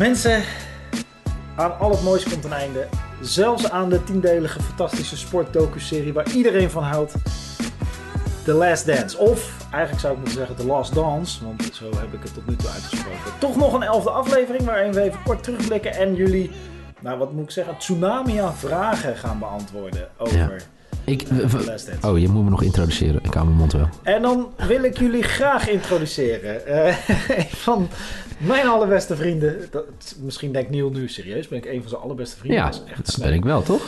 Mensen, 0.00 0.42
aan 1.56 1.78
al 1.78 1.90
het 1.90 2.02
moois 2.02 2.24
komt 2.24 2.44
een 2.44 2.52
einde. 2.52 2.86
Zelfs 3.20 3.70
aan 3.70 3.88
de 3.88 4.04
tiendelige 4.04 4.62
fantastische 4.62 5.16
sportdocu-serie 5.16 6.12
waar 6.12 6.32
iedereen 6.32 6.70
van 6.70 6.82
houdt. 6.82 7.14
The 8.44 8.52
Last 8.52 8.86
Dance. 8.86 9.18
Of, 9.18 9.66
eigenlijk 9.70 10.00
zou 10.00 10.12
ik 10.12 10.18
moeten 10.18 10.38
zeggen 10.38 10.56
The 10.56 10.66
Last 10.66 10.94
Dance, 10.94 11.44
want 11.44 11.70
zo 11.72 11.84
heb 11.84 12.12
ik 12.12 12.22
het 12.22 12.34
tot 12.34 12.46
nu 12.46 12.56
toe 12.56 12.68
uitgesproken. 12.68 13.38
Toch 13.38 13.56
nog 13.56 13.72
een 13.72 13.82
elfde 13.82 14.10
aflevering 14.10 14.64
waarin 14.64 14.92
we 14.92 15.00
even 15.00 15.22
kort 15.22 15.42
terugblikken 15.42 15.92
en 15.92 16.14
jullie, 16.14 16.50
nou 17.00 17.18
wat 17.18 17.32
moet 17.32 17.44
ik 17.44 17.50
zeggen, 17.50 17.76
tsunami 17.78 18.38
aan 18.38 18.56
vragen 18.56 19.16
gaan 19.16 19.38
beantwoorden 19.38 20.08
over... 20.16 20.38
Ja. 20.38 20.50
Ik, 21.04 21.22
The 21.26 21.64
Last 21.66 21.86
Dance. 21.86 22.08
oh, 22.08 22.18
je 22.18 22.28
moet 22.28 22.44
me 22.44 22.50
nog 22.50 22.62
introduceren. 22.62 23.20
Ik 23.22 23.34
hou 23.34 23.46
mijn 23.46 23.58
mond 23.58 23.72
wel. 23.72 23.88
En 24.02 24.22
dan 24.22 24.52
wil 24.66 24.82
ik 24.82 24.98
jullie 24.98 25.22
graag 25.22 25.68
introduceren. 25.68 26.66
Eh, 26.66 26.94
van 27.66 27.88
mijn 28.40 28.66
allerbeste 28.66 29.16
vrienden. 29.16 29.56
Dat, 29.70 29.84
misschien 30.22 30.52
denkt 30.52 30.70
Neil 30.70 30.90
nu 30.90 31.08
serieus. 31.08 31.48
Ben 31.48 31.58
ik 31.58 31.64
een 31.64 31.80
van 31.80 31.88
zijn 31.88 32.00
allerbeste 32.02 32.36
vrienden? 32.36 32.58
Ja, 32.60 32.66
Dat 32.66 32.74
is 32.84 32.90
echt 32.92 33.06
dat 33.06 33.24
ben 33.24 33.32
ik 33.34 33.44
wel, 33.44 33.62
toch? 33.62 33.82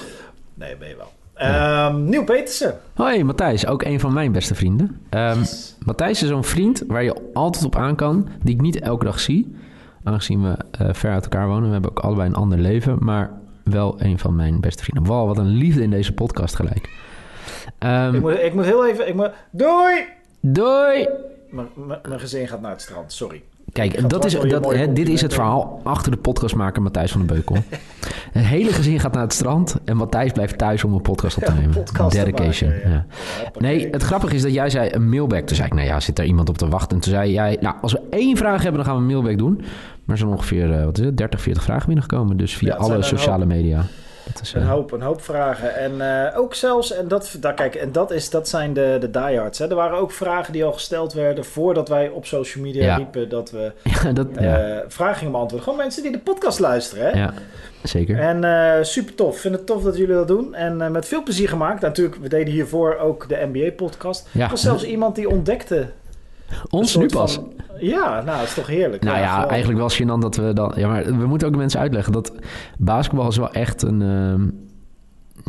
Nee, 0.55 0.77
ben 0.77 0.88
je 0.88 0.97
wel. 0.97 1.12
Ehm 1.34 2.05
Neil 2.05 2.25
Petersen. 2.25 2.78
Hoi, 2.95 3.25
Matthijs. 3.25 3.66
Ook 3.66 3.83
een 3.83 4.01
van 4.01 4.12
mijn 4.12 4.33
beste 4.33 4.55
vrienden. 4.55 5.01
Ehm, 5.11 5.45
Matthijs 5.84 6.23
is 6.23 6.28
zo'n 6.28 6.45
vriend 6.45 6.83
waar 6.87 7.02
je 7.02 7.30
altijd 7.33 7.65
op 7.65 7.77
aan 7.77 7.97
kan, 7.97 8.28
die 8.42 8.55
ik 8.55 8.61
niet 8.61 8.80
elke 8.80 9.05
dag 9.05 9.20
zie. 9.20 9.56
Aangezien 10.05 10.42
we 10.42 10.56
eh, 10.70 10.89
ver 10.92 11.11
uit 11.12 11.23
elkaar 11.23 11.47
wonen. 11.48 11.66
We 11.66 11.73
hebben 11.73 11.91
ook 11.91 11.98
allebei 12.00 12.28
een 12.28 12.34
ander 12.34 12.59
leven, 12.59 12.97
maar 13.00 13.30
wel 13.64 13.95
een 13.98 14.19
van 14.19 14.37
mijn 14.37 14.61
beste 14.61 14.83
vrienden. 14.84 15.12
Wow, 15.12 15.27
wat 15.27 15.39
een 15.39 15.47
liefde 15.50 15.83
in 15.83 15.91
deze 15.91 16.12
podcast 16.12 16.55
gelijk. 16.56 16.89
Ehm, 17.78 18.14
Ik, 18.14 18.20
moet, 18.20 18.39
ik 18.39 18.55
moet 18.55 18.64
heel 18.64 18.87
even... 18.87 19.09
Ik 19.09 19.14
moet, 19.14 19.30
doei! 19.50 20.05
doei! 20.41 21.09
Mijn 22.03 22.20
gezin 22.20 22.48
gaat 22.48 22.61
naar 22.61 22.70
het 22.70 22.81
strand, 22.81 23.12
sorry. 23.12 23.42
Kijk, 23.73 24.09
dat 24.09 24.25
is, 24.25 24.33
dat, 24.41 24.73
hè, 24.75 24.92
dit 24.92 25.09
is 25.09 25.20
het 25.20 25.34
verhaal 25.34 25.81
achter 25.83 26.11
de 26.12 26.19
podcastmaker 26.19 26.83
Matthijs 26.83 27.12
van 27.12 27.27
den 27.27 27.37
Beukel. 27.37 27.56
het 28.33 28.45
hele 28.45 28.73
gezin 28.73 29.01
gaat 29.01 29.12
naar 29.12 29.23
het 29.23 29.33
strand 29.33 29.77
en 29.84 29.97
Matthijs 29.97 30.33
blijft 30.33 30.59
thuis 30.59 30.84
om 30.84 30.92
een 30.92 31.03
podcast 31.03 31.37
op 31.37 31.42
te 31.45 31.53
Ja, 31.53 31.59
nemen. 31.61 31.84
te 31.84 32.09
Dedication. 32.09 32.70
maken, 32.70 32.91
ja. 32.91 33.06
ja. 33.43 33.50
Nee, 33.59 33.89
het 33.91 34.03
grappige 34.03 34.34
is 34.34 34.43
dat 34.43 34.53
jij 34.53 34.70
zei 34.70 34.89
een 34.93 35.09
mailback. 35.09 35.47
Toen 35.47 35.56
zei 35.56 35.69
ik, 35.69 35.75
nou 35.75 35.87
ja, 35.87 36.00
zit 36.00 36.19
er 36.19 36.25
iemand 36.25 36.48
op 36.48 36.59
te 36.59 36.69
wachten? 36.69 36.97
En 36.97 37.03
toen 37.03 37.12
zei 37.12 37.33
jij, 37.33 37.56
nou, 37.61 37.75
als 37.83 37.93
we 37.93 38.00
één 38.11 38.37
vraag 38.37 38.62
hebben, 38.62 38.84
dan 38.84 38.84
gaan 38.84 38.95
we 38.95 39.00
een 39.00 39.20
mailback 39.20 39.39
doen. 39.39 39.55
Maar 40.05 40.17
er 40.17 40.19
zijn 40.19 40.31
ongeveer, 40.31 40.73
eh, 40.78 40.84
wat 40.84 40.98
is 40.98 41.05
het, 41.05 41.17
30, 41.17 41.41
40 41.41 41.62
vragen 41.62 41.87
binnengekomen. 41.87 42.37
Dus 42.37 42.56
via 42.56 42.69
Ja, 42.69 42.75
alle 42.77 43.03
sociale 43.03 43.47
media. 43.47 43.84
Is, 44.42 44.53
Een 44.53 44.62
eh, 44.62 44.69
hoop, 44.69 44.92
een 44.92 45.03
hoop 45.03 45.23
vragen. 45.23 45.75
En 45.77 46.01
eh, 46.31 46.39
ook 46.39 46.55
zelfs, 46.55 46.92
en 46.92 47.09
dat, 47.09 47.37
dat, 47.41 47.55
kijk, 47.55 47.75
en 47.75 47.92
dat, 47.92 48.11
is, 48.11 48.31
dat 48.31 48.48
zijn 48.48 48.73
de, 48.73 48.97
de 49.01 49.11
diehards. 49.11 49.59
Hè. 49.59 49.69
Er 49.69 49.75
waren 49.75 49.98
ook 49.98 50.11
vragen 50.12 50.53
die 50.53 50.65
al 50.65 50.73
gesteld 50.73 51.12
werden 51.12 51.45
voordat 51.45 51.89
wij 51.89 52.09
op 52.09 52.27
social 52.27 52.65
media 52.65 52.83
Ja. 52.84 52.97
riepen 52.97 53.28
dat 53.28 53.50
we 53.50 53.73
ja, 54.03 54.12
dat, 54.12 54.27
eh 54.34 54.45
ja, 54.45 54.84
vragen 54.89 55.17
gingen 55.17 55.33
beantwoorden. 55.33 55.69
Gewoon 55.69 55.84
mensen 55.84 56.03
die 56.03 56.12
de 56.12 56.19
podcast 56.19 56.59
luisteren. 56.59 57.05
Hè? 57.05 57.19
ja, 57.19 57.33
zeker. 57.83 58.19
En 58.19 58.87
super 58.87 59.15
tof. 59.15 59.39
Vind 59.41 59.55
het 59.55 59.67
tof 59.67 59.83
dat 59.83 59.97
jullie 59.97 60.15
dat 60.15 60.28
doen. 60.28 60.55
En 60.55 60.93
met 60.93 61.06
veel 61.09 61.23
plezier 61.23 61.48
gemaakt. 61.48 61.81
Natuurlijk, 61.81 62.17
we 62.17 62.28
deden 62.28 62.53
hiervoor 62.53 62.97
ook 62.97 63.28
de 63.28 63.48
NBA-podcast. 63.53 64.28
Er 64.39 64.48
was 64.48 64.62
zelfs 64.62 64.84
iemand 64.84 65.15
die 65.15 65.28
ontdekte. 65.28 65.87
Ons 66.70 66.97
nu 66.97 67.06
pas. 67.06 67.34
van- 67.34 67.53
ja, 67.78 68.22
nou, 68.25 68.39
dat 68.39 68.47
is 68.47 68.55
toch 68.55 68.67
heerlijk. 68.67 69.05
Nou 69.05 69.19
ja, 69.19 69.47
eigenlijk 69.48 69.78
wel 69.81 69.91
gênant 69.91 70.20
dat 70.20 70.36
we 70.36 70.53
dan... 70.53 70.72
Ja, 70.77 70.89
maar 70.89 71.05
we 71.05 71.27
moeten 71.27 71.47
ook 71.47 71.53
de 71.53 71.59
mensen 71.59 71.81
uitleggen 71.81 72.12
dat 72.12 72.33
basketbal 72.78 73.28
is 73.28 73.36
wel 73.36 73.53
echt 73.53 73.83
een... 73.83 74.03
ehm, 74.03 74.48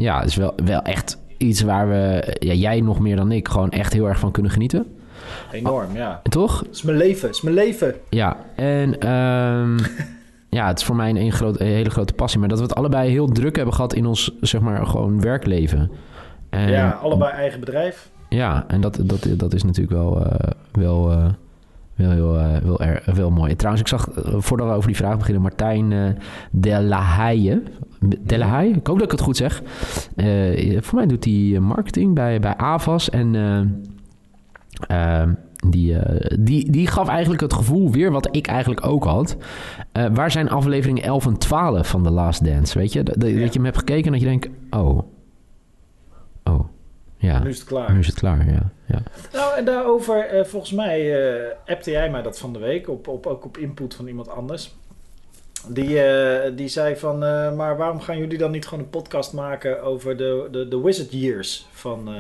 ja, 0.03 0.21
is 0.21 0.35
wel, 0.35 0.53
wel 0.65 0.81
echt 0.81 1.17
iets 1.37 1.61
waar 1.61 1.89
we... 1.89 2.35
Ja, 2.39 2.53
jij 2.53 2.81
nog 2.81 2.99
meer 2.99 3.15
dan 3.15 3.31
ik 3.31 3.47
gewoon 3.47 3.69
echt 3.69 3.93
heel 3.93 4.07
erg 4.07 4.19
van 4.19 4.31
kunnen 4.31 4.51
genieten. 4.51 4.85
Enorm, 5.51 5.95
ja. 5.95 6.21
Toch? 6.29 6.59
Het 6.59 6.75
is 6.75 6.81
mijn 6.81 6.97
leven. 6.97 7.27
Het 7.27 7.35
is 7.35 7.41
mijn 7.41 7.55
leven. 7.55 7.95
Ja, 8.09 8.38
en 8.55 8.99
ehm, 8.99 9.77
ja, 10.59 10.67
het 10.67 10.79
is 10.79 10.85
voor 10.85 10.95
mij 10.95 11.09
een, 11.09 11.17
een, 11.17 11.31
groot, 11.31 11.59
een 11.59 11.67
hele 11.67 11.89
grote 11.89 12.13
passie. 12.13 12.39
Maar 12.39 12.49
dat 12.49 12.57
we 12.57 12.63
het 12.63 12.75
allebei 12.75 13.09
heel 13.09 13.28
druk 13.28 13.55
hebben 13.55 13.73
gehad 13.73 13.94
in 13.94 14.05
ons, 14.05 14.31
zeg 14.41 14.61
maar, 14.61 14.85
gewoon 14.85 15.22
werkleven. 15.22 15.91
En, 16.49 16.69
ja, 16.69 16.89
allebei 17.01 17.31
eigen 17.31 17.59
bedrijf. 17.59 18.09
Ja, 18.33 18.63
en 18.67 18.81
dat, 18.81 18.99
dat, 19.03 19.27
dat 19.38 19.53
is 19.53 19.63
natuurlijk 19.63 19.95
wel, 19.95 20.25
eh, 20.25 20.49
wel, 20.71 21.11
eh, 21.11 21.25
wel, 21.95 22.11
heel, 22.11 22.39
eh, 22.39 22.57
wel, 22.57 22.79
er- 22.81 23.03
wel 23.16 23.31
mooi. 23.31 23.51
En 23.51 23.57
trouwens, 23.57 23.83
ik 23.91 23.99
zag, 23.99 24.09
voordat 24.38 24.67
we 24.67 24.73
over 24.73 24.88
die 24.88 24.95
vraag 24.95 25.17
beginnen, 25.17 25.41
Martijn 25.41 25.91
eh 25.91 26.09
De 26.51 26.81
La 26.81 26.99
Haye. 26.99 27.63
De 28.19 28.38
La 28.38 28.45
Haye? 28.47 28.69
Ik 28.73 28.88
hoop 28.88 28.95
dat 28.97 29.05
ik 29.05 29.11
het 29.11 29.22
goed 29.22 29.38
zeg. 29.38 29.61
Voor 30.81 30.97
mij 30.97 31.05
doet 31.07 31.25
hij 31.25 31.59
marketing 31.59 32.13
bij, 32.16 32.39
bij 32.39 32.57
Avas. 32.57 33.09
En 33.09 33.35
eh, 33.35 35.22
eh, 35.22 35.29
die, 35.67 35.95
die, 36.39 36.72
die 36.72 36.88
gaf 36.88 37.07
eigenlijk 37.07 37.41
het 37.41 37.53
gevoel 37.53 37.91
weer 37.91 38.11
wat 38.11 38.35
ik 38.35 38.47
eigenlijk 38.47 38.85
ook 38.85 39.03
had. 39.03 39.38
Waar 40.13 40.31
zijn 40.31 40.49
afleveringen 40.49 41.03
11 41.03 41.25
en 41.25 41.38
12 41.38 41.88
van 41.88 42.03
The 42.03 42.11
Last 42.11 42.45
Dance? 42.45 42.77
Weet 42.79 42.93
je, 42.93 43.03
dat, 43.03 43.16
dat 43.19 43.29
Ja. 43.29 43.35
je 43.39 43.49
hem 43.49 43.63
hebt 43.66 43.77
gekeken 43.77 44.05
en 44.05 44.11
dat 44.11 44.22
je 44.22 44.27
denkt, 44.27 44.49
oh, 44.69 44.99
oh, 46.43 46.59
ja. 47.28 47.44
Nu 47.44 47.50
is 47.50 47.57
het 47.57 47.67
klaar. 47.67 47.94
Nu 47.94 48.00
is 48.00 48.07
het 48.07 48.16
klaar, 48.16 48.45
ja. 48.45 48.72
ja. 48.85 49.01
Nou, 49.34 49.57
en 49.57 49.66
daarover, 49.66 50.25
eh, 50.25 50.44
volgens 50.45 50.72
mij 50.72 51.25
eh 51.25 51.51
appte 51.66 51.91
jij 51.91 52.09
mij 52.09 52.22
dat 52.22 52.39
van 52.39 52.53
de 52.53 52.59
week, 52.59 52.89
op, 52.89 53.07
op, 53.07 53.25
ook 53.25 53.45
op 53.45 53.57
input 53.57 53.95
van 53.95 54.07
iemand 54.07 54.29
anders. 54.29 54.75
Die, 55.67 56.00
eh, 56.00 56.51
die 56.56 56.67
zei 56.67 56.95
van, 56.95 57.23
eh, 57.23 57.56
maar 57.56 57.78
waarom 57.78 58.00
gaan 58.00 58.17
jullie 58.17 58.38
dan 58.38 58.51
niet 58.51 58.67
gewoon 58.67 58.84
een 58.84 58.89
podcast 58.89 59.34
maken 59.34 59.84
over 59.84 60.17
de, 60.17 60.47
de, 60.51 60.67
de 60.67 60.81
Wizard 60.81 61.11
Years 61.11 61.67
van 61.72 62.07
eh, 62.07 62.13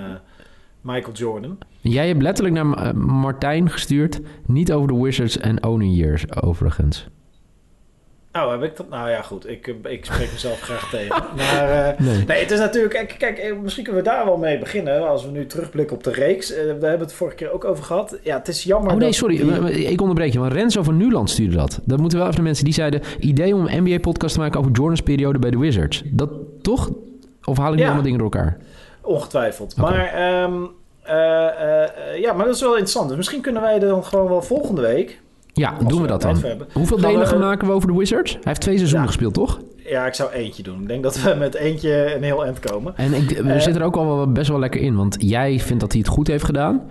Michael 0.81 1.13
Jordan? 1.13 1.57
Jij 1.81 2.07
hebt 2.07 2.21
letterlijk 2.21 2.55
naar 2.55 2.95
Martijn 2.97 3.69
gestuurd. 3.69 4.21
Niet 4.45 4.71
over 4.71 4.87
de 4.87 5.01
Wizards 5.01 5.37
en 5.37 5.63
Owning 5.63 5.95
Years, 5.95 6.41
overigens. 6.41 7.07
Oh, 8.33 8.51
heb 8.51 8.63
ik 8.63 8.77
dat? 8.77 8.89
Nou 8.89 9.09
ja, 9.09 9.21
goed. 9.21 9.49
Ik, 9.49 9.67
eh, 9.83 9.91
ik 9.91 10.05
spreek 10.05 10.31
mezelf 10.31 10.59
graag 10.67 10.89
tegen. 10.89 11.23
Maar 11.35 11.69
eh, 11.69 11.99
Nee. 11.99 12.23
nee, 12.27 12.39
het 12.39 12.51
is 12.51 12.59
natuurlijk... 12.59 12.93
Kijk, 12.93 13.15
kijk, 13.17 13.37
eh, 13.37 13.55
misschien 13.61 13.83
kunnen 13.83 14.03
we 14.03 14.09
daar 14.09 14.25
wel 14.25 14.37
mee 14.37 14.59
beginnen. 14.59 15.07
Als 15.07 15.25
we 15.25 15.31
nu 15.31 15.45
terugblikken 15.45 15.95
op 15.95 16.03
de 16.03 16.11
reeks. 16.11 16.51
Eh, 16.51 16.57
we 16.63 16.69
hebben 16.69 16.99
het 16.99 17.13
vorige 17.13 17.35
keer 17.35 17.51
ook 17.51 17.65
over 17.65 17.83
gehad. 17.83 18.17
Ja, 18.23 18.37
het 18.37 18.47
is 18.47 18.63
jammer 18.63 18.91
Oh 18.91 18.97
nee, 18.97 19.05
dat 19.07 19.15
sorry. 19.15 19.35
die- 19.35 19.45
maar- 19.45 19.61
maar 19.61 19.71
Ik 19.71 20.01
onderbreek 20.01 20.33
je. 20.33 20.39
Want 20.39 20.53
Renzo 20.53 20.83
van 20.83 20.97
Nuland 20.97 21.29
stuurde 21.29 21.55
dat. 21.55 21.79
Dat 21.83 21.99
moeten 21.99 22.17
wel 22.17 22.27
even 22.27 22.39
de 22.39 22.45
mensen 22.45 22.65
die 22.65 22.73
zeiden... 22.73 23.01
idee 23.19 23.55
om 23.55 23.65
een 23.67 23.83
NBA-podcast 23.83 24.33
te 24.33 24.39
maken 24.39 24.59
over 24.59 24.71
Jordan's 24.71 25.01
periode 25.01 25.39
bij 25.39 25.51
de 25.51 25.57
Wizards. 25.57 26.01
Dat 26.05 26.29
toch? 26.61 26.91
Of 27.43 27.57
haal 27.57 27.69
ik 27.69 27.73
nu 27.75 27.79
Ja. 27.79 27.85
allemaal 27.85 28.03
dingen 28.03 28.19
door 28.19 28.31
elkaar? 28.31 28.57
Ongetwijfeld. 29.01 29.75
Maar, 29.75 30.05
ehm, 30.13 30.53
eh, 31.03 31.47
eh, 31.47 31.83
eh, 31.83 32.19
ja, 32.21 32.33
maar 32.33 32.45
dat 32.45 32.55
is 32.55 32.61
wel 32.61 32.71
interessant. 32.71 33.07
Dus 33.07 33.17
misschien 33.17 33.41
kunnen 33.41 33.61
wij 33.61 33.79
dan 33.79 34.03
gewoon 34.05 34.27
wel 34.27 34.41
volgende 34.41 34.81
week... 34.81 35.21
Ja, 35.53 35.73
doen 35.87 36.01
we 36.01 36.07
dat 36.07 36.21
dan. 36.21 36.37
hebben, 36.37 36.67
Hoeveel 36.73 36.97
gaan 36.97 37.07
delen 37.09 37.23
we- 37.23 37.29
gaan 37.31 37.39
maken 37.39 37.67
we 37.67 37.73
over 37.73 37.87
de 37.87 37.97
Wizards? 37.97 38.31
Hij 38.33 38.41
heeft 38.43 38.61
twee 38.61 38.75
seizoenen 38.77 39.07
Ja. 39.07 39.13
gespeeld, 39.13 39.33
toch? 39.33 39.61
Ja, 39.85 40.05
ik 40.05 40.13
zou 40.13 40.31
eentje 40.31 40.63
doen. 40.63 40.81
Ik 40.81 40.87
denk 40.87 41.03
dat 41.03 41.21
we 41.21 41.35
met 41.39 41.53
eentje 41.55 42.15
een 42.15 42.23
heel 42.23 42.45
eind 42.45 42.59
komen. 42.59 42.97
En 42.97 43.13
ik, 43.13 43.29
we 43.29 43.51
Eh. 43.51 43.59
zitten 43.61 43.81
er 43.81 43.87
ook 43.87 43.95
al 43.95 44.05
wel 44.15 44.31
best 44.31 44.49
wel 44.49 44.59
lekker 44.59 44.81
in. 44.81 44.95
Want 44.95 45.15
jij 45.19 45.59
vindt 45.59 45.81
dat 45.81 45.91
hij 45.91 46.01
het 46.01 46.09
goed 46.09 46.27
heeft 46.27 46.43
gedaan. 46.45 46.81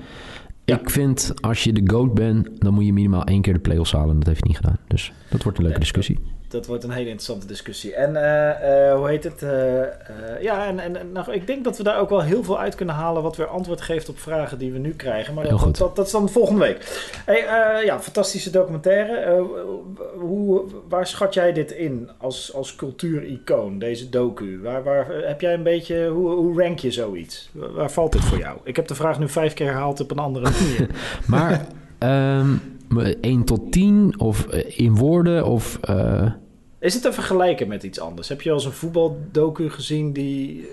Ja. 0.64 0.78
Ik 0.80 0.90
vind, 0.90 1.32
als 1.40 1.64
je 1.64 1.72
de 1.72 1.82
GOAT 1.92 2.14
bent... 2.14 2.48
dan 2.58 2.74
moet 2.74 2.84
je 2.86 2.92
minimaal 2.92 3.24
één 3.24 3.40
keer 3.42 3.52
de 3.52 3.58
play-offs 3.58 3.92
halen. 3.92 4.10
En 4.10 4.18
dat 4.18 4.26
heeft 4.26 4.40
hij 4.40 4.48
niet 4.48 4.56
gedaan. 4.60 4.78
Dus 4.88 5.12
dat 5.30 5.42
wordt 5.42 5.58
een 5.58 5.64
leuke 5.64 5.78
discussie. 5.80 6.18
Dat 6.52 6.66
wordt 6.66 6.84
een 6.84 6.90
hele 6.90 7.04
interessante 7.04 7.46
discussie. 7.46 7.94
En 7.94 8.16
eh, 8.16 8.90
eh, 8.90 8.96
hoe 8.96 9.08
heet 9.08 9.24
het? 9.24 9.42
Eh, 9.42 10.42
ja, 10.42 10.66
en, 10.66 10.78
en 10.78 11.12
nou, 11.12 11.32
ik 11.32 11.46
denk 11.46 11.64
dat 11.64 11.76
we 11.76 11.82
daar 11.82 11.98
ook 11.98 12.08
wel 12.08 12.22
heel 12.22 12.44
veel 12.44 12.58
uit 12.58 12.74
kunnen 12.74 12.94
halen... 12.94 13.22
wat 13.22 13.36
weer 13.36 13.46
antwoord 13.46 13.80
geeft 13.80 14.08
op 14.08 14.18
vragen 14.18 14.58
die 14.58 14.72
we 14.72 14.78
nu 14.78 14.94
krijgen. 14.94 15.34
Maar 15.34 15.48
dat, 15.48 15.76
dat, 15.76 15.96
dat 15.96 16.06
is 16.06 16.12
dan 16.12 16.28
volgende 16.28 16.60
week. 16.60 17.10
Hey, 17.24 17.84
ja, 17.84 18.00
fantastische 18.00 18.50
documentaire. 18.50 19.46
Hoe, 20.18 20.64
waar 20.88 21.06
schat 21.06 21.34
jij 21.34 21.52
dit 21.52 21.70
in 21.70 22.10
als, 22.18 22.54
als 22.54 22.76
cultuuricoon, 22.76 23.78
deze 23.78 24.08
docu? 24.08 24.60
Waar, 24.62 24.82
waar, 24.82 25.06
heb 25.10 25.40
jij 25.40 25.54
een 25.54 25.62
beetje... 25.62 26.08
Hoe, 26.08 26.30
hoe 26.30 26.62
rank 26.62 26.78
je 26.78 26.90
zoiets? 26.90 27.50
Waar, 27.52 27.72
waar 27.72 27.90
valt 27.90 28.12
dit 28.12 28.24
voor 28.24 28.38
jou? 28.38 28.58
Ik 28.64 28.76
heb 28.76 28.86
de 28.86 28.94
vraag 28.94 29.18
nu 29.18 29.28
vijf 29.28 29.54
keer 29.54 29.66
herhaald 29.66 30.00
op 30.00 30.10
een 30.10 30.18
andere 30.18 30.50
manier. 30.60 30.88
Maar 31.26 31.66
ehm 31.98 32.54
1 33.20 33.44
tot 33.44 33.72
10 33.72 34.14
of 34.18 34.46
in 34.76 34.96
woorden 34.96 35.46
of... 35.46 35.80
Is 36.82 36.94
het 36.94 37.02
te 37.02 37.12
vergelijken 37.12 37.68
met 37.68 37.82
iets 37.82 38.00
anders? 38.00 38.28
Heb 38.28 38.42
je 38.42 38.48
al 38.50 38.56
eens 38.56 38.64
een 38.64 38.72
voetbaldocu 38.72 39.70
gezien 39.70 40.12
die... 40.12 40.68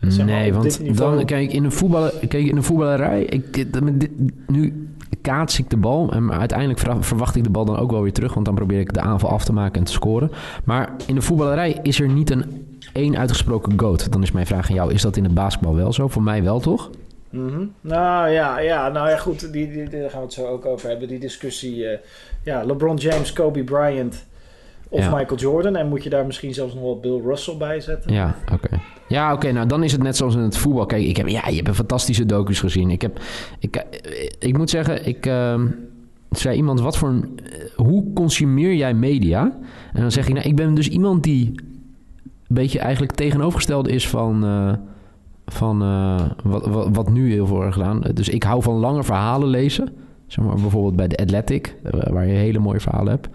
eh, 0.00 0.10
zeg 0.10 0.26
maar, 0.26 0.34
nee, 0.34 0.54
want 0.54 0.96
dan 0.96 1.24
kijk 1.24 1.52
in 1.52 1.64
een, 1.64 1.72
voetballen, 1.72 2.12
kijk, 2.28 2.46
in 2.46 2.56
een 2.56 2.62
voetballerij... 2.62 3.22
Ik, 3.22 3.54
dit- 3.54 4.10
nu 4.46 4.88
kaats 5.20 5.58
ik 5.58 5.70
de 5.70 5.76
bal 5.76 6.12
en 6.12 6.32
uiteindelijk 6.32 6.78
ver- 6.78 7.04
verwacht 7.04 7.36
ik 7.36 7.44
de 7.44 7.50
bal 7.50 7.64
dan 7.64 7.76
ook 7.78 7.90
wel 7.90 8.02
weer 8.02 8.12
terug... 8.12 8.34
want 8.34 8.46
dan 8.46 8.54
probeer 8.54 8.80
ik 8.80 8.92
de 8.92 9.00
aanval 9.00 9.30
af 9.30 9.44
te 9.44 9.52
maken 9.52 9.78
en 9.78 9.84
te 9.84 9.92
scoren. 9.92 10.30
Maar 10.64 10.92
in 11.06 11.14
de 11.14 11.22
voetballerij 11.22 11.78
is 11.82 12.00
er 12.00 12.08
niet 12.08 12.30
een 12.30 12.66
één 12.92 13.16
uitgesproken 13.18 13.78
goat. 13.80 14.12
Dan 14.12 14.22
is 14.22 14.32
mijn 14.32 14.46
vraag 14.46 14.68
aan 14.68 14.74
jou, 14.74 14.92
is 14.92 15.02
dat 15.02 15.16
in 15.16 15.24
het 15.24 15.34
basketbal 15.34 15.74
wel 15.74 15.92
zo? 15.92 16.08
Voor 16.08 16.22
mij 16.22 16.42
wel, 16.42 16.60
toch? 16.60 16.90
Mhm. 17.30 17.64
Nou 17.80 18.28
ja, 18.28 18.58
ja, 18.58 18.88
nou 18.88 19.08
ja, 19.08 19.16
goed, 19.16 19.52
die, 19.52 19.70
die, 19.72 19.88
daar 19.88 20.10
gaan 20.10 20.18
we 20.20 20.24
het 20.24 20.34
zo 20.34 20.46
ook 20.46 20.66
over 20.66 20.88
hebben. 20.88 21.08
Die 21.08 21.18
discussie, 21.18 21.86
eh, 21.86 21.98
ja, 22.44 22.64
LeBron 22.64 22.96
James, 22.96 23.32
Kobe 23.32 23.64
Bryant 23.64 24.28
of 24.90 25.00
Ja. 25.00 25.16
Michael 25.16 25.40
Jordan. 25.40 25.76
En 25.76 25.88
moet 25.88 26.02
je 26.02 26.10
daar 26.10 26.26
misschien 26.26 26.54
zelfs 26.54 26.74
nog 26.74 26.82
wel 26.82 27.00
Bill 27.00 27.20
Russell 27.24 27.56
bij 27.56 27.80
zetten? 27.80 28.12
Ja, 28.12 28.34
oké. 28.52 28.80
Ja, 29.08 29.32
oké. 29.32 29.52
nou, 29.52 29.66
dan 29.66 29.82
is 29.82 29.92
het 29.92 30.02
net 30.02 30.16
zoals 30.16 30.34
in 30.34 30.40
het 30.40 30.56
voetbal. 30.56 30.86
Kijk, 30.86 31.02
ik 31.02 31.16
heb, 31.16 31.28
ja, 31.28 31.48
je 31.48 31.56
hebt 31.56 31.68
een 31.68 31.74
fantastische 31.74 32.26
docu's 32.26 32.60
gezien. 32.60 32.90
Ik 32.90 33.02
heb, 33.02 33.20
ik, 33.58 33.76
eh, 33.76 34.28
ik 34.38 34.56
moet 34.56 34.70
zeggen, 34.70 35.06
ik, 35.06 35.26
ehm, 35.26 35.66
zei 36.30 36.56
iemand, 36.56 36.80
wat 36.80 36.96
voor 36.96 37.08
een, 37.08 37.38
eh, 37.42 37.70
hoe 37.76 38.12
consumeer 38.12 38.74
jij 38.74 38.94
media? 38.94 39.58
En 39.92 40.00
dan 40.00 40.10
zeg 40.10 40.28
ik, 40.28 40.34
nou, 40.34 40.48
ik 40.48 40.56
ben 40.56 40.74
dus 40.74 40.88
iemand 40.88 41.22
die 41.22 41.46
een 41.46 42.54
beetje 42.54 42.78
eigenlijk 42.78 43.12
tegenovergestelde 43.12 43.90
is 43.90 44.08
van, 44.08 44.44
eh, 44.44 44.72
van 45.46 45.78
wat, 46.42 46.66
wat, 46.66 46.88
wat 46.92 47.10
nu 47.10 47.32
heel 47.32 47.46
veel 47.46 47.56
wordt 47.56 47.72
gedaan. 47.72 48.02
Dus 48.14 48.28
ik 48.28 48.42
hou 48.42 48.62
van 48.62 48.74
lange 48.74 49.04
verhalen 49.04 49.48
lezen. 49.48 49.88
Zeg 50.26 50.44
maar 50.44 50.54
bijvoorbeeld 50.54 50.96
bij 50.96 51.08
de 51.08 51.16
Athletic, 51.16 51.76
waar 52.10 52.26
je 52.26 52.32
hele 52.32 52.58
mooie 52.58 52.80
verhalen 52.80 53.12
hebt. 53.12 53.28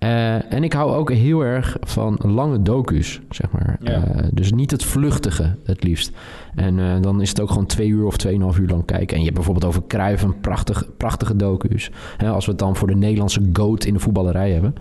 Eh, 0.00 0.52
en 0.52 0.64
ik 0.64 0.72
hou 0.72 0.92
ook 0.92 1.12
heel 1.12 1.40
erg 1.40 1.76
van 1.80 2.18
lange 2.22 2.62
docu's, 2.62 3.20
zeg 3.30 3.50
maar. 3.50 3.76
Ja. 3.80 4.04
Eh, 4.04 4.24
dus 4.32 4.52
niet 4.52 4.70
het 4.70 4.84
vluchtige, 4.84 5.56
het 5.64 5.82
liefst. 5.82 6.12
En 6.54 6.78
eh, 6.78 7.00
dan 7.00 7.20
is 7.20 7.28
het 7.28 7.40
ook 7.40 7.48
gewoon 7.48 7.66
twee 7.66 7.88
uur 7.88 8.04
of 8.04 8.16
tweeënhalf 8.16 8.58
uur 8.58 8.68
lang 8.68 8.84
kijken. 8.84 9.08
En 9.08 9.18
je 9.18 9.24
hebt 9.24 9.34
bijvoorbeeld 9.34 9.64
over 9.64 9.82
Cruijff 9.86 10.22
een 10.22 10.40
prachtig, 10.40 10.86
prachtige 10.96 11.36
docu's. 11.36 11.90
Hè, 12.16 12.30
als 12.30 12.44
we 12.44 12.50
het 12.50 12.60
dan 12.60 12.76
voor 12.76 12.88
de 12.88 12.96
Nederlandse 12.96 13.40
goat 13.52 13.84
in 13.84 13.94
de 13.94 14.00
voetballerij 14.00 14.50
hebben. 14.50 14.74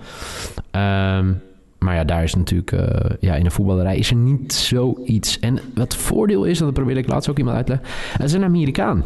Ehm, 0.71 1.33
maar 1.80 1.95
ja, 1.95 2.04
daar 2.04 2.24
is 2.24 2.36
natuurlijk... 2.36 2.75
ja, 3.19 3.36
in 3.36 3.44
de 3.44 3.51
voetballerij 3.51 3.98
is 3.98 4.10
er 4.10 4.16
niet 4.16 4.54
zoiets. 4.54 5.39
En 5.39 5.60
wat 5.75 5.95
voordeel 5.95 6.44
is, 6.44 6.57
dat 6.57 6.74
probeerde 6.74 7.01
ik 7.01 7.07
laatst 7.07 7.30
ook 7.30 7.38
iemand 7.38 7.56
uit 7.56 7.66
te 7.66 7.71
leggen. 7.71 7.89
Het 8.12 8.24
is 8.24 8.33
een 8.33 8.44
Amerikaan. 8.44 9.04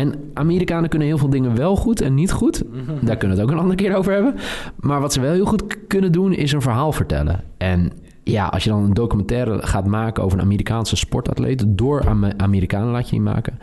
En 0.00 0.14
Amerikanen 0.34 0.88
kunnen 0.88 1.08
heel 1.08 1.18
veel 1.18 1.30
dingen 1.30 1.56
wel 1.56 1.76
goed 1.76 2.00
en 2.00 2.14
niet 2.14 2.32
goed. 2.32 2.62
Daar 3.00 3.16
kunnen 3.16 3.36
we 3.36 3.42
het 3.42 3.50
ook 3.50 3.56
een 3.56 3.62
andere 3.62 3.82
keer 3.82 3.96
over 3.96 4.12
hebben. 4.12 4.34
Maar 4.80 5.00
wat 5.00 5.12
ze 5.12 5.20
wel 5.20 5.32
heel 5.32 5.44
goed 5.44 5.86
kunnen 5.86 6.12
doen, 6.12 6.32
is 6.32 6.52
een 6.52 6.62
verhaal 6.62 6.92
vertellen. 6.92 7.40
En 7.56 7.92
ja, 8.22 8.46
als 8.46 8.64
je 8.64 8.70
dan 8.70 8.82
een 8.84 8.94
documentaire 8.94 9.66
gaat 9.66 9.86
maken 9.86 10.22
over 10.22 10.38
een 10.38 10.44
Amerikaanse 10.44 10.96
sportatleet... 10.96 11.64
door 11.66 12.08
Ame- 12.08 12.34
Amerikanen 12.36 12.88
laat 12.90 13.04
je 13.04 13.10
die 13.10 13.20
maken... 13.20 13.58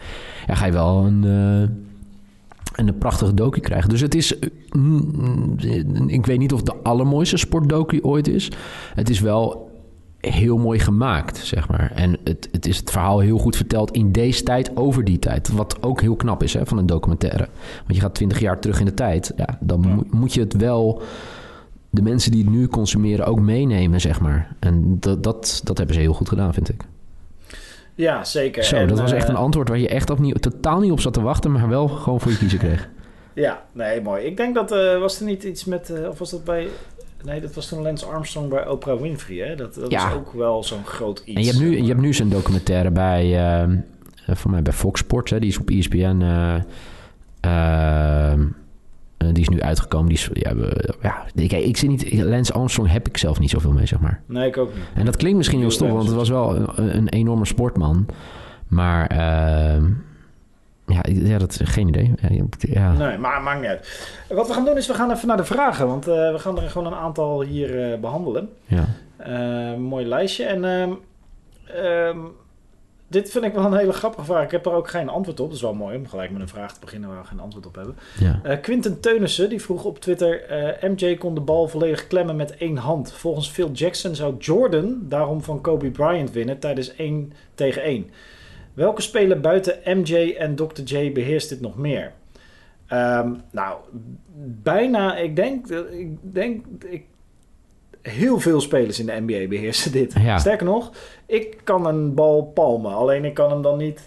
Ja, 0.48 0.56
ga 0.56 0.66
je 0.66 0.72
wel 0.72 1.06
een... 1.06 1.24
eh, 1.24 1.70
een 2.86 2.98
prachtige 2.98 3.34
docu 3.34 3.60
krijgen. 3.60 3.90
Dus 3.90 4.02
het 4.02 4.16
is... 4.16 4.40
eh, 4.40 4.50
mm, 4.72 5.56
ik 6.08 6.26
weet 6.26 6.40
niet 6.40 6.54
of 6.54 6.58
het 6.60 6.68
de 6.68 6.76
allermooiste 6.84 7.38
sportdocu 7.38 8.02
ooit 8.02 8.28
is. 8.28 8.52
Het 8.94 9.10
is 9.10 9.20
wel 9.20 9.67
heel 10.32 10.58
mooi 10.58 10.80
gemaakt, 10.80 11.38
zeg 11.38 11.70
maar. 11.70 11.92
En 11.96 12.18
het, 12.24 12.50
het 12.52 12.66
is 12.68 12.78
het 12.78 12.92
verhaal 12.92 13.20
heel 13.20 13.38
goed 13.38 13.56
verteld 13.56 13.92
in 13.92 14.12
deze 14.12 14.44
tijd 14.44 14.78
over 14.78 15.04
die 15.04 15.20
tijd. 15.20 15.50
Wat 15.52 15.84
ook 15.84 16.02
heel 16.02 16.16
knap 16.16 16.44
is 16.44 16.54
hè, 16.54 16.66
van 16.66 16.78
een 16.78 16.86
documentaire. 16.86 17.48
Want 17.84 17.96
je 17.96 18.00
gaat 18.02 18.16
twintig 18.16 18.40
jaar 18.40 18.60
terug 18.60 18.80
in 18.80 18.86
de 18.86 18.94
tijd. 18.94 19.34
Ja, 19.36 19.58
dan 19.60 19.82
Ja. 19.82 19.94
moet- 19.96 20.14
moet 20.14 20.34
je 20.34 20.40
het 20.40 20.54
wel... 20.56 21.02
De 21.90 22.02
mensen 22.02 22.32
die 22.32 22.44
het 22.44 22.54
nu 22.54 22.68
consumeren 22.68 23.26
ook 23.26 23.40
meenemen, 23.40 24.02
zeg 24.02 24.22
maar. 24.22 24.56
En 24.60 24.98
dat, 25.00 25.24
dat, 25.24 25.62
dat 25.64 25.78
hebben 25.78 25.96
ze 25.96 26.02
heel 26.02 26.14
goed 26.14 26.30
gedaan, 26.30 26.54
vind 26.54 26.70
ik. 26.70 26.84
Ja, 27.96 28.24
zeker. 28.24 28.64
Zo, 28.64 28.76
En, 28.76 28.88
dat 28.88 29.00
was 29.00 29.12
echt 29.12 29.24
eh, 29.24 29.30
een 29.30 29.36
antwoord 29.36 29.70
waar 29.70 29.78
je 29.78 29.88
echt 29.90 30.10
op 30.10 30.20
niet, 30.20 30.42
totaal 30.42 30.80
niet 30.80 30.92
op 30.92 31.00
zat 31.00 31.14
te 31.14 31.22
wachten... 31.22 31.52
maar 31.52 31.70
wel 31.70 31.88
gewoon 31.88 32.22
voor 32.22 32.32
je 32.32 32.38
kiezen 32.38 32.60
kreeg. 32.60 32.90
Ja, 33.34 33.64
nee, 33.72 34.02
mooi. 34.02 34.26
Ik 34.26 34.38
denk 34.38 34.56
dat, 34.56 34.72
eh, 34.72 35.00
was 35.00 35.20
er 35.20 35.26
niet 35.26 35.44
iets 35.44 35.66
met, 35.66 35.90
eh, 35.90 36.08
of 36.10 36.20
was 36.20 36.32
dat 36.32 36.44
bij, 36.44 36.68
nee, 37.24 37.42
dat 37.42 37.54
was 37.54 37.68
toen 37.68 37.82
Lance 37.82 38.06
Armstrong 38.06 38.50
bij 38.50 38.68
Oprah 38.68 39.02
Winfrey, 39.02 39.48
hè? 39.48 39.56
Dat, 39.56 39.74
dat 39.74 39.92
Ja. 39.92 40.08
is 40.10 40.14
ook 40.16 40.32
wel 40.34 40.64
zo'n 40.64 40.86
groot 40.86 41.22
iets. 41.26 41.36
En 41.38 41.42
je 41.44 41.48
hebt 41.48 41.60
nu, 41.62 41.82
je 41.82 41.88
hebt 41.88 42.02
nu 42.02 42.14
zijn 42.14 42.30
documentaire 42.30 42.92
bij, 42.92 43.24
eh, 43.24 43.62
eh, 43.64 43.70
voor 44.26 44.52
mij 44.52 44.62
bij 44.62 44.74
Fox 44.74 45.00
Sports, 45.00 45.32
hè, 45.32 45.40
die 45.40 45.50
is 45.50 45.58
op 45.58 45.70
ESPN. 45.70 46.22
eh, 46.22 46.56
ehm, 47.40 48.42
eh, 49.18 49.28
die 49.34 49.42
is 49.44 49.50
nu 49.50 49.62
uitgekomen. 49.62 50.08
Die 50.08 50.18
is, 50.18 50.30
ja, 50.34 50.54
ja, 51.02 51.26
ik, 51.36 51.52
ik 51.52 51.78
zie 51.78 51.90
niet, 51.90 52.14
Lance 52.14 52.54
Armstrong 52.54 52.92
heb 52.92 53.08
ik 53.08 53.18
zelf 53.18 53.40
niet 53.40 53.50
zoveel 53.50 53.72
mee, 53.72 53.86
zeg 53.86 54.00
maar. 54.00 54.22
Nee, 54.26 54.48
ik 54.48 54.58
ook 54.58 54.74
niet. 54.74 54.84
En 54.94 55.06
dat 55.06 55.16
klinkt 55.16 55.38
misschien 55.38 55.60
heel 55.60 55.72
stom, 55.72 55.92
want 55.92 56.06
het 56.08 56.16
was 56.16 56.30
wel 56.30 56.56
een, 56.56 56.98
een 56.98 57.10
enorme 57.10 57.46
sportman. 57.46 58.06
Maar 58.68 59.08
ehm, 59.08 59.86
ja, 60.88 61.02
ja, 61.06 61.38
dat 61.38 61.60
is 61.60 61.70
geen 61.70 61.88
idee. 61.88 62.14
Ja, 62.22 62.46
ja. 62.60 62.92
Nee, 62.92 63.18
maar 63.18 63.42
maakt 63.42 63.60
niet 63.60 63.70
uit. 63.70 64.10
Wat 64.30 64.48
we 64.48 64.54
gaan 64.54 64.66
doen 64.66 64.78
is, 64.78 64.88
we 64.88 64.94
gaan 64.94 65.12
even 65.12 65.28
naar 65.28 65.38
de 65.38 65.46
vragen, 65.46 65.88
want 65.88 66.08
eh, 66.08 66.32
we 66.32 66.40
gaan 66.40 66.62
er 66.62 66.70
gewoon 66.70 66.88
een 66.94 67.00
aantal 67.00 67.42
hier 67.42 67.92
eh, 67.92 68.00
behandelen. 68.00 68.50
ja. 68.66 68.86
Eh, 69.18 69.76
mooi 69.76 70.06
lijstje. 70.06 70.44
En 70.46 70.66
ehm, 70.66 70.92
ehm, 71.84 72.18
dit 73.08 73.32
vind 73.32 73.46
ik 73.46 73.54
wel 73.54 73.66
een 73.66 73.78
hele 73.78 73.94
grappige 73.94 74.26
vraag. 74.26 74.44
Ik 74.44 74.52
heb 74.52 74.66
er 74.66 74.72
ook 74.72 74.90
geen 74.90 75.10
antwoord 75.10 75.40
op. 75.40 75.48
Dat 75.48 75.56
is 75.56 75.62
wel 75.62 75.74
mooi 75.74 75.98
om 75.98 76.08
gelijk 76.08 76.32
met 76.32 76.42
een 76.42 76.48
vraag 76.48 76.74
te 76.74 76.80
beginnen 76.80 77.10
waar 77.10 77.22
we 77.22 77.28
geen 77.28 77.40
antwoord 77.40 77.66
op 77.66 77.76
hebben. 77.76 77.96
ja. 78.20 78.56
Quinten 78.56 79.00
Teunissen 79.00 79.50
die 79.50 79.62
vroeg 79.62 79.84
op 79.84 80.00
Twitter: 80.00 80.42
MJ 80.82 81.16
kon 81.16 81.34
de 81.34 81.42
bal 81.42 81.68
volledig 81.68 82.08
klemmen 82.08 82.36
met 82.36 82.58
één 82.58 82.78
hand. 82.78 83.12
Volgens 83.14 83.50
Phil 83.50 83.72
Jackson 83.72 84.16
zou 84.16 84.36
Jordan 84.38 84.98
daarom 85.02 85.42
van 85.44 85.62
Kobe 85.62 85.92
Bryant 85.92 86.32
winnen 86.32 86.60
tijdens 86.60 86.96
1 86.96 87.34
tegen 87.56 87.82
1. 87.82 88.10
Welke 88.78 89.02
speler 89.02 89.40
buiten 89.40 89.80
MJ 89.84 90.36
en 90.38 90.56
Dr. 90.56 90.82
J 90.84 91.12
beheerst 91.12 91.50
dit 91.50 91.62
nog 91.62 91.78
meer? 91.78 92.12
Ehm, 92.88 93.34
nou, 93.52 93.78
bijna, 94.64 95.18
ik 95.18 95.36
denk, 95.36 95.68
ik 95.70 96.18
denk, 96.22 96.66
ik, 96.86 97.04
heel 98.02 98.40
veel 98.40 98.62
spelers 98.62 99.00
in 99.00 99.06
de 99.06 99.22
NBA 99.26 99.48
beheersen 99.48 99.92
dit. 99.92 100.14
Ja. 100.20 100.38
Sterker 100.38 100.66
nog, 100.66 100.92
ik 101.26 101.58
kan 101.64 101.86
een 101.86 102.14
bal 102.14 102.44
palmen, 102.44 102.94
alleen 102.94 103.26
ik 103.26 103.34
kan 103.34 103.50
hem 103.50 103.62
dan 103.62 103.78
niet, 103.78 104.02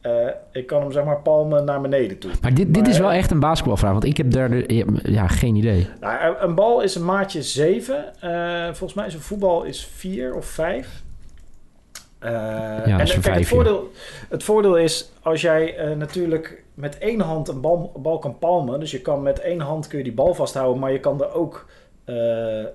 eh, 0.00 0.26
ik 0.52 0.66
kan 0.66 0.80
hem 0.80 0.92
zeg 0.92 1.04
maar 1.04 1.20
palmen 1.20 1.64
naar 1.64 1.80
beneden 1.80 2.18
toe. 2.18 2.30
Maar 2.40 2.54
dit, 2.54 2.74
dit 2.74 2.88
is 2.88 2.98
wel 2.98 3.10
eh, 3.10 3.18
echt 3.18 3.30
een 3.30 3.40
basketbalvraag, 3.40 3.92
want 3.92 4.04
ik 4.04 4.16
heb 4.16 4.30
daar 4.30 4.72
ja, 5.10 5.26
geen 5.26 5.54
idee. 5.54 5.88
Nou, 6.00 6.36
een 6.38 6.54
bal 6.54 6.80
is 6.80 6.94
een 6.94 7.04
maatje 7.04 7.42
7. 7.42 8.20
Eh, 8.20 8.64
volgens 8.64 8.94
mij 8.94 9.06
is 9.06 9.14
een 9.14 9.20
voetbal 9.20 9.62
is 9.62 9.86
4 9.86 10.34
of 10.34 10.46
5. 10.46 11.04
Een 12.18 13.20
kijk, 13.20 13.38
het, 13.38 13.48
voordeel, 13.48 13.90
het 14.28 14.42
voordeel 14.42 14.76
is 14.76 15.10
als 15.22 15.40
jij 15.40 15.76
eh, 15.76 15.96
natuurlijk 15.96 16.64
met 16.74 16.98
één 16.98 17.20
hand 17.20 17.48
een 17.48 17.60
bal, 17.60 17.92
bal 17.96 18.18
kan 18.18 18.38
palmen. 18.38 18.80
Dus 18.80 18.90
je 18.90 19.00
kan 19.00 19.22
met 19.22 19.40
één 19.40 19.60
hand 19.60 19.86
kun 19.86 19.98
je 19.98 20.04
die 20.04 20.12
bal 20.12 20.34
vasthouden, 20.34 20.80
maar 20.80 20.92
je 20.92 21.00
kan 21.00 21.22
er 21.22 21.32
ook 21.32 21.66
eh, 22.04 22.60
eh, 22.60 22.66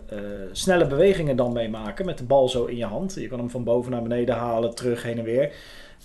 snelle 0.52 0.88
bewegingen 0.88 1.36
dan 1.36 1.54
mee 1.54 1.70
maken 1.70 2.06
met 2.06 2.18
de 2.18 2.24
bal 2.24 2.50
zo 2.50 2.66
in 2.66 2.78
je 2.78 2.86
hand. 2.86 3.16
Je 3.16 3.28
kan 3.28 3.40
hem 3.40 3.50
van 3.50 3.64
boven 3.64 3.92
naar 3.92 4.02
beneden 4.02 4.36
halen, 4.36 4.76
terug, 4.76 5.04
heen 5.04 5.18
en 5.18 5.24
weer. 5.24 5.52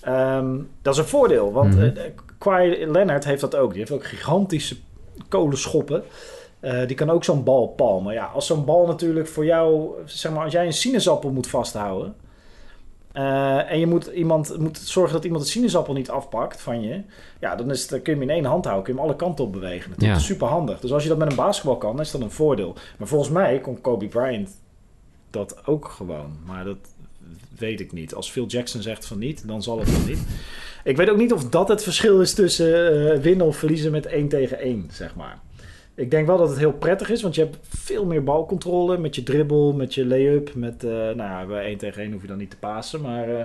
Ehm, 0.01 0.57
dat 0.83 0.95
is 0.95 1.01
een 1.01 1.07
voordeel, 1.07 1.53
want 1.53 1.79
eh, 1.79 2.05
Kawhi 2.39 2.87
Leonard 2.87 3.25
heeft 3.25 3.41
dat 3.41 3.57
ook. 3.57 3.71
Die 3.71 3.79
heeft 3.79 3.91
ook 3.91 4.05
gigantische 4.05 4.77
kolenschoppen. 5.29 6.03
Eh, 6.61 6.87
die 6.87 6.97
kan 6.97 7.11
ook 7.11 7.25
zo'n 7.25 7.45
bal 7.45 7.69
palmen. 7.69 8.15
Ja, 8.15 8.25
als 8.25 8.47
zo'n 8.47 8.65
bal 8.65 8.87
natuurlijk 8.87 9.27
voor 9.27 9.45
jou, 9.45 9.91
zeg 10.05 10.33
maar, 10.33 10.45
als 10.45 10.53
jij 10.53 10.67
een 10.67 10.73
sinaasappel 10.73 11.31
moet 11.31 11.47
vasthouden. 11.47 12.15
Eh, 13.17 13.71
en 13.71 13.79
je 13.79 13.87
moet, 13.87 14.07
iemand, 14.07 14.59
moet 14.59 14.79
zorgen 14.79 15.13
dat 15.13 15.25
iemand 15.25 15.45
de 15.45 15.51
sinaasappel 15.51 15.95
niet 15.95 16.11
afpakt 16.11 16.61
van 16.63 16.83
je. 16.83 17.01
Ja, 17.41 17.57
dan, 17.57 17.71
is 17.71 17.81
het, 17.81 17.91
dan 17.91 18.03
kun 18.03 18.13
je 18.15 18.21
hem 18.21 18.29
in 18.29 18.35
één 18.35 18.45
hand 18.45 18.65
houden. 18.65 18.85
Kun 18.85 18.95
je 18.95 19.01
hem 19.01 19.09
alle 19.09 19.19
kanten 19.19 19.45
op 19.45 19.53
bewegen. 19.53 19.91
Dat 19.91 20.01
Ja. 20.01 20.15
is 20.17 20.25
super 20.25 20.47
handig. 20.49 20.81
Dus 20.81 20.93
als 20.93 21.03
je 21.03 21.09
dat 21.09 21.19
met 21.19 21.31
een 21.31 21.37
basketbal 21.37 21.77
kan, 21.77 21.97
dan 21.97 22.05
is 22.05 22.11
dat 22.11 22.21
een 22.21 22.31
voordeel. 22.31 22.75
Maar 22.99 23.09
volgens 23.09 23.31
mij 23.31 23.61
kon 23.61 23.81
Kobe 23.81 24.07
Bryant 24.07 24.51
dat 25.31 25.67
ook 25.67 25.89
gewoon. 25.89 26.37
Maar 26.47 26.65
dat 26.65 26.77
weet 27.59 27.81
ik 27.81 27.93
niet. 27.93 28.15
Als 28.15 28.31
Phil 28.31 28.47
Jackson 28.47 28.83
zegt 28.83 29.07
van 29.07 29.19
niet, 29.19 29.49
dan 29.49 29.63
zal 29.63 29.79
het 29.79 29.91
wel 29.91 30.07
niet. 30.07 30.23
Ik 30.85 30.97
weet 30.97 31.11
ook 31.11 31.17
niet 31.17 31.33
of 31.33 31.49
dat 31.49 31.69
het 31.69 31.83
verschil 31.83 32.21
is 32.21 32.35
tussen 32.35 33.11
eh, 33.13 33.21
winnen 33.21 33.47
of 33.47 33.57
verliezen 33.57 33.91
met 33.93 34.07
1 34.07 34.29
tegen 34.29 34.59
1, 34.59 34.89
zeg 34.93 35.15
maar. 35.15 35.39
Ik 35.97 36.11
denk 36.11 36.27
wel 36.27 36.37
dat 36.37 36.49
het 36.49 36.59
heel 36.59 36.73
prettig 36.73 37.11
is, 37.11 37.23
want 37.23 37.35
je 37.35 37.41
hebt 37.41 37.57
veel 37.63 38.05
meer 38.05 38.25
balcontrole 38.25 38.99
met 38.99 39.15
je 39.15 39.23
dribbel, 39.23 39.73
met 39.73 39.95
je 39.95 40.07
lay-up. 40.07 40.55
Met, 40.55 40.85
eh, 40.85 40.91
nou 40.91 41.17
ja, 41.17 41.47
bij 41.47 41.67
1 41.67 41.79
tegen 41.79 42.03
1 42.03 42.13
hoef 42.13 42.23
je 42.23 42.29
dan 42.29 42.39
niet 42.39 42.51
te 42.51 42.59
pasen, 42.59 43.01
maar 43.01 43.29
eh, 43.29 43.41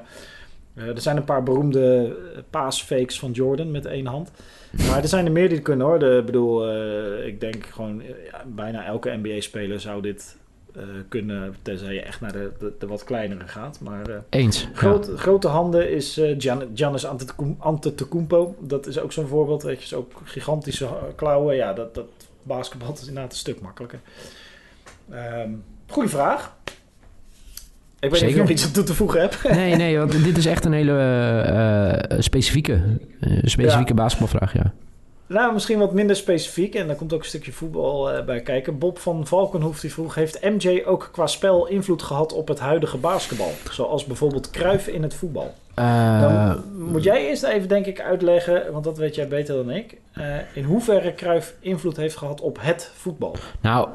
eh, 0.73 0.87
er 0.87 1.01
zijn 1.01 1.17
een 1.17 1.23
paar 1.23 1.43
beroemde 1.43 2.15
paasfakes 2.49 3.19
van 3.19 3.31
Jordan 3.31 3.71
met 3.71 3.85
één 3.85 4.05
hand. 4.05 4.31
Maar 4.87 5.01
er 5.01 5.07
zijn 5.07 5.25
er 5.25 5.31
meer 5.31 5.47
die 5.47 5.55
het 5.55 5.65
kunnen 5.65 5.87
hoor. 5.87 6.03
Ik 6.03 6.25
bedoel, 6.25 6.69
ik 7.25 7.39
denk 7.39 7.65
gewoon 7.65 8.01
ja, 8.31 8.43
bijna 8.47 8.85
elke 8.85 9.17
NBA-speler 9.21 9.79
zou 9.79 10.01
dit 10.01 10.37
kunnen, 11.07 11.55
tenzij 11.61 11.93
je 11.93 12.01
echt 12.01 12.21
naar 12.21 12.31
de, 12.31 12.51
de, 12.59 12.73
de 12.79 12.87
wat 12.87 13.03
kleinere 13.03 13.47
gaat. 13.47 13.79
Maar 13.79 14.23
Eens. 14.29 14.67
Groot, 14.73 15.09
Grote 15.15 15.47
handen 15.47 15.91
is 15.91 16.21
Gian, 16.37 16.63
Giannis 16.73 17.05
Antetokoun- 17.05 17.55
Antetokounmpo. 17.59 18.55
Dat 18.59 18.87
is 18.87 18.99
ook 18.99 19.11
zo'n 19.11 19.27
voorbeeld. 19.27 19.63
Weet 19.63 19.77
je, 19.77 19.83
is 19.83 19.93
ook 19.93 20.11
gigantische 20.23 20.87
klauwen. 21.15 21.55
Ja, 21.55 21.73
dat, 21.73 21.95
dat 21.95 22.07
basketbal 22.43 22.93
is 22.93 23.07
inderdaad 23.07 23.31
een 23.31 23.37
stuk 23.37 23.61
makkelijker. 23.61 23.99
Ehm 25.11 25.49
goeie 25.91 26.09
vraag. 26.09 26.55
Ik 27.99 28.09
weet 28.09 28.21
niet 28.21 28.29
of 28.29 28.35
je 28.35 28.41
nog 28.41 28.49
iets 28.49 28.65
aan 28.65 28.71
toe 28.71 28.83
te 28.83 28.93
voegen 28.93 29.19
hebt. 29.19 29.39
Ja. 29.43 29.55
Nee, 29.55 29.75
nee, 29.75 29.97
want 29.97 30.23
dit 30.23 30.37
is 30.37 30.45
echt 30.45 30.65
een 30.65 30.73
hele 30.73 30.91
eh, 30.91 32.11
eh, 32.11 32.19
specifieke, 32.19 32.81
eh, 33.19 33.37
specifieke 33.43 33.93
basketbalvraag, 33.93 34.53
ja. 34.53 34.73
Nou, 35.31 35.53
misschien 35.53 35.79
wat 35.79 35.93
minder 35.93 36.15
specifiek. 36.15 36.75
En 36.75 36.87
daar 36.87 36.95
komt 36.95 37.13
ook 37.13 37.19
een 37.19 37.25
stukje 37.25 37.51
voetbal 37.51 38.11
eh, 38.11 38.25
bij 38.25 38.41
kijken. 38.41 38.77
Bob 38.77 38.99
van 38.99 39.27
Valkenhoef 39.27 39.79
die 39.79 39.93
vroeg... 39.93 40.15
Heeft 40.15 40.43
MJ 40.43 40.83
ook 40.85 41.09
qua 41.11 41.27
spel 41.27 41.67
invloed 41.67 42.03
gehad 42.03 42.33
op 42.33 42.47
het 42.47 42.59
huidige 42.59 42.97
basketbal? 42.97 43.51
Zoals 43.71 44.05
bijvoorbeeld 44.05 44.49
Cruijff 44.49 44.87
in 44.87 45.03
het 45.03 45.13
voetbal. 45.13 45.53
Eh, 45.73 46.21
Dan 46.21 46.63
moet 46.91 47.03
jij 47.03 47.27
eerst 47.27 47.43
even, 47.43 47.67
denk 47.67 47.85
ik, 47.85 48.01
uitleggen, 48.01 48.71
want 48.71 48.83
dat 48.83 48.97
weet 48.97 49.15
jij 49.15 49.27
beter 49.27 49.55
dan 49.55 49.69
ik, 49.69 49.97
eh, 50.11 50.25
in 50.53 50.63
hoeverre 50.63 51.13
Cruijff 51.13 51.55
invloed 51.59 51.97
heeft 51.97 52.17
gehad 52.17 52.41
op 52.41 52.57
het 52.61 52.91
voetbal. 52.95 53.35
Nou, 53.61 53.89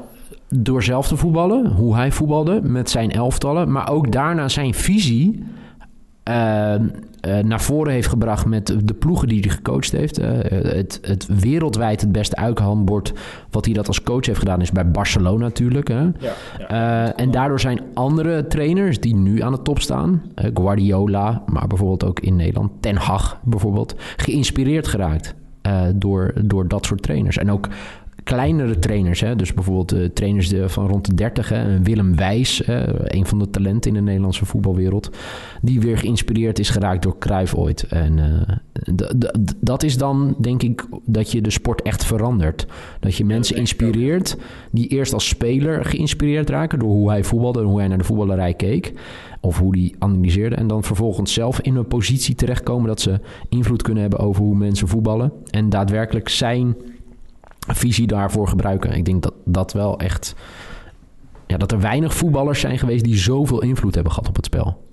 door 0.49 0.83
zelf 0.83 1.07
te 1.07 1.17
voetballen, 1.17 1.65
hoe 1.65 1.95
hij 1.95 2.11
voetbalde 2.11 2.61
met 2.61 2.89
zijn 2.89 3.11
elftallen, 3.11 3.71
maar 3.71 3.89
ook 3.89 4.11
daarna 4.11 4.47
zijn 4.47 4.73
visie. 4.73 5.45
Eh, 7.27 7.39
eh, 7.39 7.45
naar 7.45 7.61
voren 7.61 7.93
heeft 7.93 8.07
gebracht 8.07 8.45
met 8.45 8.75
de 8.83 8.93
ploegen 8.93 9.27
die 9.27 9.39
hij 9.39 9.49
gecoacht 9.49 9.91
heeft. 9.91 10.19
Uh, 10.19 10.29
het, 10.49 10.99
het 11.01 11.27
wereldwijd 11.39 12.01
het 12.01 12.11
beste 12.11 12.35
uithandbord 12.35 13.13
wat 13.49 13.65
hij 13.65 13.73
dat 13.73 13.87
als 13.87 14.03
coach 14.03 14.25
heeft 14.25 14.39
gedaan 14.39 14.61
is 14.61 14.71
bij 14.71 14.91
Barcelona 14.91 15.43
natuurlijk. 15.43 15.87
Hè? 15.87 16.01
Ja, 16.01 16.13
ja. 16.57 17.15
en 17.15 17.31
daardoor 17.31 17.59
zijn 17.59 17.81
andere 17.93 18.47
trainers 18.47 18.99
die 18.99 19.15
nu 19.15 19.41
aan 19.41 19.51
de 19.51 19.61
top 19.61 19.79
staan, 19.79 20.21
Guardiola, 20.53 21.43
maar 21.45 21.67
bijvoorbeeld 21.67 22.05
ook 22.05 22.19
in 22.19 22.35
Nederland, 22.35 22.71
Ten 22.79 22.95
Hag 22.95 23.39
bijvoorbeeld, 23.43 23.95
geïnspireerd 24.17 24.87
geraakt. 24.87 25.35
door, 25.95 26.33
door 26.43 26.67
dat 26.67 26.85
soort 26.85 27.01
trainers. 27.01 27.37
En 27.37 27.51
ook 27.51 27.67
kleinere 28.27 28.79
trainers. 28.79 29.19
Hè? 29.19 29.35
Dus 29.35 29.53
bijvoorbeeld 29.53 29.93
uh, 29.93 30.05
trainers 30.05 30.49
de, 30.49 30.69
van 30.69 30.87
rond 30.87 31.05
de 31.05 31.13
30. 31.13 31.49
Hè? 31.49 31.81
Willem 31.81 32.15
Wijs, 32.15 32.67
een 33.03 33.25
van 33.25 33.39
de 33.39 33.49
talenten 33.49 33.91
in 33.91 33.97
de 33.97 34.03
Nederlandse 34.03 34.45
voetbalwereld. 34.45 35.09
Die 35.61 35.79
weer 35.79 35.97
geïnspireerd 35.97 36.59
is 36.59 36.69
geraakt 36.69 37.03
door 37.03 37.17
Cruijff 37.19 37.55
ooit. 37.55 37.83
En 37.83 38.17
uh, 38.17 38.55
dat 39.57 39.83
is 39.83 39.97
dan 39.97 40.35
denk 40.39 40.63
ik 40.63 40.85
dat 41.05 41.31
je 41.31 41.41
de 41.41 41.49
sport 41.49 41.81
echt 41.81 42.05
verandert. 42.05 42.65
Dat 42.99 43.15
je 43.15 43.25
mensen 43.25 43.55
inspireert 43.55 44.37
die 44.71 44.87
eerst 44.87 45.13
als 45.13 45.27
speler 45.27 45.85
geïnspireerd 45.85 46.49
raken... 46.49 46.79
door 46.79 46.89
hoe 46.89 47.09
hij 47.09 47.23
voetbalde 47.23 47.59
en 47.59 47.65
hoe 47.65 47.79
hij 47.79 47.87
naar 47.87 47.97
de 47.97 48.03
voetballerij 48.03 48.53
keek 48.53 48.93
of 49.41 49.57
hoe 49.57 49.71
die 49.71 49.95
analyseerde. 49.99 50.55
En 50.55 50.67
dan 50.67 50.83
vervolgens 50.83 51.33
zelf 51.33 51.61
in 51.61 51.75
een 51.75 51.87
positie 51.87 52.35
terechtkomen 52.35 52.87
dat 52.87 53.01
ze 53.01 53.19
invloed 53.49 53.81
kunnen 53.81 54.01
hebben 54.01 54.19
over 54.19 54.41
hoe 54.43 54.55
mensen 54.55 54.87
voetballen. 54.87 55.31
En 55.49 55.69
daadwerkelijk 55.69 56.29
zijn 56.29 56.75
visie 57.75 58.07
daarvoor 58.07 58.47
gebruiken. 58.47 58.91
Ik 58.91 59.05
denk 59.05 59.23
dat 59.23 59.33
dat 59.45 59.73
wel 59.73 59.99
echt. 59.99 60.35
Ja, 61.47 61.57
dat 61.57 61.71
er 61.71 61.79
weinig 61.79 62.13
voetballers 62.13 62.59
zijn 62.59 62.79
geweest 62.79 63.03
die 63.03 63.17
zoveel 63.17 63.61
invloed 63.61 63.95
hebben 63.95 64.13
gehad 64.13 64.29
op 64.29 64.35
het 64.35 64.45
spel. 64.45 64.85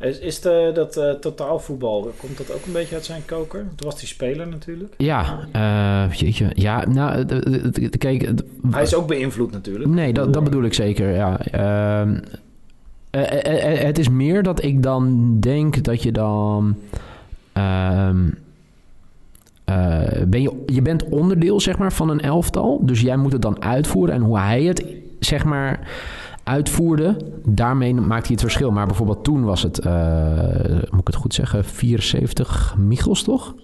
Is, 0.00 0.18
is 0.18 0.40
de, 0.40 0.70
dat 0.74 0.96
uh, 0.96 1.10
totaalvoetbal, 1.10 2.12
komt 2.16 2.36
dat 2.38 2.52
ook 2.52 2.66
een 2.66 2.72
beetje 2.72 2.94
uit 2.94 3.04
zijn 3.04 3.24
koker? 3.24 3.60
Toen 3.76 3.90
was 3.90 3.98
hij 3.98 4.08
speler 4.08 4.48
natuurlijk. 4.48 4.94
Ja, 4.96 5.38
uh, 5.52 6.12
jeetje. 6.12 6.50
Ja, 6.54 6.86
nou, 6.88 7.24
kijk... 7.98 8.32
Hij 8.70 8.82
is 8.82 8.94
ook 8.94 9.06
beïnvloed 9.06 9.52
natuurlijk. 9.52 9.90
Nee, 9.90 10.12
dat, 10.12 10.32
dat 10.32 10.44
bedoel 10.44 10.62
ik 10.62 10.74
zeker, 10.74 11.10
ja. 11.10 11.38
Uh, 11.54 12.18
het 13.86 13.98
is 13.98 14.08
meer 14.08 14.42
dat 14.42 14.64
ik 14.64 14.82
dan 14.82 15.36
denk 15.40 15.84
dat 15.84 16.02
je 16.02 16.12
dan... 16.12 16.76
Ehm, 17.52 18.28
uh, 19.70 20.22
ben 20.26 20.42
je, 20.42 20.62
je 20.66 20.82
bent 20.82 21.08
onderdeel 21.08 21.60
zeg 21.60 21.78
maar, 21.78 21.92
van 21.92 22.08
een 22.08 22.20
elftal. 22.20 22.80
Dus 22.82 23.00
jij 23.00 23.16
moet 23.16 23.32
het 23.32 23.42
dan 23.42 23.62
uitvoeren. 23.62 24.14
En 24.14 24.20
hoe 24.20 24.38
hij 24.38 24.62
het 24.62 24.84
zeg 25.18 25.44
maar, 25.44 25.88
uitvoerde, 26.44 27.16
daarmee 27.44 27.94
maakt 27.94 28.26
hij 28.26 28.32
het 28.32 28.40
verschil. 28.40 28.70
Maar 28.70 28.86
bijvoorbeeld 28.86 29.24
toen 29.24 29.44
was 29.44 29.62
het, 29.62 29.84
uh, 29.86 29.92
moet 30.90 31.00
ik 31.00 31.06
het 31.06 31.14
goed 31.14 31.34
zeggen, 31.34 31.64
74 31.64 32.74
Michels 32.78 33.22
toch? 33.22 33.54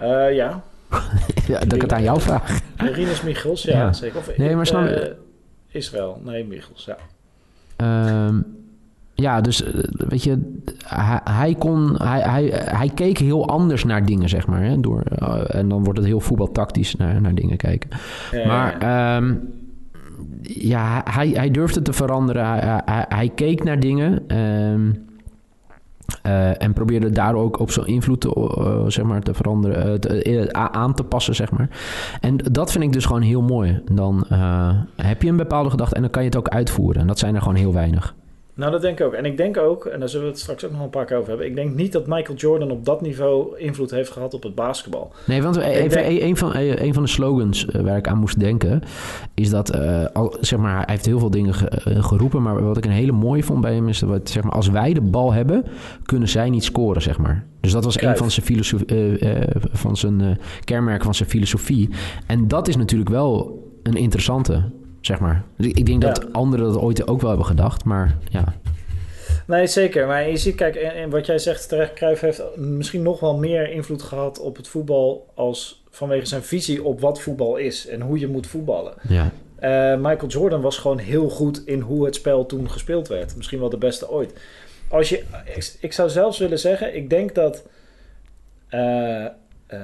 Uh, 0.00 0.34
ja. 0.34 0.62
ja. 1.48 1.58
Dat 1.58 1.72
ik 1.72 1.80
het 1.80 1.92
aan 1.92 2.02
jou 2.02 2.20
vraag. 2.20 2.60
Rinus 2.76 3.22
Michels, 3.22 3.62
ja, 3.62 3.78
ja. 3.78 3.92
zeker. 3.92 4.18
Of, 4.18 4.36
nee, 4.36 4.56
maar 4.56 4.66
snap 4.66 5.16
Israël, 5.68 6.20
nee, 6.24 6.44
Michels, 6.44 6.84
ja. 6.84 6.96
Um, 8.26 8.57
ja, 9.22 9.40
dus 9.40 9.62
eh, 9.62 9.84
weet 9.90 10.22
je, 10.22 10.60
hij, 10.84 11.20
hij, 11.24 11.54
kon, 11.54 11.94
hij, 12.02 12.20
hij, 12.20 12.50
hij 12.54 12.88
keek 12.88 13.18
heel 13.18 13.48
anders 13.48 13.84
naar 13.84 14.04
dingen, 14.04 14.28
zeg 14.28 14.46
maar. 14.46 14.62
Hè, 14.62 14.80
door, 14.80 15.02
uh, 15.22 15.54
en 15.54 15.68
dan 15.68 15.84
wordt 15.84 15.98
het 15.98 16.08
heel 16.08 16.20
voetbaltactisch 16.20 16.94
naar, 16.94 17.20
naar 17.20 17.34
dingen 17.34 17.56
kijken. 17.56 17.90
Ja, 18.30 18.46
maar 18.46 18.80
ja, 18.80 19.16
um, 19.16 19.48
ja 20.42 21.02
hij, 21.10 21.28
hij 21.28 21.50
durfde 21.50 21.82
te 21.82 21.92
veranderen. 21.92 22.46
Hij, 22.46 22.80
hij, 22.84 23.04
hij 23.08 23.28
keek 23.28 23.64
naar 23.64 23.80
dingen. 23.80 24.36
Um, 24.38 25.06
uh, 26.26 26.62
en 26.62 26.72
probeerde 26.72 27.10
daar 27.10 27.34
ook 27.34 27.58
op 27.58 27.70
zijn 27.70 27.86
invloed 27.86 28.20
te, 28.20 28.54
uh, 28.58 28.90
zeg 28.90 29.04
maar, 29.04 29.20
te 29.20 29.34
veranderen, 29.34 30.00
te, 30.00 30.48
aan 30.52 30.94
te 30.94 31.04
passen, 31.04 31.34
zeg 31.34 31.50
maar. 31.50 31.68
En 32.20 32.36
dat 32.36 32.72
vind 32.72 32.84
ik 32.84 32.92
dus 32.92 33.06
gewoon 33.06 33.22
heel 33.22 33.42
mooi. 33.42 33.82
Dan 33.92 34.24
heb 34.96 35.22
je 35.22 35.28
een 35.28 35.36
bepaalde 35.36 35.70
gedachte 35.70 35.94
en 35.94 36.00
dan 36.00 36.10
kan 36.10 36.22
je 36.22 36.28
het 36.28 36.38
ook 36.38 36.48
uitvoeren. 36.48 37.00
En 37.00 37.06
dat 37.06 37.18
zijn 37.18 37.34
er 37.34 37.40
gewoon 37.40 37.56
heel 37.56 37.72
weinig. 37.72 38.14
Nou, 38.58 38.70
dat 38.70 38.80
denk 38.80 39.00
ik 39.00 39.06
ook. 39.06 39.12
En 39.12 39.24
ik 39.24 39.36
denk 39.36 39.56
ook, 39.56 39.84
en 39.84 40.00
daar 40.00 40.08
zullen 40.08 40.26
we 40.26 40.32
het 40.32 40.40
straks 40.40 40.64
ook 40.64 40.72
nog 40.72 40.80
een 40.80 40.90
paar 40.90 41.04
keer 41.04 41.16
over 41.16 41.28
hebben. 41.28 41.46
Ik 41.46 41.54
denk 41.54 41.74
niet 41.74 41.92
dat 41.92 42.06
Michael 42.06 42.38
Jordan 42.38 42.70
op 42.70 42.84
dat 42.84 43.00
niveau 43.00 43.58
invloed 43.58 43.90
heeft 43.90 44.10
gehad 44.10 44.34
op 44.34 44.42
het 44.42 44.54
basketbal. 44.54 45.12
Nee, 45.26 45.42
want 45.42 45.56
even, 45.56 46.24
een, 46.24 46.36
van, 46.36 46.56
een 46.56 46.94
van 46.94 47.02
de 47.02 47.08
slogans 47.08 47.66
eh, 47.66 47.82
waar 47.82 47.96
ik 47.96 48.08
aan 48.08 48.18
moest 48.18 48.40
denken, 48.40 48.82
is 49.34 49.50
dat, 49.50 49.74
uh, 49.74 50.04
al, 50.12 50.36
zeg 50.40 50.58
maar, 50.58 50.76
hij 50.76 50.84
heeft 50.86 51.06
heel 51.06 51.18
veel 51.18 51.30
dingen 51.30 51.54
eh, 51.54 52.04
geroepen. 52.04 52.42
Maar 52.42 52.64
wat 52.64 52.76
ik 52.76 52.84
een 52.84 52.90
hele 52.90 53.12
mooie 53.12 53.42
vond 53.42 53.60
bij 53.60 53.74
hem 53.74 53.88
is 53.88 53.98
dat, 53.98 54.30
zeg 54.30 54.42
maar, 54.42 54.52
als 54.52 54.68
wij 54.68 54.92
de 54.92 55.00
bal 55.00 55.32
hebben, 55.32 55.64
kunnen 56.04 56.28
zij 56.28 56.50
niet 56.50 56.64
scoren, 56.64 57.02
zeg 57.02 57.18
maar. 57.18 57.46
Dus 57.60 57.72
dat 57.72 57.84
was 57.84 57.96
Kruif. 57.96 58.12
een 58.12 58.18
van 58.22 58.30
zijn, 58.30 58.46
filosofie, 58.46 59.20
uh, 59.20 59.40
van 59.72 59.96
zijn 59.96 60.38
kenmerken 60.64 61.04
van 61.04 61.14
zijn 61.14 61.28
filosofie. 61.28 61.88
En 62.26 62.48
dat 62.48 62.68
is 62.68 62.76
natuurlijk 62.76 63.10
wel 63.10 63.62
een 63.82 63.96
interessante 63.96 64.70
zeg 65.00 65.20
maar. 65.20 65.44
Dus 65.56 65.66
ik 65.66 65.86
denk 65.86 66.02
dat 66.02 66.32
anderen 66.32 66.72
dat 66.72 66.82
ooit 66.82 67.08
ook 67.08 67.20
wel 67.20 67.28
hebben 67.28 67.46
gedacht, 67.46 67.84
maar 67.84 68.16
ja. 68.30 68.54
Nee, 69.46 69.66
zeker. 69.66 70.06
Maar 70.06 70.28
je 70.28 70.36
ziet, 70.36 70.54
kijk, 70.54 70.74
en, 70.74 71.10
wat 71.10 71.26
jij 71.26 71.38
zegt 71.38 71.68
terecht, 71.68 71.92
Cruijff 71.92 72.20
heeft 72.20 72.42
misschien 72.56 73.02
nog 73.02 73.20
wel 73.20 73.36
meer 73.36 73.70
invloed 73.70 74.02
gehad 74.02 74.38
op 74.38 74.56
het 74.56 74.68
voetbal 74.68 75.32
als 75.34 75.82
vanwege 75.90 76.26
zijn 76.26 76.42
visie 76.42 76.84
op 76.84 77.00
wat 77.00 77.20
voetbal 77.20 77.56
is 77.56 77.86
en 77.86 78.00
hoe 78.00 78.18
je 78.18 78.28
moet 78.28 78.46
voetballen. 78.46 78.94
Ja. 79.08 79.30
Uh, 79.60 79.96
Michael 79.96 80.28
Jordan 80.28 80.60
was 80.60 80.78
gewoon 80.78 80.98
heel 80.98 81.28
goed 81.28 81.62
in 81.66 81.80
hoe 81.80 82.04
het 82.04 82.14
spel 82.14 82.46
toen 82.46 82.70
gespeeld 82.70 83.08
werd. 83.08 83.36
Misschien 83.36 83.58
wel 83.58 83.68
de 83.68 83.78
beste 83.78 84.10
ooit. 84.10 84.32
Als 84.88 85.08
je, 85.08 85.24
ik, 85.54 85.76
ik 85.80 85.92
zou 85.92 86.08
zelfs 86.08 86.38
willen 86.38 86.58
zeggen, 86.58 86.96
ik 86.96 87.10
denk 87.10 87.34
dat. 87.34 87.66
Uh, 88.70 88.80
uh, 88.80 89.80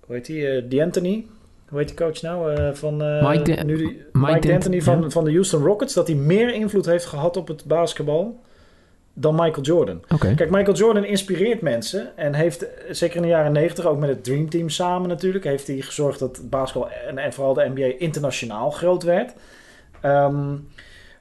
hoe 0.00 0.14
heet 0.14 0.26
die? 0.26 0.62
Uh, 0.62 0.70
D'Antoni, 0.70 1.28
hoe 1.74 1.82
heet 1.82 1.96
die 1.96 2.06
coach 2.06 2.22
nou? 2.22 2.60
Uh, 2.60 2.68
van, 2.72 3.02
uh, 3.02 3.28
Mike, 3.28 3.64
nu 3.64 3.76
die, 3.76 3.86
Mike, 4.12 4.32
Mike 4.32 4.48
D'Antoni 4.48 4.82
van, 4.82 5.02
ja. 5.02 5.10
van 5.10 5.24
de 5.24 5.30
Houston 5.30 5.62
Rockets. 5.62 5.94
Dat 5.94 6.06
hij 6.06 6.16
meer 6.16 6.54
invloed 6.54 6.86
heeft 6.86 7.04
gehad 7.04 7.36
op 7.36 7.48
het 7.48 7.64
basketbal 7.64 8.40
dan 9.12 9.34
Michael 9.34 9.62
Jordan. 9.62 10.02
Okay. 10.14 10.34
Kijk, 10.34 10.50
Michael 10.50 10.76
Jordan 10.76 11.04
inspireert 11.04 11.60
mensen. 11.60 12.16
En 12.16 12.34
heeft, 12.34 12.66
zeker 12.90 13.16
in 13.16 13.22
de 13.22 13.28
jaren 13.28 13.52
negentig, 13.52 13.86
ook 13.86 13.98
met 13.98 14.08
het 14.08 14.24
Dream 14.24 14.48
Team 14.48 14.68
samen 14.68 15.08
natuurlijk... 15.08 15.44
heeft 15.44 15.66
hij 15.66 15.80
gezorgd 15.80 16.18
dat 16.18 16.40
basketbal 16.50 16.90
en, 16.90 17.18
en 17.18 17.32
vooral 17.32 17.54
de 17.54 17.70
NBA 17.74 17.92
internationaal 17.98 18.70
groot 18.70 19.02
werd. 19.02 19.32
Um, 20.04 20.68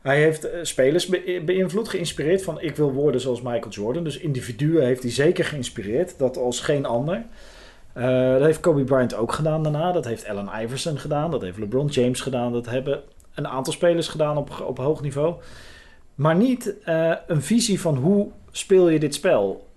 hij 0.02 0.20
heeft 0.22 0.50
eh, 0.50 0.60
spelers 0.64 1.06
be 1.08 1.42
beïnvloed, 1.46 1.90
geïnspireerd 1.90 2.44
van... 2.44 2.62
ik 2.62 2.76
wil 2.76 2.92
worden 2.92 3.22
zoals 3.22 3.42
Michael 3.42 3.70
Jordan. 3.70 4.04
Dus 4.04 4.18
individuen 4.18 4.86
heeft 4.86 5.04
hij 5.04 5.12
zeker 5.12 5.46
geïnspireerd. 5.46 6.18
Dat 6.18 6.38
als 6.38 6.60
geen 6.60 6.86
ander... 6.86 7.24
Uh, 7.98 8.32
dat 8.32 8.42
heeft 8.42 8.60
Kobe 8.60 8.84
Bryant 8.84 9.16
ook 9.16 9.32
gedaan 9.32 9.64
daarna. 9.64 9.92
Dat 9.92 10.06
heeft 10.06 10.28
Allen 10.28 10.50
Iverson 10.62 10.98
gedaan. 10.98 11.32
Dat 11.32 11.42
heeft 11.42 11.58
LeBron 11.58 11.88
James 11.88 12.22
gedaan. 12.22 12.52
Dat 12.52 12.66
hebben 12.66 13.02
een 13.34 13.48
aantal 13.48 13.74
spelers 13.74 14.08
gedaan 14.08 14.38
op, 14.38 14.64
op 14.66 14.78
hoog 14.78 15.02
niveau. 15.02 15.36
Maar 16.16 16.36
niet 16.36 16.76
uh, 16.88 17.14
een 17.28 17.42
visie 17.42 17.82
van 17.82 17.96
hoe 17.96 18.28
speel 18.52 18.90
je 18.90 19.00
dit 19.00 19.14
spel 19.14 19.68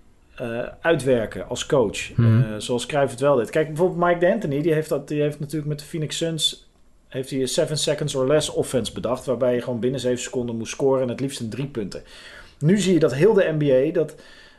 uh, 0.41 0.59
uitwerken 0.81 1.47
als 1.47 1.65
coach. 1.65 2.15
-hmm. 2.15 2.59
zoals 2.59 2.85
Cruijff 2.85 3.11
het 3.11 3.19
wel 3.19 3.35
deed. 3.35 3.49
Kijk, 3.49 3.67
bijvoorbeeld 3.67 4.07
Mike 4.07 4.19
D'Antoni. 4.19 4.61
Die 4.61 4.73
heeft, 4.73 4.89
dat, 4.89 5.07
die 5.07 5.21
heeft 5.21 5.39
natuurlijk 5.39 5.67
met 5.67 5.79
de 5.79 5.85
Phoenix 5.85 6.17
Suns... 6.17 6.69
heeft 7.07 7.29
hij 7.29 7.41
een 7.41 7.47
7 7.47 7.77
seconds 7.77 8.15
or 8.15 8.27
less 8.27 8.49
offense 8.49 8.93
bedacht... 8.93 9.25
waarbij 9.25 9.53
je 9.53 9.61
gewoon 9.61 9.79
binnen 9.79 9.99
7 9.99 10.19
seconden 10.19 10.57
moest 10.57 10.71
scoren... 10.71 11.01
en 11.01 11.09
het 11.09 11.19
liefst 11.19 11.39
een 11.39 11.49
drie 11.49 11.67
punten. 11.67 12.03
Nu 12.59 12.77
zie 12.77 12.93
je 12.93 12.99
dat 12.99 13.13
heel 13.13 13.33
de 13.33 13.55
NBA... 13.57 13.93
dat 13.93 14.15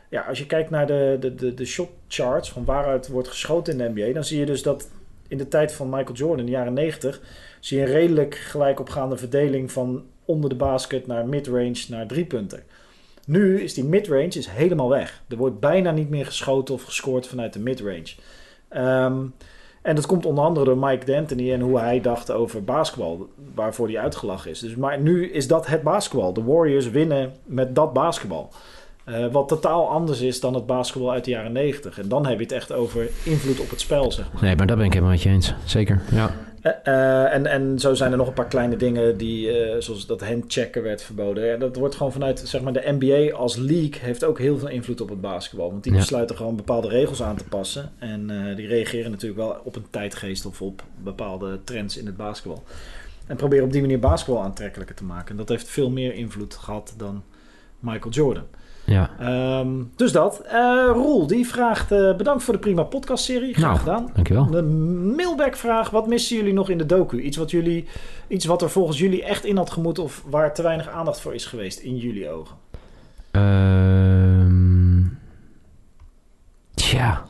ja, 0.09 0.21
als 0.21 0.37
je 0.37 0.45
kijkt 0.45 0.69
naar 0.69 0.87
de, 0.87 1.17
de, 1.19 1.35
de, 1.35 1.53
de 1.53 1.65
shot 1.65 1.89
charts 2.07 2.51
van 2.51 2.65
waaruit 2.65 3.07
wordt 3.07 3.27
geschoten 3.27 3.73
in 3.73 3.93
de 3.93 4.01
NBA, 4.01 4.13
dan 4.13 4.23
zie 4.23 4.39
je 4.39 4.45
dus 4.45 4.63
dat 4.63 4.89
in 5.27 5.37
de 5.37 5.47
tijd 5.47 5.71
van 5.71 5.89
Michael 5.89 6.15
Jordan, 6.15 6.39
in 6.39 6.45
de 6.45 6.51
jaren 6.51 6.73
90, 6.73 7.21
zie 7.59 7.77
je 7.77 7.85
een 7.85 7.91
redelijk 7.91 8.35
gelijkopgaande 8.35 9.17
verdeling 9.17 9.71
van 9.71 10.03
onder 10.25 10.49
de 10.49 10.55
basket 10.55 11.07
naar 11.07 11.27
midrange 11.27 11.85
naar 11.89 12.07
drie 12.07 12.25
punten. 12.25 12.63
Nu 13.25 13.61
is 13.61 13.73
die 13.73 13.83
midrange 13.83 14.27
is 14.27 14.47
helemaal 14.47 14.89
weg. 14.89 15.21
Er 15.29 15.37
wordt 15.37 15.59
bijna 15.59 15.91
niet 15.91 16.09
meer 16.09 16.25
geschoten 16.25 16.73
of 16.73 16.83
gescoord 16.83 17.27
vanuit 17.27 17.53
de 17.53 17.59
midrange. 17.59 18.13
Um, 18.75 19.33
en 19.81 19.95
dat 19.95 20.05
komt 20.05 20.25
onder 20.25 20.43
andere 20.43 20.65
door 20.65 20.77
Mike 20.77 21.05
D'Antoni 21.05 21.53
en 21.53 21.61
hoe 21.61 21.79
hij 21.79 22.01
dacht 22.01 22.31
over 22.31 22.63
basketbal, 22.63 23.27
waarvoor 23.55 23.87
hij 23.87 23.99
uitgelachen 23.99 24.51
is. 24.51 24.59
Dus, 24.59 24.75
maar 24.75 24.99
nu 24.99 25.31
is 25.31 25.47
dat 25.47 25.67
het 25.67 25.83
basketbal. 25.83 26.33
De 26.33 26.43
Warriors 26.43 26.89
winnen 26.89 27.33
met 27.43 27.75
dat 27.75 27.93
basketbal. 27.93 28.49
Uh, 29.09 29.31
wat 29.31 29.47
totaal 29.47 29.89
anders 29.89 30.21
is 30.21 30.39
dan 30.39 30.53
het 30.53 30.65
basketbal 30.65 31.11
uit 31.11 31.25
de 31.25 31.31
jaren 31.31 31.51
90. 31.51 31.99
En 31.99 32.07
dan 32.07 32.25
heb 32.25 32.37
je 32.37 32.43
het 32.43 32.51
echt 32.53 32.71
over 32.71 33.09
invloed 33.23 33.59
op 33.59 33.69
het 33.69 33.79
spel, 33.79 34.11
zeg 34.11 34.33
maar. 34.33 34.43
Nee, 34.43 34.55
maar 34.55 34.67
daar 34.67 34.77
ben 34.77 34.85
ik 34.85 34.93
helemaal 34.93 35.13
met 35.13 35.21
je 35.21 35.29
eens. 35.29 35.53
Zeker, 35.65 36.01
ja. 36.11 36.35
Uh, 36.63 36.71
uh, 36.83 37.33
en, 37.33 37.45
en 37.45 37.79
zo 37.79 37.93
zijn 37.93 38.11
er 38.11 38.17
nog 38.17 38.27
een 38.27 38.33
paar 38.33 38.47
kleine 38.47 38.75
dingen 38.75 39.17
die, 39.17 39.51
zoals 39.79 40.05
dat 40.05 40.21
handchecken 40.21 40.83
werd 40.83 41.01
verboden. 41.01 41.45
Ja, 41.45 41.57
dat 41.57 41.75
wordt 41.75 41.95
gewoon 41.95 42.11
vanuit, 42.11 42.39
zeg 42.45 42.61
maar, 42.61 42.73
de 42.73 42.95
NBA 42.99 43.35
als 43.35 43.55
league 43.55 43.99
heeft 43.99 44.23
ook 44.23 44.39
heel 44.39 44.57
veel 44.57 44.67
invloed 44.67 45.01
op 45.01 45.09
het 45.09 45.21
basketbal. 45.21 45.71
Want 45.71 45.83
die 45.83 45.93
ja. 45.93 45.99
besluiten 45.99 46.35
gewoon 46.35 46.55
bepaalde 46.55 46.87
regels 46.87 47.23
aan 47.23 47.35
te 47.35 47.43
passen. 47.43 47.91
En 47.99 48.27
die 48.55 48.67
reageren 48.67 49.11
natuurlijk 49.11 49.41
wel 49.41 49.61
op 49.63 49.75
een 49.75 49.85
tijdgeest 49.89 50.45
of 50.45 50.61
op 50.61 50.83
bepaalde 51.03 51.59
trends 51.63 51.97
in 51.97 52.05
het 52.05 52.17
basketbal. 52.17 52.63
En 53.27 53.35
proberen 53.35 53.65
op 53.65 53.71
die 53.71 53.81
manier 53.81 53.99
basketbal 53.99 54.43
aantrekkelijker 54.43 54.95
te 54.95 55.03
maken. 55.03 55.29
En 55.29 55.37
dat 55.37 55.49
heeft 55.49 55.67
veel 55.67 55.89
meer 55.89 56.13
invloed 56.13 56.55
gehad 56.55 56.93
dan 56.97 57.23
Michael 57.79 58.11
Jordan. 58.11 58.45
Ja, 58.89 59.09
Ehm, 59.19 59.67
dus 59.95 60.11
dat. 60.11 60.41
Eh 60.45 60.89
Roel, 60.93 61.27
die 61.27 61.47
vraagt... 61.47 61.91
eh, 61.91 62.15
bedankt 62.15 62.43
voor 62.43 62.53
de 62.53 62.59
prima 62.59 62.83
podcastserie. 62.83 63.53
Graag 63.53 63.65
Nou. 63.85 63.97
gedaan. 63.97 64.11
dankjewel. 64.13 64.45
De 64.49 64.61
mailback 65.15 65.55
vraag: 65.55 65.89
wat 65.89 66.07
missen 66.07 66.35
jullie 66.37 66.53
nog 66.53 66.69
in 66.69 66.77
de 66.77 66.85
docu? 66.85 67.21
Iets 67.21 67.37
wat, 67.37 67.51
jullie, 67.51 67.85
iets 68.27 68.45
wat 68.45 68.61
er 68.61 68.69
volgens 68.69 68.99
jullie 68.99 69.23
echt 69.23 69.45
in 69.45 69.57
had 69.57 69.69
gemoeten 69.71 70.03
of 70.03 70.23
waar 70.29 70.53
te 70.53 70.61
weinig 70.61 70.87
aandacht 70.89 71.21
voor 71.21 71.33
is 71.33 71.45
geweest 71.45 71.79
in 71.79 71.97
jullie 71.97 72.29
ogen? 72.29 72.55
Ehm 73.31 75.03
tja. 76.73 77.25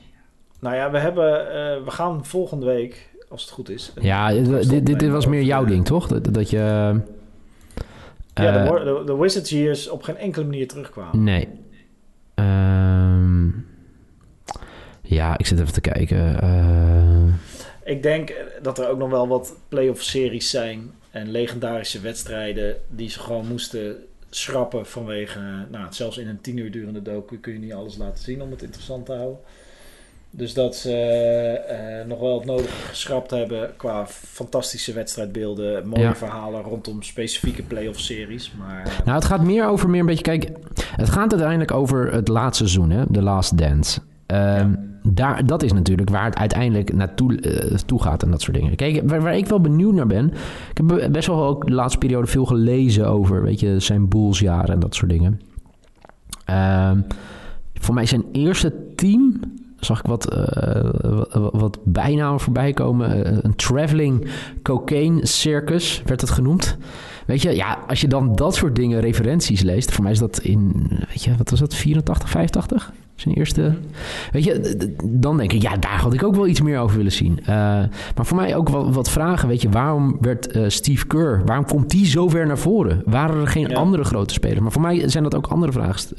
Nou 0.59 0.75
ja, 0.75 0.91
we, 0.91 0.97
hebben, 0.99 1.39
eh, 1.47 1.83
we 1.83 1.91
gaan 1.91 2.25
volgende 2.25 2.65
week, 2.65 3.09
als 3.29 3.41
het 3.41 3.51
goed 3.51 3.69
is. 3.69 3.93
Ja, 4.01 4.31
dit, 4.31 4.69
dit, 4.69 4.99
dit 4.99 5.09
was 5.09 5.25
meer 5.25 5.41
jouw 5.43 5.65
ding, 5.65 5.85
toch? 5.85 6.07
Dat, 6.07 6.33
dat 6.33 6.49
je... 6.49 6.95
Ja, 8.43 8.63
de, 8.63 8.69
eh, 8.77 8.84
de, 8.84 9.03
de 9.05 9.15
Wizards 9.17 9.50
Years 9.50 9.89
op 9.89 10.03
geen 10.03 10.17
enkele 10.17 10.46
manier 10.46 10.67
terugkwamen. 10.67 11.24
Nee. 11.24 11.48
Ehm, 12.36 13.48
ja, 15.01 15.38
ik 15.38 15.46
zit 15.46 15.60
even 15.60 15.74
te 15.74 15.81
kijken. 15.81 16.41
Eh, 16.41 17.91
Ik 17.91 18.03
denk 18.03 18.29
eh, 18.29 18.43
dat 18.62 18.79
er 18.79 18.88
ook 18.89 18.98
nog 18.98 19.10
wel 19.10 19.27
wat 19.27 19.55
playoff 19.67 20.01
series 20.03 20.50
zijn 20.50 20.91
en 21.12 21.31
legendarische 21.31 22.00
wedstrijden 22.00 22.75
die 22.88 23.10
ze 23.10 23.19
gewoon 23.19 23.48
moesten 23.48 23.96
schrappen 24.29 24.86
vanwege, 24.86 25.39
nou, 25.72 25.86
zelfs 25.89 26.17
in 26.17 26.27
een 26.27 26.41
tien 26.41 26.58
uur 26.58 26.72
durende 26.72 27.01
docu 27.01 27.38
kun 27.39 27.53
je 27.53 27.60
niet 27.60 27.74
alles 27.74 27.98
laten 27.98 28.24
zien 28.24 28.41
om 28.41 28.51
het 28.51 28.62
interessant 28.62 29.05
te 29.05 29.13
houden. 29.13 29.39
Dus 30.31 30.53
dat 30.53 30.75
ze 30.75 30.93
eh, 30.93 32.07
nog 32.07 32.19
wel 32.19 32.38
het 32.38 32.45
nodige 32.45 32.69
geschrapt 32.88 33.31
hebben 33.31 33.69
qua 33.77 34.05
fantastische 34.07 34.93
wedstrijdbeelden, 34.93 35.88
mooie 35.88 36.01
Ja. 36.01 36.15
verhalen 36.15 36.62
rondom 36.62 37.01
specifieke 37.03 37.63
playoff 37.63 38.00
series. 38.00 38.53
Maar 38.57 39.01
nou, 39.05 39.15
het 39.17 39.25
gaat 39.25 39.43
meer 39.43 39.67
over 39.67 39.89
meer 39.89 40.00
een 40.00 40.05
beetje... 40.05 40.24
Kijk, 40.24 40.50
het 40.95 41.09
gaat 41.09 41.31
uiteindelijk 41.31 41.71
over 41.71 42.13
het 42.13 42.27
laatste 42.27 42.67
seizoen, 42.67 42.89
hè? 42.98 43.03
The 43.12 43.21
Last 43.21 43.57
Dance. 43.57 44.00
Ehm, 44.25 44.74
daar, 45.03 45.45
dat 45.45 45.63
is 45.63 45.74
natuurlijk 45.74 46.09
waar 46.09 46.25
het 46.25 46.38
uiteindelijk 46.38 46.93
naartoe 46.93 47.39
eh, 47.41 47.77
toe 47.77 48.01
gaat 48.01 48.24
en 48.24 48.31
dat 48.31 48.41
soort 48.41 48.57
dingen. 48.57 48.75
Kijk, 48.75 49.09
waar, 49.09 49.21
waar 49.21 49.38
ik 49.38 49.45
wel 49.48 49.62
benieuwd 49.62 49.93
naar 49.93 50.07
ben... 50.07 50.27
Ik 50.69 50.77
heb 50.77 50.88
be- 50.88 51.09
best 51.12 51.27
wel 51.27 51.43
ook 51.43 51.65
de 51.67 51.74
laatste 51.74 51.98
periode 52.00 52.27
veel 52.27 52.45
gelezen 52.45 53.07
over... 53.07 53.43
weet 53.43 53.59
je, 53.59 53.79
zijn 53.79 54.07
Bulls-jaren 54.07 54.74
en 54.74 54.79
dat 54.79 54.95
soort 54.95 55.12
dingen. 55.12 55.41
Ehm, 56.45 57.01
voor 57.74 57.93
mij 57.93 58.05
zijn 58.05 58.24
eerste 58.31 58.74
team... 58.95 59.39
zag 59.79 60.00
ik 60.00 60.05
wat, 60.05 60.33
eh, 60.33 60.89
wat, 61.51 61.79
bijnamen 61.83 62.39
voorbij 62.39 62.74
komen. 62.74 63.25
Eh, 63.25 63.38
een 63.41 63.55
traveling 63.55 64.27
cocaine 64.63 65.25
circus 65.25 66.01
werd 66.05 66.21
het 66.21 66.29
genoemd. 66.29 66.77
Weet 67.25 67.41
je, 67.41 67.55
ja, 67.55 67.77
als 67.88 68.01
je 68.01 68.07
dan 68.07 68.36
dat 68.36 68.55
soort 68.55 68.75
dingen, 68.75 69.00
referenties 69.00 69.62
leest... 69.62 69.91
voor 69.91 70.03
mij 70.03 70.12
is 70.12 70.19
dat 70.19 70.39
in, 70.39 70.88
weet 70.89 71.24
je, 71.24 71.36
wat 71.38 71.50
was 71.50 71.59
dat, 71.59 71.75
84, 71.75 72.29
85? 72.29 72.91
Zijn 73.15 73.36
eerste... 73.36 73.74
Weet 74.31 74.43
je, 74.43 74.77
dan 75.03 75.38
denk 75.38 75.53
ik, 75.53 75.62
ja, 75.62 75.77
daar 75.77 76.00
had 76.00 76.13
ik 76.13 76.24
ook 76.24 76.36
wel 76.36 76.48
iets 76.48 76.62
meer 76.62 76.79
over 76.79 76.98
willen 76.98 77.12
zien. 77.12 77.39
Eh, 77.39 77.48
maar 78.15 78.25
voor 78.25 78.38
mij 78.38 78.55
ook 78.55 78.69
wat, 78.69 78.95
wat 78.95 79.09
vragen, 79.09 79.48
weet 79.48 79.62
je, 79.62 79.69
waarom 79.69 80.17
werd 80.21 80.57
Steve 80.67 81.07
Kerr, 81.07 81.41
waarom 81.45 81.65
komt 81.65 81.89
die 81.89 82.05
zo 82.05 82.29
ver 82.29 82.48
naar 82.48 82.57
voren? 82.57 83.01
Waren 83.05 83.41
er 83.41 83.48
geen 83.48 83.69
Ja. 83.69 83.75
andere 83.75 84.03
grote 84.03 84.33
spelers? 84.33 84.59
Maar 84.59 84.71
voor 84.71 84.81
mij 84.81 85.09
zijn 85.09 85.24
dat 85.24 85.36
ook 85.36 85.48
andere 85.48 85.71
vragen. 85.71 86.15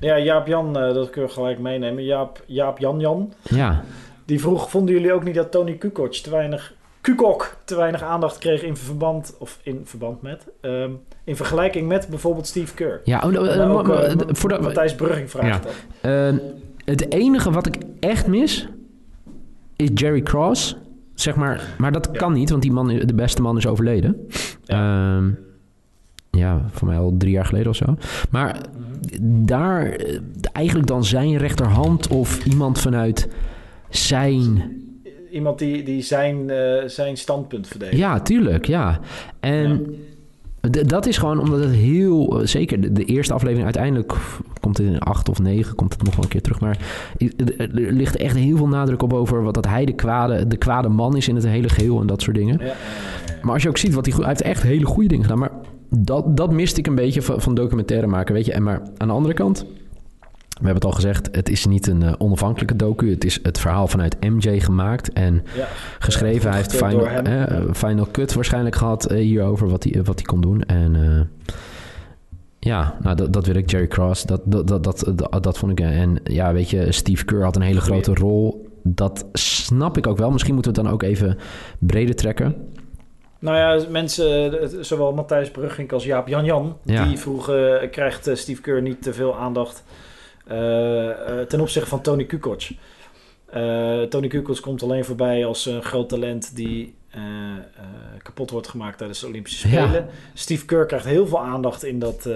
Ja, 0.00 0.18
Jaap-Jan, 0.18 0.78
eh, 0.78 0.94
dat 0.94 1.10
kun 1.10 1.22
je 1.22 1.28
gelijk 1.28 1.58
meenemen. 1.58 2.04
Jaap- 2.04 2.42
Jaap-Jan-Jan, 2.46 3.32
ja, 3.42 3.82
Die 4.24 4.40
vroeg, 4.40 4.70
vonden 4.70 4.94
jullie 4.94 5.12
ook 5.12 5.24
niet 5.24 5.34
dat 5.34 5.50
Tony 5.50 5.74
Kukoc 5.74 6.14
te 6.14 6.30
weinig, 6.30 6.74
Kukok 7.00 7.56
te 7.64 7.76
weinig 7.76 8.02
aandacht 8.02 8.38
kreeg 8.38 8.62
in 8.62 8.76
verband, 8.76 9.34
of 9.38 9.58
in 9.62 9.80
verband 9.84 10.22
met, 10.22 10.46
ehm, 10.60 10.90
in 11.24 11.36
vergelijking 11.36 11.88
met 11.88 12.08
bijvoorbeeld 12.08 12.46
Steve 12.46 12.74
Kerr? 12.74 13.00
ja 13.04 13.22
oh, 13.24 13.34
eh, 13.34 13.70
ook, 13.76 13.86
maar- 13.86 14.02
eh, 14.02 14.12
we- 14.42 14.58
Matthijs 14.60 14.94
Brugging 14.94 15.30
vraagt 15.30 15.64
Ja. 15.64 15.70
dat. 15.70 15.74
Eh, 16.00 16.38
het 16.84 17.12
enige 17.12 17.50
wat 17.50 17.66
ik 17.66 17.76
echt 18.00 18.26
mis 18.26 18.68
is 19.76 19.88
Jerry 19.94 20.22
Cross. 20.22 20.76
Zeg 21.14 21.36
maar, 21.36 21.74
maar 21.78 21.92
dat 21.92 22.08
Ja. 22.12 22.18
kan 22.18 22.32
niet, 22.32 22.50
want 22.50 22.62
die 22.62 22.72
man, 22.72 22.88
de 22.88 23.14
beste 23.14 23.42
man 23.42 23.56
is 23.56 23.66
overleden. 23.66 24.26
Ja, 24.64 25.20
ja 26.30 26.64
voor 26.70 26.88
mij 26.88 26.98
al 26.98 27.14
drie 27.18 27.32
jaar 27.32 27.44
geleden 27.44 27.68
of 27.68 27.76
zo. 27.76 27.96
Maar 28.30 28.60
daar 29.22 29.96
eigenlijk 30.52 30.86
dan 30.88 31.04
zijn 31.04 31.36
rechterhand 31.36 32.08
of 32.08 32.44
iemand 32.44 32.80
vanuit 32.80 33.28
zijn. 33.88 34.62
Iemand 35.30 35.58
die, 35.58 35.82
die 35.82 36.02
zijn, 36.02 36.50
eh, 36.50 36.84
zijn 36.86 37.16
standpunt 37.16 37.68
verdedigt. 37.68 37.98
Ja, 37.98 38.20
tuurlijk, 38.20 38.66
ja. 38.66 39.00
En 39.40 39.86
dat 40.86 41.06
is 41.06 41.18
gewoon 41.18 41.40
omdat 41.40 41.60
het 41.60 41.74
heel... 41.74 42.40
eh, 42.40 42.46
Zeker 42.46 42.80
de, 42.80 42.92
de 42.92 43.04
eerste 43.04 43.34
aflevering 43.34 43.64
uiteindelijk 43.64 44.12
komt 44.60 44.78
het 44.78 44.86
in 44.86 44.98
acht 44.98 45.28
of 45.28 45.38
negen, 45.38 45.74
komt 45.74 45.92
het 45.92 46.02
nog 46.02 46.14
wel 46.14 46.24
een 46.24 46.30
keer 46.30 46.42
terug. 46.42 46.60
Maar 46.60 46.78
er 47.58 47.68
ligt 47.72 48.16
echt 48.16 48.36
heel 48.36 48.56
veel 48.56 48.68
nadruk 48.68 49.02
op 49.02 49.12
over 49.12 49.42
wat 49.42 49.54
dat 49.54 49.66
hij 49.66 49.84
de 49.84 49.92
kwade, 49.94 50.46
de 50.46 50.56
kwade 50.56 50.88
man 50.88 51.16
is 51.16 51.28
in 51.28 51.34
het 51.34 51.46
hele 51.46 51.68
geheel 51.68 52.00
en 52.00 52.06
dat 52.06 52.22
soort 52.22 52.36
dingen. 52.36 52.58
Ja. 52.64 52.72
Maar 53.42 53.52
als 53.52 53.62
je 53.62 53.68
ook 53.68 53.78
ziet 53.78 53.94
wat 53.94 54.06
hij. 54.06 54.14
Hij 54.16 54.26
heeft 54.28 54.42
echt 54.42 54.62
hele 54.62 54.86
goede 54.86 55.08
dingen 55.08 55.24
gedaan. 55.24 55.38
Maar 55.38 55.52
dat, 55.88 56.36
dat 56.36 56.52
miste 56.52 56.78
ik 56.78 56.86
een 56.86 56.94
beetje 56.94 57.22
van, 57.22 57.40
van 57.40 57.54
documentaire 57.54 58.06
maken, 58.06 58.34
weet 58.34 58.46
je. 58.46 58.52
En 58.52 58.62
maar 58.62 58.82
aan 58.96 59.08
de 59.08 59.14
andere 59.14 59.34
kant... 59.34 59.66
We 60.48 60.64
hebben 60.64 60.82
het 60.82 60.92
al 60.92 61.00
gezegd, 61.00 61.28
het 61.32 61.48
is 61.48 61.66
niet 61.66 61.86
een 61.86 62.02
eh, 62.02 62.12
onafhankelijke 62.18 62.76
docu. 62.76 63.10
Het 63.10 63.24
is 63.24 63.38
het 63.42 63.58
verhaal 63.58 63.86
vanuit 63.88 64.20
MJ 64.20 64.60
gemaakt 64.60 65.12
en 65.12 65.42
Ja. 65.56 65.66
geschreven. 65.98 66.42
Ja, 66.42 66.48
hij 66.48 66.56
heeft 66.56 66.76
final, 66.76 67.06
eh, 67.06 67.72
final 67.72 68.08
cut 68.12 68.34
waarschijnlijk 68.34 68.76
gehad 68.76 69.06
eh, 69.06 69.18
hierover, 69.18 69.68
wat 69.68 69.84
hij, 69.84 70.02
wat 70.02 70.14
hij 70.14 70.24
kon 70.24 70.40
doen. 70.40 70.62
En 70.62 70.96
ja, 72.58 72.96
nou, 73.02 73.16
dat, 73.16 73.32
dat 73.32 73.46
wil 73.46 73.54
ik. 73.54 73.70
Jerry 73.70 73.86
Cross, 73.86 74.24
dat, 74.24 74.40
dat, 74.44 74.68
dat, 74.68 74.84
dat, 74.84 75.42
dat, 75.42 75.58
vond 75.58 75.72
ik. 75.72 75.80
En 75.80 76.20
ja, 76.24 76.52
weet 76.52 76.70
je, 76.70 76.92
Steve 76.92 77.24
Kerr 77.24 77.42
had 77.42 77.56
een 77.56 77.62
hele 77.62 77.80
grote 77.80 78.14
rol. 78.14 78.68
Dat 78.82 79.24
snap 79.32 79.96
ik 79.96 80.06
ook 80.06 80.18
wel. 80.18 80.30
Misschien 80.30 80.54
moeten 80.54 80.72
we 80.72 80.78
het 80.78 80.86
dan 80.86 80.96
ook 80.96 81.02
even 81.02 81.38
breder 81.78 82.14
trekken. 82.14 82.54
Nou 83.38 83.56
ja, 83.56 83.88
mensen, 83.90 84.60
eh, 84.60 84.68
zowel 84.80 85.12
Matthijs 85.12 85.50
Brugging 85.50 85.92
als 85.92 86.04
Jaap 86.04 86.28
Jan-Jan, 86.28 86.78
Ja. 86.82 87.04
die 87.04 87.18
vroegen, 87.18 87.80
eh, 87.80 87.90
krijgt 87.90 88.26
eh, 88.26 88.34
Steve 88.34 88.60
Kerr 88.60 88.82
niet 88.82 89.02
te 89.02 89.12
veel 89.12 89.36
aandacht 89.36 89.84
ten 91.48 91.60
opzichte 91.60 91.88
van 91.88 92.00
Tony 92.00 92.24
Kukoc? 92.24 92.62
Tony 94.08 94.28
Kukoc 94.28 94.60
komt 94.60 94.82
alleen 94.82 95.04
voorbij 95.04 95.46
als 95.46 95.66
een 95.66 95.82
groot 95.82 96.08
talent 96.08 96.56
die 96.56 96.94
kapot 98.22 98.50
wordt 98.50 98.68
gemaakt 98.68 98.98
tijdens 98.98 99.20
de 99.20 99.26
Olympische 99.26 99.68
Ja. 99.68 99.82
Spelen. 99.86 100.08
Steve 100.34 100.64
Kerr 100.64 100.86
krijgt 100.86 101.04
heel 101.04 101.26
veel 101.26 101.40
aandacht 101.40 101.84
in 101.84 101.98
dat 101.98 102.28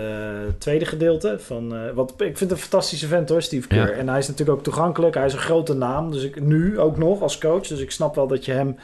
tweede 0.58 0.84
gedeelte. 0.84 1.36
Van, 1.38 1.94
wat, 1.94 2.10
ik 2.10 2.16
vind 2.18 2.38
het 2.40 2.50
een 2.50 2.56
fantastische 2.56 3.06
vent 3.06 3.28
hoor, 3.28 3.42
Steve 3.42 3.68
Kerr. 3.68 3.90
Ja. 3.90 3.96
En 3.96 4.08
hij 4.08 4.18
is 4.18 4.28
natuurlijk 4.28 4.58
ook 4.58 4.64
toegankelijk. 4.64 5.14
Hij 5.14 5.26
is 5.26 5.32
een 5.32 5.38
grote 5.38 5.74
naam, 5.74 6.10
dus 6.10 6.22
ik, 6.22 6.40
nu 6.40 6.78
ook 6.78 6.96
nog 6.96 7.22
als 7.22 7.38
coach. 7.38 7.66
Dus 7.66 7.80
ik 7.80 7.90
snap 7.90 8.14
wel 8.14 8.26
dat 8.26 8.44
je 8.44 8.52
hem 8.52 8.76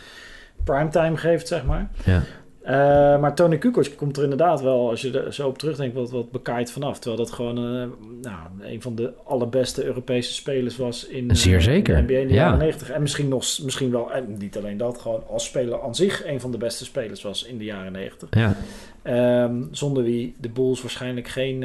primetime 0.64 1.16
geeft, 1.16 1.48
zeg 1.48 1.64
maar. 1.64 1.90
Ja. 2.04 2.22
Eh, 2.68 3.20
maar 3.20 3.34
Tony 3.34 3.58
Kukoc 3.58 3.96
komt 3.96 4.16
er 4.16 4.22
inderdaad 4.22 4.60
wel, 4.60 4.90
als 4.90 5.00
je 5.00 5.20
er 5.20 5.32
zo 5.34 5.48
op 5.48 5.58
terugdenkt, 5.58 5.94
wat, 5.94 6.10
wat 6.10 6.30
bekaaid 6.30 6.72
vanaf. 6.72 6.98
Terwijl 6.98 7.22
dat 7.22 7.32
gewoon 7.32 7.56
eh, 7.56 7.86
nou, 8.22 8.48
een 8.60 8.82
van 8.82 8.94
de 8.94 9.12
allerbeste 9.24 9.84
Europese 9.84 10.32
spelers 10.32 10.76
was 10.76 11.06
in, 11.06 11.30
eh, 11.30 11.36
Zeer 11.36 11.60
zeker, 11.60 11.96
in 11.96 12.06
de 12.06 12.12
NBA 12.12 12.20
in 12.20 12.28
de 12.28 12.34
ja. 12.34 12.44
jaren 12.44 12.58
90. 12.58 12.90
En 12.90 13.02
misschien, 13.02 13.28
nog, 13.28 13.58
misschien 13.62 13.90
wel, 13.90 14.12
en 14.12 14.36
niet 14.38 14.56
alleen 14.56 14.76
dat, 14.76 14.98
gewoon 14.98 15.26
als 15.28 15.44
speler 15.44 15.82
aan 15.82 15.94
zich 15.94 16.26
een 16.26 16.40
van 16.40 16.50
de 16.50 16.58
beste 16.58 16.84
spelers 16.84 17.22
was 17.22 17.44
in 17.44 17.58
de 17.58 17.64
jaren 17.64 17.92
90. 17.92 18.28
Ja, 18.30 18.56
Ehm, 19.02 19.62
zonder 19.70 20.02
wie 20.02 20.34
de 20.40 20.48
Bulls 20.48 20.82
waarschijnlijk 20.82 21.28
geen, 21.28 21.64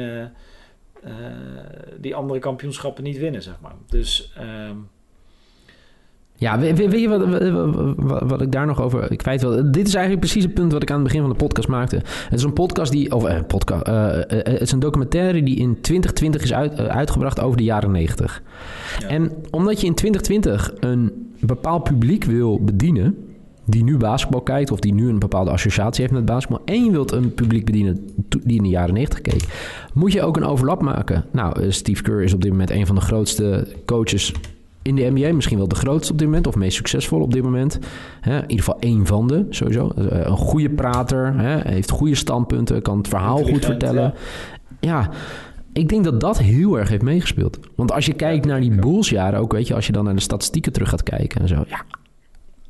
die 1.96 2.14
andere 2.14 2.38
kampioenschappen 2.38 3.04
niet 3.04 3.18
winnen, 3.18 3.42
zeg 3.42 3.60
maar. 3.60 3.74
Dus 3.88 4.32
ehm, 4.36 4.76
ja 6.36 6.58
weet, 6.58 6.78
weet- 6.78 7.00
je 7.00 7.08
wat, 7.08 8.28
wat, 8.28 8.40
ik 8.40 8.52
daar 8.52 8.66
nog 8.66 8.82
over 8.82 9.16
kwijt 9.16 9.40
wil? 9.40 9.70
Dit 9.70 9.86
is 9.86 9.94
eigenlijk 9.94 10.24
precies 10.24 10.44
het 10.44 10.54
punt 10.54 10.72
wat 10.72 10.82
ik 10.82 10.90
aan 10.90 10.96
het 10.96 11.04
begin 11.04 11.20
van 11.20 11.30
de 11.30 11.36
podcast 11.36 11.68
maakte. 11.68 11.96
Het 11.96 12.38
is 12.38 12.42
een 12.42 12.52
podcast 12.52 12.92
die, 12.92 13.14
of 13.14 13.24
eh, 13.24 13.38
podcast, 13.46 13.82
eh, 13.82 14.16
eh, 14.16 14.24
het 14.28 14.60
is 14.60 14.72
een 14.72 14.78
documentaire 14.78 15.42
die 15.42 15.56
in 15.56 15.80
2020 15.80 16.42
is 16.42 16.52
uit, 16.52 16.78
uitgebracht 16.78 17.40
over 17.40 17.56
de 17.56 17.64
jaren 17.64 17.90
90. 17.90 18.42
Ja. 18.98 19.08
En 19.08 19.32
omdat 19.50 19.80
je 19.80 19.86
in 19.86 19.94
2020 19.94 20.74
een 20.80 21.30
bepaald 21.40 21.84
publiek 21.84 22.24
wil 22.24 22.60
bedienen, 22.64 23.16
die 23.66 23.84
nu 23.84 23.96
basketbal 23.96 24.40
kijkt 24.40 24.70
of 24.70 24.80
die 24.80 24.94
nu 24.94 25.08
een 25.08 25.18
bepaalde 25.18 25.50
associatie 25.50 26.02
heeft 26.02 26.14
met 26.14 26.24
basketbal, 26.24 26.62
en 26.64 26.84
je 26.84 26.90
wilt 26.90 27.12
een 27.12 27.34
publiek 27.34 27.64
bedienen 27.64 28.08
die 28.28 28.56
in 28.56 28.62
de 28.62 28.68
jaren 28.68 28.94
90 28.94 29.20
keek, 29.20 29.44
moet 29.94 30.12
je 30.12 30.22
ook 30.22 30.36
een 30.36 30.44
overlap 30.44 30.82
maken. 30.82 31.24
Nou, 31.32 31.72
Steve 31.72 32.02
Kerr 32.02 32.22
is 32.22 32.34
op 32.34 32.42
dit 32.42 32.50
moment 32.50 32.70
een 32.70 32.86
van 32.86 32.94
de 32.94 33.00
grootste 33.00 33.66
coaches 33.84 34.32
in 34.84 34.94
de 34.94 35.10
NBA, 35.14 35.32
misschien 35.34 35.58
wel 35.58 35.68
de 35.68 35.74
grootste 35.74 36.12
op 36.12 36.18
dit 36.18 36.26
moment, 36.26 36.46
of 36.46 36.54
meest 36.54 36.76
succesvol 36.76 37.20
op 37.20 37.32
dit 37.32 37.42
moment. 37.42 37.78
Hè, 38.20 38.36
in 38.36 38.42
ieder 38.42 38.64
geval 38.64 38.80
één 38.80 39.06
van 39.06 39.26
de, 39.26 39.46
sowieso. 39.50 39.88
Eh, 39.88 40.26
Een 40.26 40.36
goede 40.36 40.70
prater, 40.70 41.38
hè, 41.38 41.70
heeft 41.70 41.90
goede 41.90 42.14
standpunten, 42.14 42.82
kan 42.82 42.98
het 42.98 43.08
verhaal 43.08 43.42
goed 43.42 43.64
vertellen. 43.64 44.14
Ja. 44.80 45.10
ik 45.72 45.88
denk 45.88 46.04
dat 46.04 46.20
dat 46.20 46.38
heel 46.38 46.78
erg 46.78 46.88
heeft 46.88 47.02
meegespeeld. 47.02 47.58
Want 47.76 47.92
als 47.92 48.06
je 48.06 48.12
kijkt 48.12 48.46
naar 48.46 48.60
die 48.60 48.74
Bulls-jaren 48.74 49.40
ook, 49.40 49.52
weet 49.52 49.66
je, 49.68 49.74
als 49.74 49.86
je 49.86 49.92
dan 49.92 50.04
naar 50.04 50.14
de 50.14 50.20
statistieken 50.20 50.72
terug 50.72 50.88
gaat 50.88 51.02
kijken 51.02 51.40
en 51.40 51.48
zo, 51.48 51.64
ja. 51.68 51.82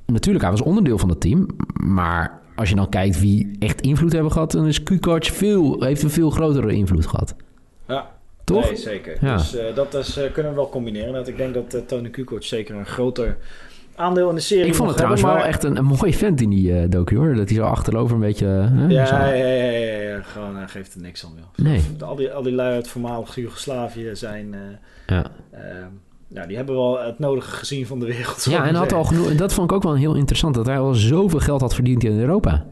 Natuurlijk, 0.06 0.44
hij 0.44 0.52
was 0.52 0.62
onderdeel 0.62 0.98
van 0.98 1.08
het 1.08 1.20
team, 1.20 1.46
maar 1.84 2.40
als 2.54 2.68
je 2.68 2.74
dan 2.74 2.88
kijkt 2.88 3.20
wie 3.20 3.56
echt 3.58 3.80
invloed 3.80 4.12
hebben 4.12 4.32
gehad, 4.32 4.50
dan 4.50 4.66
is 4.66 4.82
Kukoc 4.82 5.24
veel, 5.24 5.82
heeft 5.82 6.02
een 6.02 6.10
veel 6.10 6.30
grotere 6.30 6.74
invloed 6.74 7.06
gehad. 7.06 7.34
Ja, 8.44 8.54
Toch? 8.54 8.64
Nee, 8.64 8.76
zeker. 8.76 9.16
Ja. 9.20 9.36
Dus 9.36 9.56
eh, 9.56 9.74
dat 9.74 9.94
is, 9.94 10.16
eh, 10.16 10.32
kunnen 10.32 10.52
we 10.52 10.58
wel 10.58 10.68
combineren. 10.68 11.12
Dat 11.12 11.28
ik 11.28 11.36
denk 11.36 11.54
dat 11.54 11.74
eh, 11.74 11.80
Tony 11.86 12.08
Kukoc 12.10 12.42
zeker 12.42 12.74
een 12.74 12.86
groter 12.86 13.36
aandeel 13.96 14.28
in 14.28 14.34
de 14.34 14.40
serie 14.40 14.66
Ik 14.66 14.74
vond 14.74 14.88
het 14.88 14.96
trouwens 14.96 15.22
hebben, 15.24 15.40
wel 15.40 15.50
echt 15.50 15.64
een, 15.64 15.76
een 15.76 15.84
mooi 15.84 16.14
vent 16.14 16.40
in 16.40 16.50
die 16.50 16.88
docu 16.88 17.16
hoor. 17.16 17.34
Dat 17.34 17.48
hij 17.48 17.58
zo 17.58 17.64
achterover 17.64 18.14
een 18.14 18.20
beetje... 18.20 18.46
hè, 18.46 18.86
Ja, 18.86 19.06
zo- 19.06 19.14
ja, 19.14 19.32
ja, 19.32 20.00
ja, 20.00 20.22
gewoon 20.22 20.56
hij 20.56 20.68
geeft 20.68 20.94
er 20.94 21.00
niks 21.00 21.24
aan, 21.24 21.32
joh. 21.36 21.66
Nee. 21.66 21.82
Al 22.00 22.16
die, 22.16 22.32
al 22.32 22.42
die 22.42 22.52
lui 22.52 22.74
uit 22.74 22.88
voormalig 22.88 23.34
Joegoslavië 23.34 24.10
zijn... 24.12 24.54
Ja. 25.06 25.24
ja, 26.28 26.46
die 26.46 26.56
hebben 26.56 26.74
wel 26.74 27.00
het 27.02 27.18
nodige 27.18 27.50
gezien 27.50 27.86
van 27.86 27.98
de 28.00 28.06
wereld. 28.06 28.44
Ja, 28.50 28.66
en 28.66 28.74
had 28.74 28.92
al 28.92 29.04
genoeg. 29.04 29.34
Dat 29.34 29.52
vond 29.52 29.70
ik 29.70 29.76
ook 29.76 29.82
wel 29.82 29.94
heel 29.94 30.14
interessant. 30.14 30.54
Dat 30.54 30.66
hij 30.66 30.78
al 30.78 30.94
zoveel 30.94 31.40
geld 31.40 31.60
had 31.60 31.74
verdiend 31.74 32.04
in 32.04 32.20
Europa. 32.20 32.64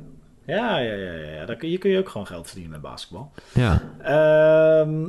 Ja, 0.47 0.79
ja, 0.79 0.93
ja. 0.93 1.13
ja. 1.13 1.47
Daar 1.47 1.57
kun, 1.57 1.69
hier 1.69 1.79
kun 1.79 1.91
je 1.91 1.99
ook 1.99 2.09
gewoon 2.09 2.27
geld 2.27 2.47
verdienen 2.47 2.73
met 2.73 2.81
basketbal. 2.91 3.33
Ja. 3.55 3.83
Ehm, 4.03 5.05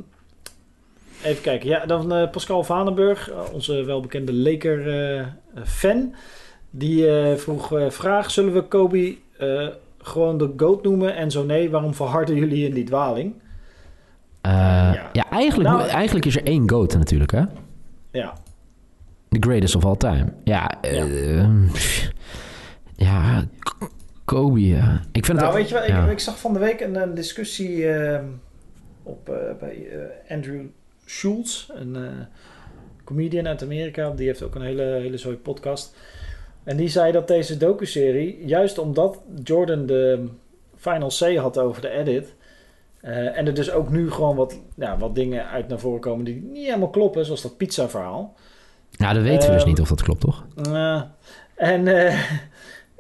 even 1.24 1.42
kijken. 1.42 1.70
Ja, 1.70 1.86
dan 1.86 2.14
eh, 2.14 2.30
Pascal 2.30 2.64
Vanenburg, 2.64 3.30
eh, 3.32 3.40
onze 3.54 3.84
welbekende 3.84 4.34
Laker-fan. 4.34 6.16
die 6.70 7.08
eh, 7.20 7.36
vroeg 7.38 7.78
eh, 7.78 7.90
vraag: 7.90 8.32
Zullen 8.32 8.54
we 8.54 8.62
Kobe 8.62 9.16
eh, 9.38 9.68
gewoon 9.98 10.38
de 10.38 10.54
GOAT 10.58 10.84
noemen? 10.84 11.16
En 11.16 11.32
zo 11.32 11.44
nee, 11.46 11.70
waarom 11.70 11.94
verharden 11.94 12.36
jullie 12.36 12.68
in 12.68 12.74
die 12.74 12.84
dwaling? 12.84 13.34
Eh, 14.42 14.52
Ja. 14.94 15.10
ja. 15.14 15.30
eigenlijk, 15.30 15.70
Nou- 15.70 15.88
eigenlijk 15.88 16.26
is 16.26 16.36
er 16.36 16.44
één 16.46 16.70
GOAT 16.70 16.94
natuurlijk, 16.94 17.32
hè? 17.32 17.42
Ja, 18.12 18.34
The 19.30 19.38
greatest 19.40 19.76
of 19.76 19.86
all 19.86 19.96
time. 19.98 20.26
Ja, 20.44 20.72
ja, 22.96 23.44
K- 23.60 23.90
Kobe, 24.26 24.68
ja. 24.68 25.02
Ik 25.12 25.26
vind 25.26 25.38
nou 25.40 25.50
het... 25.50 25.58
weet 25.58 25.70
je 25.70 25.92
ja. 25.94 26.04
ik, 26.06 26.12
ik 26.12 26.20
zag 26.20 26.40
van 26.40 26.54
de 26.54 26.60
week 26.60 26.80
een, 26.82 26.96
een 27.02 27.14
discussie 27.14 27.88
ehm, 27.92 28.26
op, 29.04 29.30
eh, 29.30 29.36
bij 29.60 29.88
eh, 29.92 30.36
Andrew 30.36 30.62
Schultz, 31.06 31.70
een 31.74 31.96
eh, 31.96 32.02
comedian 33.04 33.48
uit 33.48 33.64
Amerika. 33.64 34.10
Die 34.10 34.28
heeft 34.28 34.44
ook 34.44 34.56
een 34.56 34.62
hele, 34.62 34.84
hele 34.84 35.18
zooi 35.18 35.36
podcast. 35.36 35.96
En 36.64 36.78
die 36.78 36.90
zei 36.90 37.12
dat 37.12 37.28
deze 37.28 37.58
docuserie, 37.58 38.46
juist 38.46 38.78
omdat 38.78 39.20
Jordan 39.44 39.86
de 39.86 40.28
final 40.76 41.12
say 41.12 41.36
had 41.36 41.58
over 41.58 41.82
de 41.82 41.90
edit... 41.90 42.34
eh, 43.02 43.38
en 43.38 43.48
er 43.48 43.54
dus 43.54 43.72
ook 43.72 43.90
nu 43.90 44.12
gewoon 44.12 44.36
wat, 44.36 44.60
ja, 44.76 44.98
wat 44.98 45.16
dingen 45.16 45.48
uit 45.48 45.68
naar 45.68 45.80
voren 45.80 46.00
komen 46.00 46.26
die 46.26 46.42
niet 46.42 46.66
helemaal 46.66 46.90
kloppen, 46.90 47.26
zoals 47.26 47.42
dat 47.42 47.58
pizza 47.58 47.90
verhaal. 47.90 48.36
Nou, 48.98 49.14
dat 49.14 49.24
weten 49.24 49.48
we 49.48 49.54
dus 49.54 49.62
Ehm, 49.62 49.70
niet 49.70 49.80
of 49.82 49.90
dat 49.90 50.04
klopt, 50.04 50.22
toch? 50.22 50.46
Uh, 50.68 51.02
en 51.56 51.88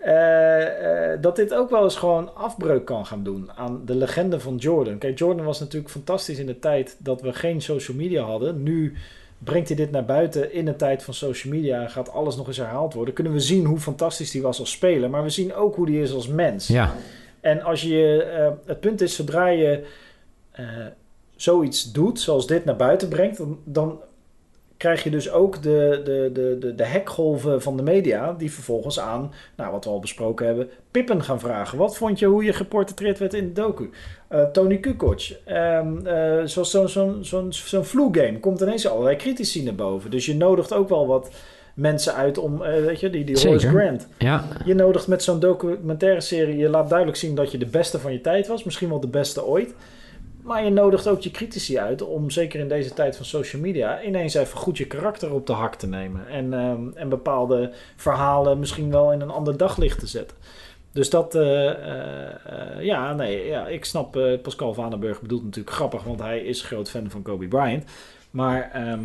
eh, 0.04 1.22
dat 1.22 1.36
dit 1.36 1.54
ook 1.54 1.70
wel 1.70 1.84
eens 1.84 1.96
gewoon 1.96 2.36
afbreuk 2.36 2.86
kan 2.86 3.06
gaan 3.06 3.24
doen 3.24 3.52
aan 3.56 3.82
de 3.86 3.96
legende 3.96 4.40
van 4.40 4.56
Jordan. 4.56 4.98
Kijk, 4.98 5.18
Jordan 5.18 5.46
was 5.46 5.60
natuurlijk 5.60 5.92
fantastisch 5.92 6.40
in 6.40 6.46
de 6.46 6.60
tijd 6.60 6.96
dat 7.00 7.22
we 7.22 7.34
geen 7.34 7.62
social 7.62 7.98
media 7.98 8.24
hadden. 8.24 8.64
Nu 8.64 8.94
brengt 9.38 9.68
hij 9.68 9.78
dit 9.78 9.92
naar 9.92 10.06
buiten 10.06 10.54
in 10.54 10.66
de 10.66 10.76
tijd 10.76 11.04
van 11.04 11.14
social 11.14 11.54
media 11.54 11.82
en 11.82 11.90
gaat 11.90 12.12
alles 12.12 12.36
nog 12.36 12.48
eens 12.48 12.58
herhaald 12.58 12.94
worden. 12.94 13.14
Kunnen 13.14 13.34
we 13.34 13.40
zien 13.40 13.66
hoe 13.66 13.80
fantastisch 13.80 14.34
hij 14.34 14.42
was 14.42 14.60
als 14.60 14.72
speler, 14.72 15.10
maar 15.10 15.24
we 15.24 15.30
zien 15.30 15.54
ook 15.54 15.76
hoe 15.76 15.90
hij 15.90 16.00
is 16.02 16.14
als 16.14 16.28
mens. 16.28 16.68
Ja, 16.68 16.94
En 17.40 17.62
als 17.62 17.82
je, 17.82 18.24
eh, 18.24 18.52
het 18.66 18.80
punt 18.80 19.02
is, 19.02 19.16
zodra 19.16 19.48
je 19.48 19.86
zoiets 21.36 21.92
doet, 21.92 22.20
zoals 22.20 22.48
dit 22.48 22.66
naar 22.66 22.76
buiten 22.76 23.10
brengt, 23.10 23.38
dan, 23.38 23.60
dan 23.64 24.00
krijg 24.84 25.04
je 25.04 25.10
dus 25.10 25.32
ook 25.32 25.62
de, 25.62 26.02
de, 26.04 26.30
de, 26.34 26.58
de, 26.60 26.76
de 26.76 26.86
hekgolven 26.86 27.62
van 27.62 27.78
de 27.78 27.84
media, 27.84 28.34
die 28.38 28.52
vervolgens 28.52 29.00
aan, 29.00 29.32
nou, 29.56 29.72
wat 29.72 29.84
we 29.84 29.90
al 29.90 30.00
besproken 30.00 30.46
hebben, 30.46 30.70
Pippen 30.92 31.24
gaan 31.24 31.40
vragen. 31.40 31.78
Wat 31.78 31.98
vond 31.98 32.20
je 32.20 32.26
hoe 32.26 32.44
je 32.44 32.54
geportretteerd 32.54 33.20
werd 33.20 33.34
in 33.34 33.46
de 33.46 33.62
docu? 33.62 33.90
Eh, 34.28 34.44
Tony 34.44 34.78
Kukoc, 34.78 35.22
ehm, 35.46 36.06
eh, 36.06 36.42
zoals 36.46 36.72
zo'n 36.72 36.88
zo'n 36.88 37.18
zo'n 37.22 37.54
zo'n 37.54 37.86
flu-game, 37.86 38.40
komt 38.40 38.62
ineens 38.62 38.88
allerlei 38.88 39.16
critici 39.16 39.64
naar 39.64 39.76
boven. 39.76 40.12
Dus 40.12 40.26
je 40.26 40.36
nodigt 40.36 40.74
ook 40.74 40.90
wel 40.90 41.08
wat 41.08 41.30
mensen 41.74 42.14
uit 42.14 42.38
om, 42.38 42.64
eh, 42.64 42.86
weet 42.86 43.00
je, 43.00 43.10
die, 43.10 43.24
die 43.24 43.40
Horace. 43.40 43.68
Grant. 43.68 44.08
ja. 44.18 44.44
Je 44.66 44.74
nodigt 44.74 45.08
met 45.08 45.24
zo'n 45.24 45.40
documentaire 45.40 46.22
serie, 46.22 46.58
je 46.58 46.70
laat 46.70 46.90
duidelijk 46.90 47.18
zien 47.18 47.36
dat 47.36 47.52
je 47.52 47.58
de 47.58 47.66
beste 47.66 48.00
van 48.00 48.12
je 48.12 48.22
tijd 48.22 48.48
was, 48.48 48.64
misschien 48.64 48.90
wel 48.90 49.00
de 49.00 49.08
beste 49.08 49.46
ooit. 49.46 49.74
Maar 50.44 50.64
je 50.64 50.70
nodigt 50.70 51.08
ook 51.08 51.22
je 51.22 51.32
critici 51.32 51.78
uit 51.80 52.02
om, 52.02 52.30
zeker 52.30 52.60
in 52.60 52.68
deze 52.68 52.94
tijd 52.94 53.16
van 53.16 53.26
social 53.26 53.62
media, 53.62 54.02
ineens 54.02 54.34
even 54.34 54.58
goed 54.58 54.78
je 54.78 54.86
karakter 54.88 55.34
op 55.34 55.48
de 55.48 55.54
hak 55.54 55.76
te 55.76 55.88
nemen. 55.88 56.28
En, 56.28 56.54
ehm, 56.54 56.82
en 56.96 57.10
bepaalde 57.10 57.72
verhalen 57.96 58.60
misschien 58.60 58.92
wel 58.92 59.12
in 59.14 59.22
een 59.22 59.30
ander 59.30 59.58
daglicht 59.58 60.00
te 60.00 60.08
zetten. 60.08 60.38
Dus 60.92 61.10
dat, 61.10 61.36
eh, 61.36 61.70
eh, 61.70 62.30
eh, 62.46 62.84
ja, 62.84 63.14
nee, 63.14 63.46
ja, 63.46 63.68
ik 63.68 63.86
snap, 63.86 64.20
Pascal 64.42 64.74
Vanenburg 64.74 65.22
bedoelt 65.22 65.44
natuurlijk 65.44 65.76
grappig, 65.76 66.04
want 66.04 66.20
hij 66.20 66.40
is 66.40 66.62
groot 66.62 66.90
fan 66.90 67.10
van 67.10 67.22
Kobe 67.22 67.48
Bryant. 67.48 67.84
Maar 68.32 68.70
ehm, 68.74 69.02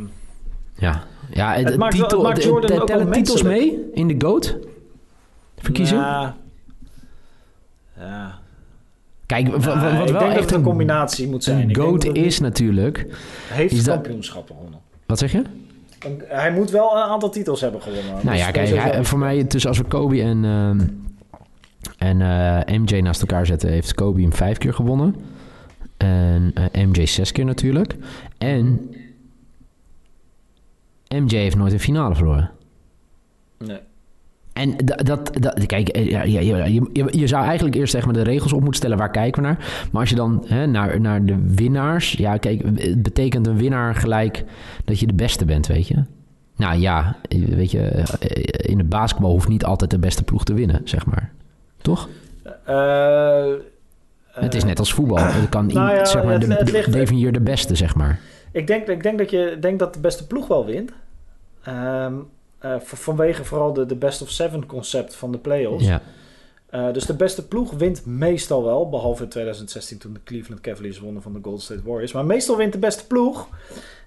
Ja, 0.74 1.02
ja 1.30 1.52
Het 1.54 1.66
de 1.66 1.78
maakt 1.78 1.96
wel- 1.98 2.02
titel, 2.08 2.18
het 2.18 2.28
maakt 2.28 2.42
de- 2.42 2.48
Jordan 2.48 2.70
de- 2.70 2.80
ook 2.80 2.86
tellen 2.86 3.10
titels 3.10 3.42
mee 3.42 3.90
in 3.92 4.08
de 4.08 4.14
GOAT? 4.26 4.56
Verkiezing? 5.56 6.00
Ja. 6.00 6.36
ja. 7.96 8.38
Kijk, 9.28 9.48
wa- 9.48 9.58
wa- 9.58 9.74
Nou, 9.74 9.98
wat 9.98 10.06
ik 10.06 10.12
wel 10.12 10.20
denk 10.20 10.32
dat 10.34 10.42
echt 10.42 10.50
een 10.52 10.62
combinatie 10.62 11.28
moet 11.28 11.44
zijn. 11.44 11.68
een 11.68 11.76
GOAT 11.76 12.04
is 12.04 12.40
natuurlijk... 12.40 13.06
heeft 13.48 13.72
is 13.72 13.84
kampioenschappen 13.84 14.54
gewonnen. 14.54 14.80
Wat 15.06 15.18
zeg 15.18 15.32
je? 15.32 15.42
Hij 16.28 16.52
moet 16.52 16.70
wel 16.70 16.96
een 16.96 17.02
aantal 17.02 17.30
titels 17.30 17.60
hebben 17.60 17.82
gewonnen. 17.82 18.12
Nou 18.12 18.28
Dus 18.28 18.38
ja, 18.38 18.50
kijk, 18.50 18.68
hij- 18.76 19.04
voor 19.04 19.18
mij, 19.18 19.46
dus 19.46 19.66
als 19.66 19.78
we 19.78 19.84
Kobe 19.84 20.22
en, 20.22 20.44
ehm, 20.44 20.80
en 21.98 22.20
eh, 22.66 22.78
MJ 22.78 23.00
naast 23.00 23.20
elkaar 23.20 23.46
zetten, 23.46 23.70
heeft 23.70 23.94
Kobe 23.94 24.20
hem 24.20 24.32
vijf 24.32 24.58
keer 24.58 24.74
gewonnen. 24.74 25.14
En 25.96 26.50
eh, 26.72 26.84
MJ 26.86 27.06
zes 27.06 27.32
keer 27.32 27.44
natuurlijk. 27.44 27.96
En 28.38 28.90
MJ 31.08 31.36
heeft 31.36 31.56
nooit 31.56 31.72
een 31.72 31.80
finale 31.80 32.14
verloren. 32.14 32.50
Nee. 33.58 33.78
En 34.58 34.76
dat, 35.04 35.30
dat, 35.40 35.66
kijk, 35.66 35.88
eh, 35.88 36.06
ja, 36.10 36.22
je, 36.22 36.44
je, 36.92 37.08
je 37.18 37.26
zou 37.26 37.44
eigenlijk 37.44 37.76
eerst 37.76 37.92
zeg 37.92 38.04
maar 38.04 38.14
de 38.14 38.22
regels 38.22 38.52
op 38.52 38.58
moeten 38.60 38.76
stellen, 38.78 38.98
waar 38.98 39.10
kijken 39.10 39.42
we 39.42 39.48
naar? 39.48 39.88
Maar 39.92 40.00
als 40.00 40.10
je 40.10 40.16
dan 40.16 40.44
hè, 40.46 40.66
naar, 40.66 41.00
naar 41.00 41.24
de 41.24 41.36
winnaars, 41.54 42.12
ja, 42.12 42.36
kijk, 42.36 42.62
het 42.74 43.02
betekent 43.02 43.46
een 43.46 43.56
winnaar 43.56 43.94
gelijk 43.94 44.44
dat 44.84 45.00
je 45.00 45.06
de 45.06 45.14
beste 45.14 45.44
bent, 45.44 45.66
weet 45.66 45.88
je? 45.88 46.02
Nou 46.56 46.78
ja, 46.80 47.16
weet 47.28 47.70
je, 47.70 47.80
eh, 47.82 48.70
in 48.70 48.78
het 48.78 48.88
basketbal 48.88 49.30
hoeft 49.30 49.48
niet 49.48 49.64
altijd 49.64 49.90
de 49.90 49.98
beste 49.98 50.22
ploeg 50.24 50.44
te 50.44 50.54
winnen, 50.54 50.80
zeg 50.84 51.06
maar. 51.06 51.30
Toch? 51.82 52.08
Eh, 52.64 53.44
het 54.32 54.54
is 54.54 54.62
eh, 54.62 54.68
net 54.68 54.78
als 54.78 54.92
voetbal. 54.92 55.18
Het 55.18 55.48
kan 55.48 55.66
nou 55.66 55.94
ja, 55.94 56.04
zeg 56.04 56.24
maar, 56.24 56.32
het- 56.32 56.42
de, 56.42 56.54
het 56.54 56.70
ligt- 56.70 56.92
definieer 56.92 57.32
de 57.32 57.40
beste, 57.40 57.74
zeg 57.74 57.94
maar. 57.94 58.20
Ik 58.52 58.66
denk, 58.66 58.86
ik 58.86 59.02
denk 59.02 59.18
dat 59.18 59.30
je 59.30 59.56
denk 59.60 59.78
dat 59.78 59.94
de 59.94 60.00
beste 60.00 60.26
ploeg 60.26 60.46
wel 60.48 60.66
wint. 60.66 60.92
Ehm, 61.62 61.74
eh, 61.74 62.12
v- 62.12 62.14
vanwege 62.78 63.44
vooral 63.44 63.72
de, 63.72 63.86
de 63.86 63.94
best 63.96 64.22
of 64.22 64.30
seven 64.30 64.66
concept 64.66 65.14
van 65.14 65.32
de 65.32 65.38
playoffs. 65.38 65.84
Ja, 65.86 66.02
Eh, 66.70 66.92
dus 66.92 67.06
de 67.06 67.14
beste 67.14 67.46
ploeg 67.48 67.72
wint 67.72 68.06
meestal 68.06 68.64
wel. 68.64 68.88
Behalve 68.88 69.22
in 69.22 69.28
2016 69.28 69.98
toen 69.98 70.12
de 70.12 70.20
Cleveland 70.24 70.60
Cavaliers 70.60 70.98
wonnen 70.98 71.22
van 71.22 71.32
de 71.32 71.38
Golden 71.42 71.62
State 71.62 71.82
Warriors. 71.84 72.12
Maar 72.12 72.24
meestal 72.24 72.56
wint 72.56 72.72
de 72.72 72.78
beste 72.78 73.06
ploeg. 73.06 73.48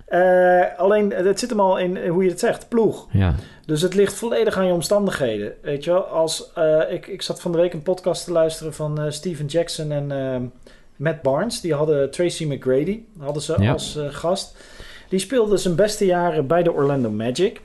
Eh, 0.06 0.62
alleen, 0.78 1.12
het 1.14 1.40
zit 1.40 1.50
hem 1.50 1.60
al 1.60 1.78
in 1.80 2.08
hoe 2.08 2.24
je 2.24 2.30
het 2.30 2.40
zegt, 2.40 2.70
ploeg. 2.70 3.08
ja, 3.12 3.36
Dus 3.66 3.82
het 3.82 3.94
ligt 3.94 4.14
volledig 4.14 4.58
aan 4.58 4.66
je 4.66 4.74
omstandigheden. 4.74 5.54
Weet 5.62 5.84
je 5.84 5.92
wel, 5.92 6.02
als, 6.04 6.52
eh, 6.54 6.80
ik, 6.90 7.08
ik 7.08 7.22
zat 7.22 7.42
van 7.42 7.52
de 7.52 7.58
week 7.58 7.74
een 7.74 7.82
podcast 7.84 8.26
te 8.26 8.32
luisteren 8.32 8.74
van 8.74 9.00
eh, 9.02 9.12
Steven 9.12 9.46
Jackson 9.46 9.92
en 9.92 10.52
Matt 10.96 11.22
Barnes. 11.22 11.62
Die 11.62 11.74
hadden 11.74 12.12
Tracy 12.12 12.46
McGrady 12.46 13.00
hadden 13.20 13.42
ze 13.42 13.56
Ja. 13.60 13.72
als 13.72 13.96
eh, 13.96 14.06
gast. 14.10 14.56
Die 15.10 15.20
speelde 15.20 15.58
zijn 15.58 15.76
beste 15.76 16.06
jaren 16.06 16.48
bij 16.48 16.64
de 16.64 16.72
Orlando 16.74 17.10
Magic. 17.10 17.62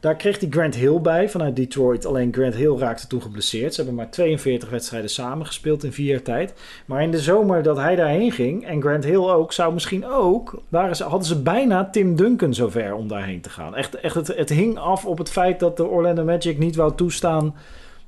Daar 0.00 0.16
kreeg 0.16 0.40
hij 0.40 0.48
Grant 0.50 0.74
Hill 0.74 1.00
bij 1.00 1.28
vanuit 1.28 1.56
Detroit. 1.56 2.06
Alleen 2.06 2.34
Grant 2.34 2.54
Hill 2.54 2.76
raakte 2.76 3.06
toen 3.06 3.22
geblesseerd. 3.22 3.74
Ze 3.74 3.80
hebben 3.80 3.98
maar 3.98 4.10
42 4.10 4.70
wedstrijden 4.70 5.10
samengespeeld 5.10 5.84
in 5.84 5.92
vier 5.92 6.06
jaar 6.06 6.22
tijd. 6.22 6.54
Maar 6.86 7.02
in 7.02 7.10
de 7.10 7.18
zomer 7.18 7.62
dat 7.62 7.76
hij 7.76 7.96
daarheen 7.96 8.32
ging, 8.32 8.66
en 8.66 8.80
Grant 8.80 9.04
Hill 9.04 9.16
ook, 9.16 9.52
zou 9.52 9.72
misschien 9.72 10.06
ook, 10.06 10.62
waren 10.68 10.96
ze, 10.96 11.04
hadden 11.04 11.28
ze 11.28 11.42
bijna 11.42 11.90
Tim 11.90 12.16
Duncan 12.16 12.54
zover 12.54 12.94
om 12.94 13.08
daarheen 13.08 13.40
te 13.40 13.50
gaan. 13.50 13.76
Echt, 13.76 13.94
echt 13.94 14.14
het, 14.14 14.26
het 14.26 14.48
hing 14.48 14.78
af 14.78 15.06
op 15.06 15.18
het 15.18 15.30
feit 15.30 15.60
dat 15.60 15.76
de 15.76 15.86
Orlando 15.86 16.24
Magic 16.24 16.58
niet 16.58 16.76
wou 16.76 16.94
toestaan 16.94 17.54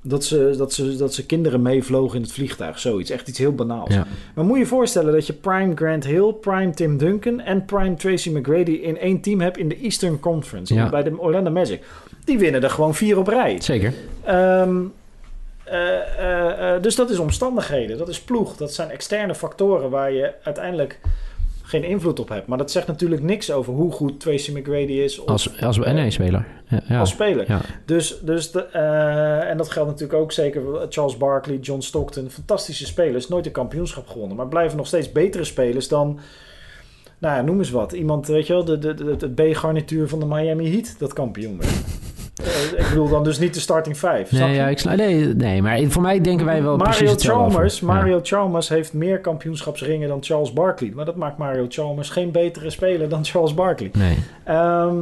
dat 0.02 0.24
ze, 0.24 0.54
dat 0.56 0.72
ze, 0.72 0.96
dat 0.96 1.14
ze 1.14 1.26
kinderen 1.26 1.62
meevlogen 1.62 2.16
in 2.16 2.22
het 2.22 2.32
vliegtuig. 2.32 2.78
Zoiets, 2.78 3.10
echt 3.10 3.28
iets 3.28 3.38
heel 3.38 3.54
banaals. 3.54 3.94
ja. 3.94 4.06
Maar 4.34 4.44
moet 4.44 4.56
je 4.56 4.62
je 4.62 4.68
voorstellen 4.68 5.12
dat 5.12 5.26
je 5.26 5.32
prime 5.32 5.76
Grant 5.76 6.06
Hill, 6.06 6.32
prime 6.32 6.70
Tim 6.70 6.96
Duncan 6.96 7.40
en 7.40 7.64
prime 7.64 7.94
Tracy 7.94 8.30
McGrady 8.30 8.70
in 8.70 8.98
één 8.98 9.20
team 9.20 9.40
hebt 9.40 9.58
in 9.58 9.68
de 9.68 9.76
Eastern 9.76 10.20
Conference. 10.20 10.74
Ja. 10.74 10.88
Bij 10.88 11.02
de 11.02 11.18
Orlando 11.18 11.50
Magic. 11.50 11.82
Die 12.24 12.38
winnen 12.38 12.62
er 12.62 12.70
gewoon 12.70 12.94
vier 12.94 13.18
op 13.18 13.26
rij. 13.26 13.60
zeker. 13.60 13.94
Ehm, 14.24 14.76
eh, 15.70 16.18
eh, 16.18 16.74
eh, 16.74 16.82
dus 16.82 16.94
dat 16.94 17.10
is 17.10 17.18
omstandigheden, 17.18 17.98
dat 17.98 18.08
is 18.08 18.20
ploeg, 18.20 18.56
dat 18.56 18.74
zijn 18.74 18.90
externe 18.90 19.34
factoren 19.34 19.90
waar 19.90 20.12
je 20.12 20.32
uiteindelijk 20.42 20.98
geen 21.70 21.84
invloed 21.84 22.20
op 22.20 22.28
hebt. 22.28 22.46
Maar 22.46 22.58
dat 22.58 22.70
zegt 22.70 22.86
natuurlijk 22.86 23.22
niks 23.22 23.52
over 23.52 23.72
hoe 23.72 23.92
goed 23.92 24.20
Tracy 24.20 24.52
McGrady 24.52 24.92
is 24.92 25.18
of, 25.18 25.28
Als, 25.28 25.60
als 25.60 25.78
NA-speler. 25.78 26.46
Ja, 26.68 26.80
ja. 26.88 27.00
als 27.00 27.10
speler. 27.10 27.44
ja. 27.48 27.60
Dus, 27.84 28.20
dus 28.22 28.50
de, 28.50 28.62
eh, 28.62 29.50
en 29.50 29.56
dat 29.56 29.70
geldt 29.70 29.90
natuurlijk 29.90 30.18
ook 30.20 30.32
zeker 30.32 30.62
Charles 30.88 31.16
Barkley, 31.16 31.56
John 31.56 31.80
Stockton, 31.80 32.30
fantastische 32.30 32.86
spelers, 32.86 33.28
nooit 33.28 33.46
een 33.46 33.52
kampioenschap 33.52 34.08
gewonnen, 34.08 34.36
maar 34.36 34.48
blijven 34.48 34.76
nog 34.76 34.86
steeds 34.86 35.12
betere 35.12 35.44
spelers 35.44 35.88
dan 35.88 36.20
nou 37.20 37.36
ja, 37.36 37.42
noem 37.42 37.58
eens 37.58 37.70
wat. 37.70 37.92
Iemand, 37.92 38.26
weet 38.26 38.46
je 38.46 38.52
wel, 38.52 38.64
de, 38.64 38.78
de, 38.78 38.94
de, 38.94 39.16
het 39.18 39.34
B-garnituur 39.34 40.08
van 40.08 40.18
de 40.18 40.26
Miami 40.26 40.72
Heat 40.72 40.94
dat 40.98 41.12
kampioen 41.12 41.58
werd. 41.58 41.72
Eh, 42.34 42.80
ik 42.80 42.86
bedoel 42.88 43.08
dan 43.08 43.24
dus 43.24 43.38
niet 43.38 43.54
de 43.54 43.60
starting 43.60 43.98
5. 43.98 44.32
Nee, 44.32 44.54
ja, 44.54 44.68
ik 44.68 44.84
nee, 44.84 45.26
nee, 45.34 45.62
maar 45.62 45.80
voor 45.88 46.02
mij 46.02 46.20
denken 46.20 46.46
wij 46.46 46.62
wel 46.62 46.76
precies 46.76 47.26
Mario. 47.26 47.48
Chalmers, 47.50 47.80
Ja. 47.80 47.86
Mario 47.86 48.20
Chalmers 48.22 48.68
heeft 48.68 48.92
meer 48.92 49.20
kampioenschapsringen 49.20 50.08
dan 50.08 50.18
Charles 50.22 50.52
Barkley. 50.52 50.92
Maar 50.94 51.04
dat 51.04 51.16
maakt 51.16 51.38
Mario 51.38 51.66
Chalmers 51.68 52.10
geen 52.10 52.30
betere 52.30 52.70
speler 52.70 53.08
dan 53.08 53.24
Charles 53.24 53.54
Barkley. 53.54 53.90
Nee. 53.92 54.16
Ehm, 54.44 54.96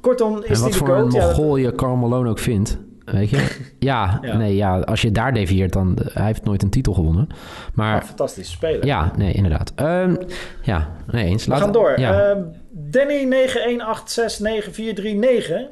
kortom, 0.00 0.42
is 0.42 0.44
En 0.44 0.60
wat 0.62 0.72
die 0.72 0.80
de 0.80 0.86
voor 0.86 0.96
een? 0.96 1.10
Ja, 1.10 1.26
mogol 1.26 1.56
je 1.56 1.72
Karl 1.72 1.96
Malone 1.96 2.28
ook 2.30 2.38
vindt. 2.38 2.78
Weet 3.04 3.30
je? 3.30 3.46
Ja, 3.78 4.18
Ja. 4.22 4.36
nee, 4.36 4.56
ja, 4.56 4.78
als 4.80 5.02
je 5.02 5.10
daar 5.12 5.32
devieert, 5.34 5.72
dan... 5.72 5.98
Hij 6.12 6.26
heeft 6.26 6.44
nooit 6.44 6.62
een 6.62 6.70
titel 6.70 6.92
gewonnen. 6.92 7.28
Maar 7.74 7.96
een 8.00 8.06
fantastische 8.06 8.52
speler. 8.52 8.86
ja, 8.86 9.12
nee, 9.16 9.32
inderdaad. 9.32 9.72
Ehm, 9.74 10.14
ja, 10.62 10.88
nee 11.10 11.24
eens. 11.24 11.44
We 11.44 11.50
Laat- 11.50 11.60
gaan 11.60 11.72
door. 11.72 12.00
Ja. 12.00 12.20
Ehm, 12.30 12.40
Danny 12.70 13.24
918699439. 13.24 15.68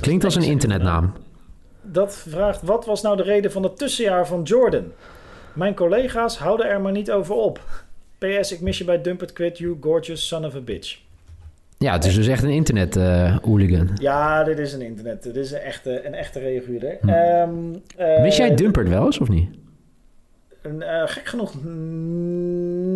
Klinkt 0.00 0.24
als 0.24 0.34
een 0.34 0.42
internetnaam. 0.42 1.12
Dat 1.82 2.16
vraagt, 2.28 2.62
wat 2.62 2.86
was 2.86 3.02
nou 3.02 3.16
de 3.16 3.22
reden 3.22 3.52
van 3.52 3.62
het 3.62 3.78
tussenjaar 3.78 4.26
van 4.26 4.42
Jordan? 4.42 4.84
Mijn 5.52 5.74
collega's 5.74 6.38
houden 6.38 6.66
er 6.66 6.80
maar 6.80 6.92
niet 6.92 7.10
over 7.10 7.34
op. 7.34 7.60
PS, 8.18 8.52
ik 8.52 8.60
mis 8.60 8.78
je 8.78 8.84
bij 8.84 9.00
Dump 9.02 9.22
It 9.22 9.32
Quit 9.32 9.58
You, 9.58 9.76
gorgeous 9.80 10.26
son 10.28 10.44
of 10.44 10.54
a 10.54 10.60
bitch. 10.60 10.98
Ja, 11.78 11.92
het 11.92 12.04
is 12.04 12.14
dus 12.14 12.26
echt 12.26 12.42
een 12.42 12.50
internet 12.50 12.96
eh 12.96 13.36
hooligan. 13.42 13.90
Ja, 13.94 14.44
dit 14.44 14.58
is 14.58 14.72
een 14.72 14.82
internet. 14.82 15.22
Dit 15.22 15.36
is 15.36 15.52
een 15.52 15.58
echte, 15.58 16.06
een 16.06 16.14
echte 16.14 16.38
reaguurder. 16.38 16.96
Hm. 17.00 17.08
Ehm, 17.08 17.50
eh, 17.96 18.22
Mis 18.22 18.36
jij 18.36 18.54
Dumpert 18.54 18.88
wel 18.88 19.04
eens, 19.04 19.18
of 19.18 19.28
niet? 19.28 19.48
een, 20.62 20.82
eh, 20.82 21.02
gek 21.04 21.26
genoeg 21.26 21.54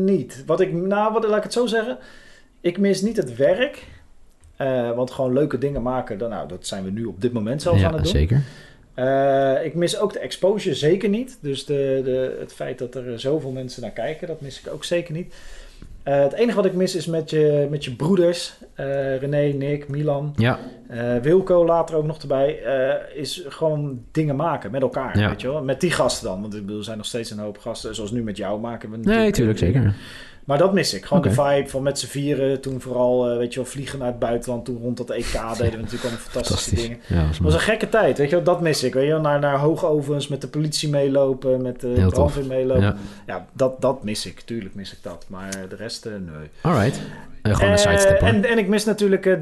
niet. 0.04 0.42
Wat 0.46 0.60
ik, 0.60 0.72
nou, 0.72 1.12
wat, 1.12 1.24
laat 1.24 1.36
ik 1.36 1.42
het 1.42 1.52
zo 1.52 1.66
zeggen. 1.66 1.98
Ik 2.60 2.78
mis 2.78 3.02
niet 3.02 3.16
het 3.16 3.36
werk. 3.36 3.84
Eh, 4.56 4.92
want 4.92 5.10
gewoon 5.10 5.32
leuke 5.32 5.58
dingen 5.58 5.82
maken, 5.82 6.18
dan, 6.18 6.30
nou, 6.30 6.48
dat 6.48 6.66
zijn 6.66 6.84
we 6.84 6.90
nu 6.90 7.04
op 7.04 7.20
dit 7.20 7.32
moment 7.32 7.62
zelfs 7.62 7.82
aan 7.82 7.92
het 7.94 8.02
doen. 8.02 8.12
zeker. 8.12 8.42
Eh, 8.94 9.64
ik 9.64 9.74
mis 9.74 9.98
ook 9.98 10.12
de 10.12 10.18
exposure 10.18 10.74
zeker 10.74 11.08
niet. 11.08 11.38
Dus 11.40 11.64
de, 11.64 12.00
de, 12.04 12.36
het 12.40 12.52
feit 12.52 12.78
dat 12.78 12.94
er 12.94 13.20
zoveel 13.20 13.50
mensen 13.50 13.82
naar 13.82 13.90
kijken, 13.90 14.26
dat 14.26 14.40
mis 14.40 14.60
ik 14.60 14.72
ook 14.72 14.84
zeker 14.84 15.14
niet. 15.14 15.34
Eh, 16.02 16.22
het 16.22 16.32
enige 16.32 16.56
wat 16.56 16.64
ik 16.64 16.72
mis 16.72 16.94
is 16.94 17.06
met 17.06 17.30
je, 17.30 17.66
met 17.70 17.84
je 17.84 17.94
broeders, 17.94 18.54
René, 19.20 19.52
Nick, 19.52 19.88
Milan, 19.88 20.32
Ja, 20.36 20.58
eh, 20.88 21.16
Wilco 21.22 21.64
later 21.64 21.96
ook 21.96 22.04
nog 22.06 22.18
erbij, 22.18 22.62
eh, 22.62 23.18
is 23.20 23.44
gewoon 23.48 24.02
dingen 24.12 24.36
maken 24.36 24.70
met 24.70 24.82
elkaar. 24.82 25.18
Ja. 25.18 25.28
Weet 25.28 25.40
je 25.40 25.48
wel? 25.48 25.62
Met 25.62 25.80
die 25.80 25.90
gasten 25.90 26.26
dan. 26.28 26.40
Want 26.40 26.54
ik 26.54 26.60
bedoel, 26.60 26.78
er 26.78 26.84
zijn 26.84 26.96
nog 26.96 27.06
steeds 27.06 27.30
een 27.30 27.38
hoop 27.38 27.58
gasten. 27.58 27.94
Zoals 27.94 28.10
nu 28.10 28.22
met 28.22 28.36
jou 28.36 28.60
maken 28.60 28.90
we 28.90 28.96
nee, 28.96 29.04
natuurlijk 29.04 29.34
tuurlijk, 29.34 29.58
dingen. 29.58 29.82
zeker. 29.82 29.96
Maar 30.44 30.58
dat 30.58 30.72
mis 30.72 30.94
ik. 30.94 31.04
Gewoon 31.04 31.22
de 31.22 31.30
vibe 31.30 31.68
van 31.68 31.82
met 31.82 31.98
z'n 31.98 32.06
vieren. 32.06 32.60
Toen 32.60 32.80
vooral, 32.80 33.30
eh, 33.30 33.36
weet 33.36 33.52
je 33.54 33.60
wel, 33.60 33.68
vliegen 33.68 33.98
naar 33.98 34.08
het 34.08 34.18
buitenland. 34.18 34.64
Toen 34.64 34.78
rond 34.82 34.96
dat 34.96 35.10
EK 35.10 35.32
deden 35.32 35.56
we 35.58 35.76
natuurlijk 35.76 36.02
allemaal 36.02 36.18
fantastische 36.18 36.30
Fantastisch. 36.30 36.82
dingen. 36.82 36.98
Ja, 37.06 37.26
dat 37.30 37.38
was 37.38 37.54
een 37.54 37.60
gekke 37.60 37.88
tijd, 37.88 38.18
weet 38.18 38.30
je 38.30 38.34
wel, 38.36 38.44
dat 38.44 38.60
mis 38.60 38.82
ik. 38.82 38.94
Weet 38.94 39.04
je 39.06 39.10
wel, 39.12 39.20
naar, 39.20 39.38
naar 39.40 39.58
hoogovens, 39.58 40.28
met 40.28 40.40
de 40.40 40.48
politie 40.48 40.88
meelopen, 40.88 41.62
met 41.62 41.80
de 41.80 42.06
brandweer 42.08 42.46
meelopen. 42.46 42.82
Ja, 42.82 42.96
Ja. 43.26 43.46
dat, 43.52 43.80
dat 43.80 44.04
mis 44.04 44.26
ik. 44.26 44.40
Tuurlijk 44.40 44.74
mis 44.74 44.92
ik 44.92 44.98
dat. 45.02 45.24
Maar 45.28 45.50
de 45.68 45.76
rest, 45.76 46.06
eh, 46.06 46.12
nee. 46.12 46.48
Alright. 46.60 47.00
Eh, 47.42 47.54
gewoon 47.54 47.70
een 47.70 47.76
Eh, 47.76 47.82
sidestep 47.82 48.20
en, 48.20 48.44
en 48.44 48.58
ik 48.58 48.68
mis 48.68 48.84
natuurlijk 48.84 49.26
eh, 49.26 49.34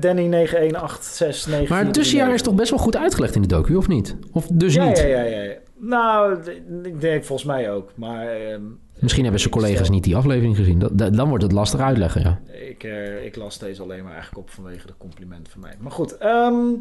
Danny 1.42 1.66
91869. 1.66 1.68
Maar 1.68 1.84
het 1.84 1.94
tussenjaar 1.94 2.34
is 2.34 2.42
toch 2.42 2.54
best 2.54 2.70
wel 2.70 2.78
goed 2.78 2.96
uitgelegd 2.96 3.34
in 3.34 3.42
de 3.42 3.48
docu, 3.48 3.74
of 3.76 3.88
niet? 3.88 4.16
Of 4.32 4.46
dus 4.52 4.74
ja, 4.74 4.84
niet? 4.86 4.98
Ja, 4.98 5.04
ja, 5.06 5.22
ja. 5.22 5.52
Nou, 5.78 6.38
ik 6.82 7.00
denk 7.00 7.24
volgens 7.24 7.48
mij 7.48 7.70
ook. 7.72 7.90
Maar 7.94 8.26
ehm, 8.28 8.62
Misschien 8.98 9.22
hebben 9.22 9.40
zijn 9.40 9.52
collega's 9.52 9.90
niet 9.90 10.04
die 10.04 10.16
aflevering 10.16 10.56
gezien. 10.56 10.78
Dat, 10.78 10.98
dat- 10.98 11.14
dan 11.14 11.28
wordt 11.28 11.42
het 11.42 11.52
lastig 11.52 11.80
uitleggen, 11.80 12.20
ja. 12.22 12.40
ik, 12.68 12.82
eh, 12.84 13.24
ik 13.24 13.36
las 13.36 13.58
deze 13.58 13.82
alleen 13.82 14.02
maar 14.02 14.12
eigenlijk 14.12 14.42
op 14.42 14.50
vanwege 14.50 14.86
de 14.86 14.92
compliment 14.98 15.48
van 15.48 15.60
mij. 15.60 15.72
Maar 15.78 15.92
goed, 15.92 16.18
ehm, 16.18 16.54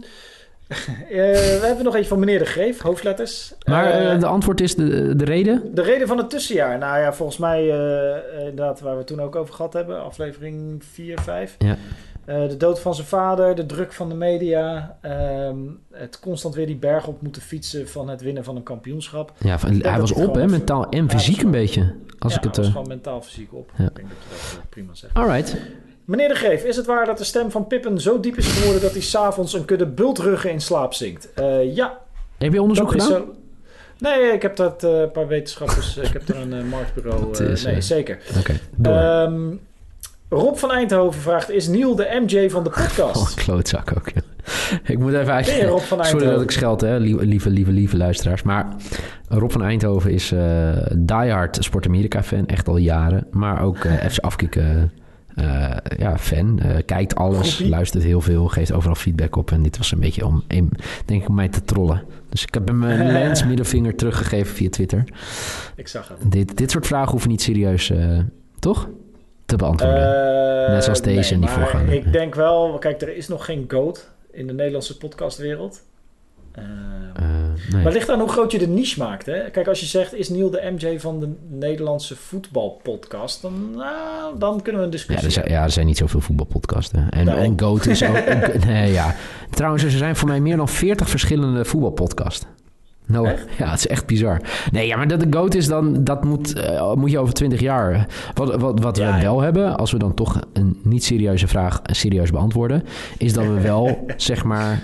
eh, 0.68 1.16
we 1.60 1.62
hebben 1.63 1.84
nog 1.86 1.94
eentje 1.96 2.10
van 2.10 2.20
meneer 2.20 2.39
De 2.39 2.46
Greef, 2.46 2.82
hoofdletters. 2.82 3.54
Maar 3.66 3.86
Eh, 3.92 4.20
de 4.20 4.26
antwoord 4.26 4.62
is 4.62 4.76
de, 4.76 5.16
de 5.16 5.26
reden? 5.26 5.62
De 5.74 5.82
reden 5.82 6.08
van 6.08 6.18
het 6.18 6.30
tussenjaar. 6.30 6.78
Nou 6.78 7.00
ja, 7.00 7.13
volgens 7.13 7.38
mij, 7.38 7.60
eh, 7.72 8.39
inderdaad, 8.39 8.80
waar 8.80 8.92
we 8.92 8.98
het 8.98 9.08
toen 9.08 9.20
ook 9.22 9.36
over 9.36 9.54
gehad 9.54 9.74
hebben, 9.74 10.04
aflevering 10.04 10.84
4, 10.92 11.20
5. 11.22 11.56
Ja. 11.58 11.78
Eh, 12.25 12.47
de 12.49 12.57
dood 12.57 12.79
van 12.79 12.95
zijn 12.95 13.07
vader, 13.07 13.55
de 13.55 13.65
druk 13.65 13.93
van 13.93 14.09
de 14.09 14.15
media, 14.15 14.97
ehm, 15.01 15.57
het 15.91 16.19
constant 16.19 16.55
weer 16.55 16.65
die 16.65 16.75
berg 16.75 17.07
op 17.07 17.21
moeten 17.21 17.41
fietsen 17.41 17.88
van 17.89 18.09
het 18.09 18.21
winnen 18.21 18.43
van 18.43 18.55
een 18.55 18.63
kampioenschap. 18.63 19.31
Ja, 19.38 19.59
van- 19.59 19.81
hij 19.81 19.99
was 19.99 20.12
op, 20.12 20.33
hè, 20.33 20.38
even- 20.39 20.49
mentaal 20.49 20.89
en 20.89 21.09
fysiek 21.09 21.41
een 21.41 21.51
beetje. 21.51 21.93
Als 22.19 22.33
ja, 22.33 22.38
ik 22.39 22.43
het... 22.43 22.55
hij 22.55 22.65
was 22.65 22.65
eh, 22.65 22.71
gewoon 22.71 22.88
mentaal 22.88 23.21
fysiek 23.21 23.53
op. 23.53 23.71
ja. 23.77 23.83
Ik 23.86 23.95
denk 23.95 24.07
dat 24.09 24.17
je 24.23 24.29
dat 24.29 24.57
eh, 24.63 24.69
prima 24.69 24.93
zegt. 24.93 25.13
Alright. 25.13 25.55
Meneer 26.05 26.27
de 26.27 26.36
Greef, 26.36 26.63
is 26.63 26.75
het 26.75 26.86
waar 26.86 27.05
dat 27.05 27.17
de 27.17 27.23
stem 27.23 27.51
van 27.51 27.67
Pippen 27.67 28.01
zo 28.01 28.19
diep 28.19 28.38
is 28.38 28.47
geworden 28.47 28.81
dat 28.81 28.91
hij 28.91 29.01
s'avonds 29.01 29.53
een 29.53 29.65
kudde 29.65 29.86
bultruggen 29.88 30.51
in 30.51 30.62
slaap 30.62 30.93
zingt? 30.93 31.33
Eh, 31.33 31.75
ja, 31.75 31.97
Heb 32.38 32.53
je 32.53 32.62
onderzoek 32.62 32.91
gedaan? 32.91 33.07
zo. 33.07 33.33
Nee, 33.99 34.31
ik 34.31 34.41
heb 34.41 34.55
dat 34.55 34.83
eh, 34.83 34.99
een 34.99 35.12
paar 35.12 35.27
wetenschappers, 35.27 35.97
ik 35.97 36.13
heb 36.13 36.27
er 36.29 36.36
een 36.38 36.53
eh, 36.53 36.63
marktbureau. 36.63 37.33
Eh, 37.38 37.49
is, 37.49 37.63
nee, 37.63 37.75
eh, 37.75 37.81
zeker. 37.81 38.19
Oké. 38.39 38.59
Ehm, 38.89 39.51
Rob 40.34 40.56
van 40.56 40.72
Eindhoven 40.72 41.22
vraagt: 41.22 41.50
Is 41.52 41.67
Neil 41.67 41.96
de 41.96 42.24
MJ 42.26 42.50
van 42.50 42.63
de 42.63 42.69
Oh, 42.74 42.76
podcast? 42.86 43.34
klootzak 43.34 43.91
ook. 43.98 44.10
ja. 44.10 44.22
ik 44.84 45.00
moet 45.00 45.13
even 45.13 45.34
eigenlijk... 45.34 45.69
Rob 45.69 45.80
van 45.80 46.06
Sorry 46.06 46.26
dat 46.26 46.41
ik 46.41 46.52
scheld, 46.52 46.82
hè, 46.82 46.98
lieve, 46.98 47.26
lieve, 47.26 47.50
lieve, 47.50 47.72
lieve 47.72 47.98
luisteraars. 47.98 48.43
Maar 48.43 48.67
Rob 49.28 49.52
van 49.52 49.63
Eindhoven 49.63 50.12
is 50.12 50.32
eh 50.32 50.69
diehard 50.98 51.58
Sport 51.60 51.86
Amerika 51.86 52.24
fan, 52.24 52.46
echt 52.48 52.67
al 52.67 52.78
jaren. 52.78 53.28
Maar 53.32 53.62
ook 53.62 53.78
eh 53.78 53.93
FC 54.10 54.19
Afkikken 54.19 54.91
eh, 55.36 55.72
ja, 55.98 56.17
fan. 56.17 56.62
Kijkt 56.86 57.15
alles, 57.15 57.60
luistert 57.60 58.04
heel 58.04 58.22
veel, 58.22 58.48
geeft 58.48 58.74
overal 58.74 58.96
feedback 58.96 59.36
op. 59.36 59.52
En 59.52 59.62
dit 59.63 59.78
was 59.78 59.91
een 59.91 60.00
beetje 60.00 60.26
om, 60.26 60.43
denk 61.06 61.22
ik, 61.22 61.30
mij 61.30 61.50
te 61.50 61.63
trollen. 61.63 62.04
Dus 62.30 62.43
ik 62.43 62.54
heb 62.54 62.67
hem 62.67 62.84
een 62.84 63.12
lens 63.22 63.46
middelvinger 63.46 63.96
teruggegeven 63.96 64.56
via 64.56 64.69
Twitter. 64.69 65.04
Ik 65.76 65.88
zag 65.88 66.08
het. 66.08 66.32
Dit, 66.32 66.58
dit 66.58 66.72
soort 66.72 66.88
vragen 66.88 67.12
hoeven 67.12 67.30
niet 67.30 67.41
serieus, 67.41 67.91
toch? 68.60 68.89
Te 69.45 69.56
beantwoorden. 69.56 70.65
Eh, 70.65 70.71
Net 70.73 70.84
zoals 70.84 71.01
deze 71.01 71.34
en 71.34 71.39
die 71.39 71.49
voorgaande. 71.49 71.95
Ik 71.95 72.12
denk 72.12 72.36
wel, 72.36 72.77
kijk, 72.79 73.01
er 73.01 73.15
is 73.15 73.27
nog 73.27 73.45
geen 73.45 73.65
GOAT 73.67 74.10
in 74.32 74.47
de 74.47 74.53
Nederlandse 74.53 74.97
podcastwereld. 74.97 75.84
Eh, 76.51 76.63
nee. 76.63 77.23
Maar 77.71 77.84
het 77.84 77.93
ligt 77.93 78.10
aan 78.10 78.19
hoe 78.19 78.29
groot 78.29 78.51
je 78.51 78.58
de 78.60 78.67
niche 78.67 78.99
maakt. 78.99 79.25
Hè? 79.25 79.49
Kijk, 79.49 79.67
als 79.67 79.79
je 79.79 79.86
zegt, 79.86 80.13
is 80.13 80.29
Neil 80.29 80.49
de 80.49 80.71
MJ 80.77 80.99
van 80.99 81.19
de 81.19 81.34
Nederlandse 81.49 82.15
voetbalpodcast? 82.15 83.41
Dan, 83.41 83.71
nou, 83.75 84.38
dan 84.39 84.62
kunnen 84.62 84.82
we 84.82 84.86
een 84.88 84.91
Ja 84.93 84.97
discussie 84.97 85.25
er, 85.27 85.32
zijn, 85.34 85.49
ja, 85.49 85.63
er 85.63 85.71
zijn 85.71 85.86
niet 85.86 85.97
zoveel 85.97 86.19
voetbalpodcasten. 86.21 87.10
En, 87.10 87.25
Nee. 87.25 87.36
en 87.36 87.60
Goat 87.60 87.86
is 87.86 88.03
ook... 88.03 88.17
nee, 88.65 88.91
ja. 88.91 89.15
Trouwens, 89.49 89.84
er 89.84 89.91
zijn 89.91 90.15
voor 90.15 90.27
mij 90.27 90.39
meer 90.39 90.58
dan 90.58 90.67
40 90.69 91.10
verschillende 91.10 91.65
voetbalpodcasts. 91.65 92.45
Nou, 93.06 93.28
Echt? 93.28 93.48
ja, 93.60 93.70
het 93.70 93.80
is 93.80 93.88
echt 93.88 94.06
bizar. 94.06 94.42
Nee, 94.72 94.88
ja, 94.88 94.98
maar 94.98 95.08
dat 95.08 95.20
de 95.20 95.28
GOAT 95.38 95.56
is 95.56 95.68
dan... 95.68 96.04
Dat 96.04 96.24
moet, 96.24 96.54
eh, 96.54 96.94
moet 96.94 97.12
je 97.12 97.20
over 97.20 97.34
20 97.34 97.60
jaar... 97.60 98.08
Wat, 98.34 98.56
wat, 98.56 98.80
wat 98.80 98.98
Ja, 98.98 99.10
we 99.12 99.16
ja. 99.18 99.22
wel 99.24 99.42
hebben, 99.42 99.78
als 99.78 99.92
we 99.92 99.98
dan 99.98 100.13
toch 100.13 100.39
een 100.54 100.78
niet 100.84 101.04
serieuze 101.04 101.48
vraag 101.48 101.80
serieus 101.84 102.32
beantwoorden... 102.32 102.84
is 103.18 103.34
dat 103.34 103.46
we 103.46 103.62
wel, 103.62 104.06
zeg 104.18 104.44
maar... 104.44 104.84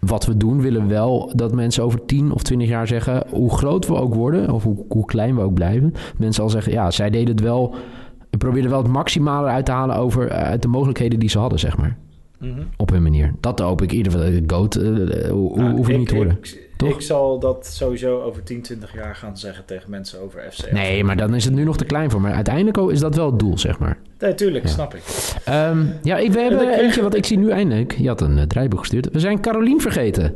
Wat 0.00 0.26
we 0.26 0.36
doen, 0.36 0.60
willen 0.60 0.88
wel 0.88 1.32
dat 1.36 1.52
mensen 1.54 1.84
over 1.84 2.04
10 2.06 2.32
of 2.32 2.42
20 2.42 2.68
jaar 2.68 2.86
zeggen... 2.86 3.22
hoe 3.30 3.56
groot 3.56 3.86
we 3.86 3.94
ook 3.94 4.14
worden, 4.14 4.50
of 4.50 4.62
hoe, 4.62 4.84
hoe 4.88 5.04
klein 5.04 5.34
we 5.36 5.40
ook 5.42 5.54
blijven... 5.54 5.94
mensen 6.16 6.42
al 6.42 6.50
zeggen, 6.50 6.72
ja, 6.72 6.90
zij 6.90 7.10
deden 7.10 7.28
het 7.34 7.40
wel... 7.40 7.74
We 8.30 8.38
probeerden 8.38 8.70
wel 8.70 8.82
het 8.82 8.92
maximale 8.92 9.48
uit 9.48 9.64
te 9.64 9.72
halen 9.72 9.96
over, 9.96 10.28
eh, 10.28 10.42
uit 10.42 10.62
de 10.62 10.68
mogelijkheden 10.68 11.18
die 11.18 11.28
ze 11.28 11.38
hadden, 11.38 11.58
zeg 11.58 11.76
maar. 11.76 11.96
Mhm. 12.38 12.60
Op 12.76 12.90
hun 12.90 13.02
manier. 13.02 13.34
Dat 13.40 13.58
hoop 13.60 13.82
ik. 13.82 13.90
In 13.92 13.96
ieder 13.96 14.12
geval, 14.12 14.30
de 14.30 14.42
GOAT, 14.46 14.74
eh, 14.74 15.24
eh, 15.24 15.30
hoe, 15.30 15.48
hoe- 15.52 15.62
Nou, 15.62 15.80
ik- 15.92 15.98
niet 15.98 16.08
te 16.08 16.14
worden. 16.14 16.36
Ik, 16.42 16.63
toch? 16.88 16.94
ik 16.98 17.00
zal 17.00 17.38
dat 17.38 17.66
sowieso 17.66 18.22
over 18.22 18.42
10, 18.42 18.62
20 18.62 18.94
jaar 18.94 19.14
gaan 19.16 19.38
zeggen 19.38 19.64
tegen 19.64 19.90
mensen 19.90 20.20
over 20.22 20.42
FC. 20.52 20.72
Nee, 20.72 21.04
maar 21.04 21.16
dan 21.16 21.34
is 21.34 21.44
het 21.44 21.54
nu 21.54 21.64
nog 21.64 21.76
te 21.76 21.84
klein 21.84 22.10
voor. 22.10 22.20
Maar 22.20 22.32
uiteindelijk 22.34 22.76
is 22.92 23.00
dat 23.00 23.14
wel 23.16 23.26
het 23.26 23.38
doel, 23.38 23.58
zeg 23.58 23.78
maar. 23.78 23.98
Nee, 24.18 24.34
tuurlijk, 24.34 24.64
Ja. 24.64 24.70
snap 24.70 24.94
ik. 24.94 25.02
Ehm, 25.44 25.82
ja, 26.02 26.16
ik, 26.16 26.32
we 26.32 26.40
hebben 26.40 26.58
kreeg- 26.58 26.80
eentje 26.80 27.02
wat 27.02 27.14
ik 27.14 27.24
zie 27.26 27.38
nu 27.38 27.50
eindelijk. 27.50 27.94
Je 27.98 28.08
had 28.08 28.20
een 28.20 28.36
uh, 28.36 28.42
draaiboek 28.42 28.78
gestuurd. 28.78 29.08
We 29.12 29.18
zijn 29.20 29.40
Carolien 29.40 29.80
vergeten. 29.80 30.34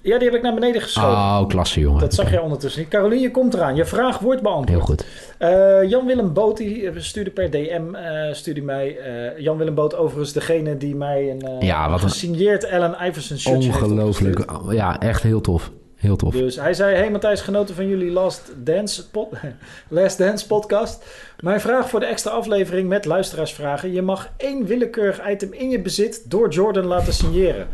Ja, 0.00 0.16
die 0.18 0.26
heb 0.28 0.36
ik 0.36 0.42
naar 0.42 0.54
beneden 0.54 0.80
geschoven. 0.82 1.10
Oh, 1.10 1.46
klasse, 1.46 1.80
jongen. 1.80 2.00
Dat 2.00 2.14
zag 2.14 2.30
je 2.30 2.42
ondertussen 2.42 2.80
niet. 2.80 2.90
Caroline, 2.90 3.20
je 3.20 3.30
komt 3.30 3.54
eraan. 3.54 3.76
Je 3.76 3.84
vraag 3.84 4.18
wordt 4.18 4.42
beantwoord. 4.42 4.68
Heel 4.68 4.80
goed. 4.80 5.06
Eh, 5.38 5.88
Jan-Willem 5.90 6.32
Boot 6.32 6.56
die 6.56 6.90
stuurde 7.00 7.30
per 7.30 7.50
DM 7.50 7.94
eh, 7.94 8.32
stuurde 8.34 8.60
mij. 8.62 8.98
eh, 8.98 9.38
Jan-Willem 9.42 9.74
Boot 9.74 9.96
overigens 9.96 10.32
degene 10.32 10.76
die 10.76 10.94
mij 10.96 11.30
een 11.30 11.40
eh, 11.42 11.66
Ja, 11.68 11.90
wat 11.90 12.02
een- 12.02 12.08
gesigneerd 12.08 12.70
Allen 12.70 12.96
Iverson 13.02 13.36
heeft 13.54 13.66
Ongelooflijk. 13.66 14.44
Ja, 14.70 15.00
echt 15.00 15.22
heel 15.22 15.40
tof. 15.40 15.70
Heel 15.98 16.16
tof. 16.16 16.32
Dus 16.32 16.56
hij 16.56 16.74
zei, 16.74 16.94
hey 16.96 17.10
Matthijs, 17.10 17.40
genoten 17.40 17.74
van 17.74 17.88
jullie 17.88 18.10
Last 18.10 18.52
Dance, 18.56 19.10
pod- 19.10 19.32
Last 19.88 20.18
Dance 20.18 20.46
podcast. 20.46 21.06
Mijn 21.40 21.60
vraag 21.60 21.88
voor 21.88 22.00
de 22.00 22.06
extra 22.06 22.30
aflevering 22.30 22.88
met 22.88 23.04
luisteraarsvragen. 23.04 23.92
Je 23.92 24.02
mag 24.02 24.30
één 24.36 24.64
willekeurig 24.66 25.28
item 25.30 25.52
in 25.52 25.70
je 25.70 25.80
bezit 25.80 26.30
door 26.30 26.48
Jordan 26.50 26.84
laten 26.84 27.12
signeren. 27.12 27.68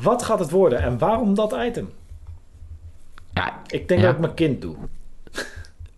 Wat 0.00 0.22
gaat 0.22 0.38
het 0.38 0.50
worden 0.50 0.78
en 0.80 0.98
waarom 0.98 1.34
dat 1.34 1.56
item? 1.58 1.90
Ja, 3.32 3.62
Ik 3.66 3.88
denk 3.88 4.00
Ja. 4.00 4.06
dat 4.06 4.14
ik 4.14 4.20
mijn 4.20 4.34
kind 4.34 4.62
doe. 4.62 4.76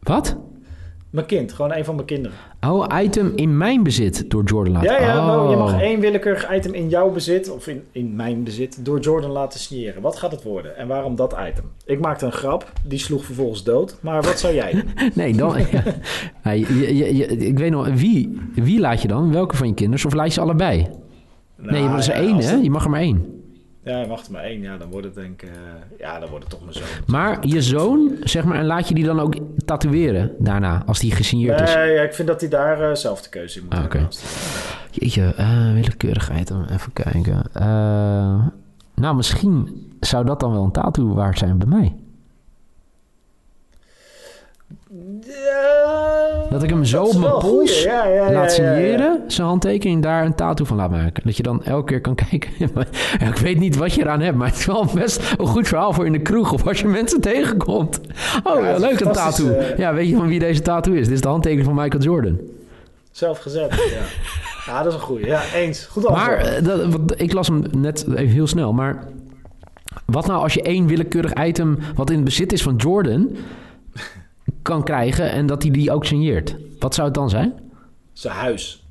wat? 0.02 0.36
Mijn 1.10 1.26
kind, 1.26 1.52
gewoon 1.52 1.72
een 1.72 1.84
van 1.84 1.94
mijn 1.94 2.06
kinderen. 2.06 2.36
Oh, 2.66 2.86
item 3.02 3.32
in 3.34 3.56
mijn 3.56 3.82
bezit 3.82 4.30
door 4.30 4.42
Jordan 4.44 4.72
laten. 4.72 4.90
Ja, 4.92 5.00
ja, 5.00 5.18
oh. 5.18 5.26
nou, 5.26 5.50
je 5.50 5.56
mag 5.56 5.80
één 5.80 6.00
willekeurig 6.00 6.54
item 6.54 6.74
in 6.74 6.88
jouw 6.88 7.10
bezit, 7.10 7.50
of 7.50 7.66
in, 7.66 7.82
in 7.92 8.16
mijn 8.16 8.44
bezit, 8.44 8.84
door 8.84 9.00
Jordan 9.00 9.30
laten 9.30 9.60
signeren. 9.60 10.02
Wat 10.02 10.16
gaat 10.16 10.30
het 10.32 10.42
worden 10.42 10.76
en 10.76 10.88
waarom 10.88 11.16
dat 11.16 11.36
item? 11.48 11.64
Ik 11.84 12.00
maakte 12.00 12.24
een 12.26 12.32
grap, 12.32 12.72
die 12.86 12.98
sloeg 12.98 13.24
vervolgens 13.24 13.64
dood. 13.64 13.96
Maar 14.00 14.22
wat 14.22 14.38
zou 14.38 14.54
jij 14.54 14.72
doen? 14.72 14.84
Nee, 15.14 15.34
dan... 15.34 15.58
ja. 15.72 15.82
Ja, 16.44 16.50
je- 16.50 16.96
je- 16.96 17.16
je- 17.16 17.26
ik 17.26 17.58
weet 17.58 17.70
nog, 17.70 17.88
wie, 17.94 18.38
wie 18.54 18.80
laat 18.80 19.02
je 19.02 19.08
dan? 19.08 19.32
Welke 19.32 19.56
van 19.56 19.66
je 19.68 19.74
kinderen? 19.74 20.06
Of 20.06 20.12
laat 20.14 20.26
je 20.26 20.32
ze 20.32 20.40
allebei? 20.40 20.86
nee, 21.56 21.82
maar 21.82 21.90
dat 21.90 21.98
is 21.98 22.08
er 22.08 22.14
Nou, 22.22 22.26
één, 22.26 22.48
hè? 22.48 22.54
Je 22.56 22.70
mag 22.70 22.84
er 22.84 22.90
maar 22.90 23.00
één. 23.00 23.39
Ja, 23.82 24.00
er 24.00 24.08
maar 24.30 24.42
één. 24.42 24.60
Ja, 24.60 24.76
dan 24.76 24.90
wordt 24.90 25.06
het 25.06 25.14
denk 25.14 25.42
ik... 25.42 25.48
eh, 25.48 25.54
ja, 25.98 26.18
dan 26.18 26.28
wordt 26.28 26.44
het 26.44 26.52
toch 26.52 26.62
mijn 26.62 26.74
zoon. 26.74 26.86
Maar 27.06 27.46
je 27.46 27.62
zoon, 27.62 28.16
zeg 28.22 28.44
maar, 28.44 28.58
en 28.58 28.64
laat 28.66 28.88
je 28.88 28.94
die 28.94 29.04
dan 29.04 29.20
ook 29.20 29.34
tatoeëren 29.64 30.30
daarna, 30.38 30.82
als 30.86 30.98
die 30.98 31.12
gesigneerd 31.12 31.60
is? 31.60 31.74
Nee, 31.74 31.92
ja, 31.92 32.02
ik 32.02 32.14
vind 32.14 32.28
dat 32.28 32.40
hij 32.40 32.50
daar 32.50 32.90
eh, 32.90 32.94
zelf 32.96 33.22
de 33.22 33.28
keuze 33.28 33.58
in 33.58 33.64
moet 33.64 33.74
Ah, 33.74 33.80
hebben. 33.80 34.02
oké. 34.04 34.16
Jeetje, 34.90 35.34
willekeurig 35.74 36.30
item, 36.40 36.64
even 36.70 36.92
kijken. 36.92 37.42
Nou, 38.94 39.16
misschien 39.16 39.86
zou 40.00 40.24
dat 40.24 40.40
dan 40.40 40.52
wel 40.52 40.64
een 40.64 40.72
tattoo 40.72 41.14
waard 41.14 41.38
zijn 41.38 41.58
bij 41.58 41.68
mij. 41.68 41.94
Ja, 44.90 45.19
Dat 46.50 46.62
ik 46.62 46.70
hem 46.70 46.84
zo 46.84 47.02
op 47.04 47.16
mijn 47.18 47.38
pols 47.38 47.82
Ja, 47.82 48.06
ja, 48.06 48.14
ja, 48.26 48.32
laat 48.32 48.52
signeren, 48.52 49.20
zijn 49.26 49.46
handtekening, 49.46 50.02
daar 50.02 50.24
een 50.24 50.34
tattoo 50.34 50.66
van 50.66 50.76
laat 50.76 50.90
maken. 50.90 51.22
Dat 51.24 51.36
je 51.36 51.42
dan 51.42 51.64
elke 51.64 51.84
keer 51.86 52.00
kan 52.00 52.14
kijken. 52.28 52.50
Ik 53.28 53.36
weet 53.36 53.58
niet 53.58 53.76
wat 53.76 53.94
je 53.94 54.00
eraan 54.00 54.20
hebt, 54.20 54.36
maar 54.36 54.48
het 54.48 54.56
is 54.58 54.66
wel 54.66 54.86
best 54.94 55.34
een 55.38 55.46
goed 55.46 55.68
verhaal 55.68 55.92
voor 55.92 56.06
in 56.06 56.12
de 56.12 56.20
kroeg 56.20 56.52
of 56.52 56.66
als 56.66 56.80
je 56.80 56.86
mensen 56.86 57.20
tegenkomt. 57.30 58.00
Oh, 58.44 58.78
leuk, 58.78 59.00
een 59.00 59.12
tattoo. 59.12 59.50
eh. 59.50 59.78
Ja, 59.78 59.94
weet 59.94 60.08
je 60.08 60.16
van 60.16 60.26
wie 60.28 60.38
deze 60.38 60.62
tattoo 60.62 60.92
is? 60.94 61.04
Dit 61.06 61.14
is 61.14 61.20
de 61.20 61.28
handtekening 61.28 61.66
van 61.66 61.76
Michael 61.76 62.02
Jordan. 62.02 62.38
Zelf 63.10 63.38
gezet, 63.38 63.74
ja. 63.74 64.72
Ja, 64.72 64.82
dat 64.82 64.92
is 64.92 64.98
een 64.98 65.04
goeie. 65.04 65.26
Ja, 65.26 65.40
eens. 65.54 65.84
Goed 65.86 66.06
antwoord. 66.06 66.28
Maar 66.28 66.38
eh, 66.38 66.64
dat, 66.64 66.84
wat- 66.86 67.14
ik 67.16 67.32
las 67.32 67.46
hem 67.48 67.62
net 67.76 68.06
even 68.14 68.34
heel 68.34 68.46
snel, 68.46 68.72
maar 68.72 69.04
wat 70.04 70.26
nou 70.26 70.42
als 70.42 70.54
je 70.54 70.62
één 70.62 70.86
willekeurig 70.86 71.32
item 71.46 71.78
wat 71.94 72.08
in 72.10 72.16
het 72.16 72.24
bezit 72.24 72.52
is 72.52 72.62
van 72.62 72.76
Jordan 72.76 73.28
kan 74.62 74.84
krijgen 74.84 75.30
en 75.30 75.46
dat 75.46 75.62
hij 75.62 75.72
die 75.72 75.92
ook 75.92 76.04
signeert? 76.04 76.56
Wat 76.78 76.94
zou 76.94 77.06
het 77.06 77.16
dan 77.16 77.30
zijn? 77.30 77.52
Zijn 78.12 78.34
huis. 78.34 78.86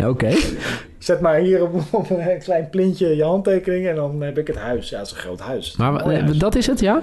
Oké. 0.10 0.34
Zet 0.98 1.20
maar 1.20 1.38
hier 1.38 1.62
op, 1.62 1.82
op 1.90 2.10
een 2.10 2.38
klein 2.38 2.70
plintje 2.70 3.16
je 3.16 3.24
handtekening 3.24 3.86
en 3.86 3.94
dan 3.94 4.20
heb 4.20 4.38
ik 4.38 4.46
het 4.46 4.56
huis. 4.56 4.88
Ja, 4.88 4.98
het 4.98 5.06
is 5.06 5.12
een 5.12 5.18
groot 5.18 5.40
huis. 5.40 5.76
Maar 5.76 6.38
dat 6.38 6.54
is 6.54 6.66
het, 6.66 6.80
ja? 6.80 7.02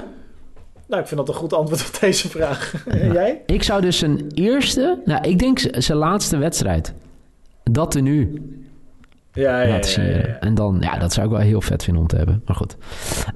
Nou, 0.88 1.02
ik 1.02 1.08
vind 1.08 1.20
dat 1.20 1.30
een 1.30 1.42
goed 1.42 1.54
antwoord 1.54 1.88
op 1.88 2.00
deze 2.00 2.30
vraag. 2.30 2.74
En 2.88 3.14
jij? 3.14 3.42
Ik 3.46 3.64
zou 3.64 3.82
dus 3.82 3.98
zijn 3.98 4.28
eerste, 4.34 5.02
nou, 5.06 5.30
ik 5.30 5.40
denk 5.40 5.60
zijn 5.72 5.98
laatste 5.98 6.38
wedstrijd, 6.38 6.94
dat 7.64 7.96
er 7.96 8.02
nu 8.02 8.42
Ja, 9.34 9.62
ja, 9.62 9.70
laten. 9.70 10.42
En 10.42 10.56
dan, 10.56 10.78
ja, 10.82 10.98
dat 10.98 11.14
zou 11.14 11.26
ik 11.26 11.32
wel 11.32 11.42
heel 11.42 11.62
vet 11.62 11.84
vinden 11.84 12.02
om 12.02 12.08
te 12.08 12.16
hebben. 12.16 12.42
Maar 12.46 12.56
goed, 12.56 12.76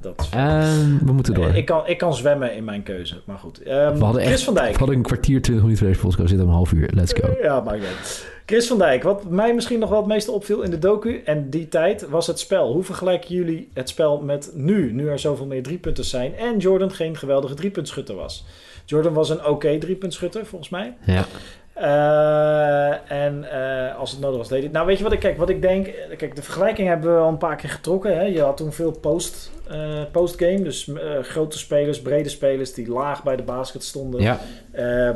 Dat 0.01 0.27
Ehm, 0.31 0.97
we 1.05 1.11
moeten 1.11 1.33
door. 1.33 1.55
Ik 1.55 1.65
kan, 1.65 1.87
ik 1.87 1.97
kan 1.97 2.13
zwemmen 2.15 2.55
in 2.55 2.63
mijn 2.63 2.83
keuze, 2.83 3.21
maar 3.25 3.37
goed. 3.37 3.61
Ehm, 3.63 3.97
we 3.97 4.03
hadden 4.03 4.21
Chris 4.21 4.33
echt 4.33 4.43
van 4.43 4.53
Dijk. 4.53 4.71
we 4.71 4.77
hadden 4.77 4.95
een 4.95 5.01
kwartier, 5.03 5.41
twintig 5.41 5.63
minuten 5.63 5.77
voor 5.77 5.87
deze 5.87 5.99
podcast. 6.07 6.29
Zitten 6.29 6.45
om 6.47 6.51
een 6.51 6.57
half 6.57 6.71
uur. 6.71 6.89
Let's 6.93 7.13
go. 7.13 7.35
Ja, 7.41 7.59
maakt 7.59 7.79
niet. 7.79 8.31
Chris 8.45 8.67
van 8.67 8.77
Dijk, 8.77 9.03
wat 9.03 9.29
mij 9.29 9.53
misschien 9.53 9.79
nog 9.79 9.89
wel 9.89 9.97
het 9.97 10.07
meeste 10.07 10.31
opviel 10.31 10.61
in 10.61 10.71
de 10.71 10.79
docu 10.79 11.21
en 11.25 11.49
die 11.49 11.67
tijd 11.67 12.09
was 12.09 12.27
het 12.27 12.39
spel. 12.39 12.71
Hoe 12.73 12.83
vergelijken 12.83 13.35
jullie 13.35 13.69
het 13.73 13.89
spel 13.89 14.21
met 14.21 14.51
nu, 14.53 14.91
nu 14.93 15.07
er 15.07 15.19
zoveel 15.19 15.45
meer 15.45 15.63
driepunters 15.63 16.09
zijn 16.09 16.35
en 16.35 16.57
Jordan 16.57 16.91
geen 16.91 17.17
geweldige 17.17 17.53
driepuntschutter 17.53 18.15
was? 18.15 18.45
Jordan 18.85 19.13
was 19.13 19.29
een 19.29 19.45
oké 19.45 19.77
driepuntschutter, 19.77 20.45
volgens 20.45 20.69
mij. 20.69 20.93
Ja. 21.05 21.25
Eh, 21.73 23.11
en 23.11 23.51
eh, 23.51 23.97
als 23.97 24.11
het 24.11 24.19
nodig 24.19 24.37
was, 24.37 24.47
deed 24.47 24.61
hij. 24.63 24.71
Nou, 24.71 24.85
weet 24.85 24.97
je 24.97 25.03
wat 25.03 25.13
ik, 25.13 25.19
kijk, 25.19 25.37
wat 25.37 25.49
ik 25.49 25.61
denk? 25.61 25.87
eh, 25.87 26.17
Kijk, 26.17 26.35
de 26.35 26.41
vergelijking 26.43 26.87
hebben 26.87 27.13
we 27.15 27.21
al 27.21 27.29
een 27.29 27.37
paar 27.37 27.55
keer 27.55 27.69
getrokken. 27.69 28.17
Hè? 28.17 28.23
Je 28.23 28.41
had 28.41 28.57
toen 28.57 28.71
veel 28.73 28.91
post, 28.91 29.51
eh, 29.69 30.01
postgame, 30.11 30.61
dus 30.61 30.89
grote 31.21 31.57
spelers, 31.57 32.01
brede 32.01 32.29
spelers 32.29 32.73
die 32.73 32.89
laag 32.89 33.23
bij 33.23 33.35
de 33.35 33.43
basket 33.43 33.83
stonden. 33.83 34.21
Ja. 34.21 34.39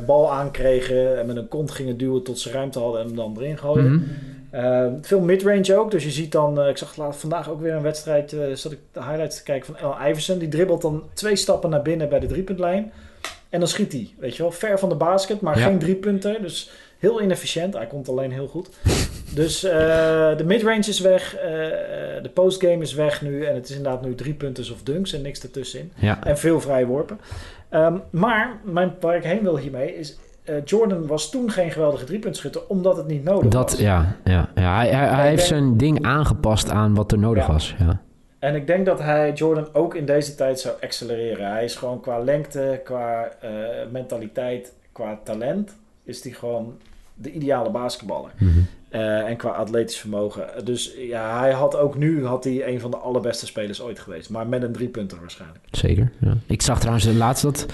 bal 0.06 0.34
aankregen 0.34 1.20
en 1.20 1.26
met 1.26 1.36
een 1.36 1.48
kont 1.48 1.72
gingen 1.72 1.98
duwen 1.98 2.24
tot 2.24 2.40
ze 2.40 2.52
ruimte 2.52 2.80
hadden 2.80 3.02
en 3.02 3.08
hem 3.08 3.16
dan 3.16 3.36
erin 3.38 3.58
gooien. 3.58 3.94
Mhm. 3.94 4.04
Eh, 4.50 4.86
veel 5.02 5.20
midrange 5.20 5.78
ook. 5.78 5.92
Dus 5.92 6.04
je 6.04 6.12
ziet 6.12 6.32
dan, 6.32 6.68
ik 6.68 6.78
zag 6.78 6.96
laat, 6.96 7.18
vandaag 7.18 7.50
ook 7.50 7.62
weer 7.62 7.74
een 7.74 7.82
wedstrijd, 7.82 8.36
zat 8.54 8.72
ik 8.72 8.80
de 8.92 9.04
highlights 9.04 9.38
te 9.38 9.44
kijken 9.44 9.76
van 9.76 9.92
El 9.92 10.08
Iverson. 10.10 10.38
Die 10.38 10.48
dribbelt 10.48 10.82
dan 10.82 11.04
twee 11.14 11.36
stappen 11.36 11.70
naar 11.70 11.82
binnen 11.82 12.10
bij 12.10 12.20
de 12.20 12.28
driepuntlijn. 12.28 12.92
En 13.50 13.60
dan 13.60 13.68
schiet 13.68 13.92
hij, 13.92 14.10
weet 14.20 14.36
je 14.36 14.42
wel, 14.42 14.52
ver 14.52 14.80
van 14.80 14.90
de 14.90 14.96
basket, 14.96 15.42
maar 15.42 15.60
Ja. 15.60 15.66
geen 15.66 15.80
driepunter. 15.80 16.42
Dus 16.42 16.72
heel 17.00 17.22
inefficiënt. 17.22 17.74
Hij 17.74 17.88
komt 17.88 18.10
alleen 18.10 18.32
heel 18.32 18.48
goed. 18.48 18.70
Dus 19.34 19.64
eh, 19.64 19.72
de 20.38 20.44
midrange 20.46 20.78
is 20.88 21.00
weg, 21.00 21.36
eh, 21.36 21.50
de 22.24 22.30
postgame 22.34 22.78
is 22.82 22.94
weg 22.94 23.22
nu. 23.22 23.44
En 23.46 23.56
het 23.56 23.70
is 23.70 23.76
inderdaad 23.76 24.02
nu 24.06 24.16
drie 24.16 24.34
punters 24.34 24.72
of 24.72 24.84
dunks 24.84 25.14
en 25.14 25.22
niks 25.22 25.40
ertussenin. 25.44 25.92
Ja. 25.96 26.24
En 26.24 26.38
veel 26.38 26.62
vrije 26.62 26.86
worpen. 26.86 27.20
Ehm, 27.70 27.98
maar 28.10 28.60
mijn, 28.64 28.94
waar 29.00 29.16
ik 29.16 29.24
heen 29.24 29.42
wil 29.44 29.58
hiermee 29.58 29.96
is... 29.98 30.18
Jordan 30.66 31.08
was 31.08 31.30
toen 31.32 31.52
geen 31.52 31.72
geweldige 31.72 32.06
driepuntschutter, 32.06 32.62
omdat 32.68 32.98
het 32.98 33.08
niet 33.08 33.24
nodig 33.24 33.50
Dat, 33.52 33.72
was. 33.72 33.80
ja, 33.80 34.16
ja, 34.24 34.50
ja. 34.56 34.76
Hij, 34.76 34.88
hij, 34.90 35.28
heeft 35.28 35.50
denk- 35.50 35.62
zijn 35.62 35.78
ding 35.78 36.06
aangepast 36.06 36.70
aan 36.70 36.96
wat 36.96 37.12
er 37.12 37.18
nodig 37.18 37.46
Ja. 37.48 37.52
was. 37.54 37.76
Ja. 37.80 38.02
En 38.48 38.56
ik 38.56 38.68
denk 38.68 38.86
dat 38.86 39.00
hij 39.00 39.34
Jordan 39.34 39.68
ook 39.74 39.96
in 39.96 40.06
deze 40.06 40.36
tijd 40.36 40.60
zou 40.60 40.76
accelereren. 40.82 41.52
Hij 41.52 41.64
is 41.64 41.76
gewoon 41.76 42.00
qua 42.00 42.20
lengte, 42.20 42.82
qua 42.84 43.30
eh, 43.42 43.50
mentaliteit, 43.92 44.74
qua 44.92 45.20
talent... 45.24 45.76
is 46.04 46.24
hij 46.24 46.32
gewoon 46.32 46.78
de 47.14 47.32
ideale 47.32 47.70
basketballer. 47.70 48.32
Mhm. 48.38 48.60
Eh, 48.90 49.30
en 49.30 49.38
qua 49.38 49.50
atletisch 49.50 49.98
vermogen. 49.98 50.66
Dus 50.66 50.94
ja, 50.98 51.40
hij 51.40 51.52
had 51.52 51.76
ook 51.76 51.98
nu 51.98 52.26
had 52.26 52.44
hij 52.44 52.68
een 52.68 52.80
van 52.80 52.92
de 52.92 52.98
allerbeste 52.98 53.46
spelers 53.46 53.82
ooit 53.82 54.00
geweest. 54.00 54.30
Maar 54.30 54.48
met 54.48 54.64
een 54.64 54.72
driepunter 54.72 55.20
waarschijnlijk. 55.20 55.64
Zeker. 55.72 56.12
Ja. 56.20 56.34
Ik 56.46 56.62
zag 56.62 56.80
trouwens 56.80 57.06
laatst 57.06 57.44
dat. 57.44 57.66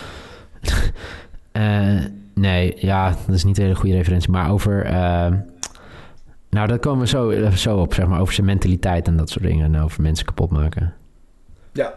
Eh, 1.52 2.00
nee, 2.34 2.74
ja, 2.78 3.16
dat 3.28 3.36
is 3.36 3.44
niet 3.44 3.58
een 3.58 3.64
hele 3.64 3.76
goede 3.76 3.96
referentie. 3.96 4.32
Maar 4.32 4.52
over. 4.52 4.86
Eh, 6.54 6.60
nou, 6.60 6.68
daar 6.68 6.80
komen 6.80 7.00
we 7.00 7.08
zo, 7.08 7.34
zo 7.56 7.78
op, 7.78 7.94
zeg 7.94 8.08
maar. 8.08 8.20
Over 8.22 8.34
zijn 8.34 8.46
mentaliteit 8.46 9.08
en 9.08 9.18
dat 9.18 9.30
soort 9.30 9.46
dingen. 9.46 9.74
En 9.74 9.82
over 9.82 10.02
mensen 10.02 10.26
kapot 10.26 10.50
maken. 10.52 10.94
Ja. 11.74 11.94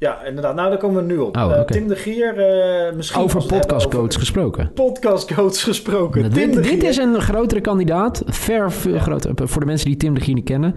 Ja, 0.00 0.24
inderdaad. 0.24 0.54
Nou, 0.54 0.68
daar 0.68 0.78
komen 0.78 1.06
we 1.06 1.12
nu 1.12 1.18
op. 1.18 1.36
Oh, 1.36 1.52
Eh. 1.52 1.60
Tim 1.60 1.88
de 1.88 1.96
Gier, 1.96 2.38
eh, 2.38 2.94
misschien... 2.96 3.22
Over 3.22 3.36
als 3.36 3.46
we 3.46 3.54
het 3.54 3.64
hebben 3.64 3.76
podcastcoach 3.78 4.04
over 4.06 4.18
gesproken. 4.20 4.72
Podcastcoach 4.72 5.60
gesproken. 5.62 6.22
Tim 6.22 6.32
Dit, 6.32 6.52
de 6.54 6.60
dit 6.60 6.82
is 6.82 6.96
een 6.96 7.20
grotere 7.20 7.60
kandidaat. 7.60 8.22
Ver 8.26 8.72
veel 8.72 8.94
Ja. 8.94 9.00
groter. 9.00 9.48
Voor 9.48 9.60
de 9.60 9.66
mensen 9.66 9.86
die 9.86 9.96
Tim 9.96 10.14
de 10.14 10.20
Gier 10.20 10.34
niet 10.34 10.44
kennen. 10.44 10.74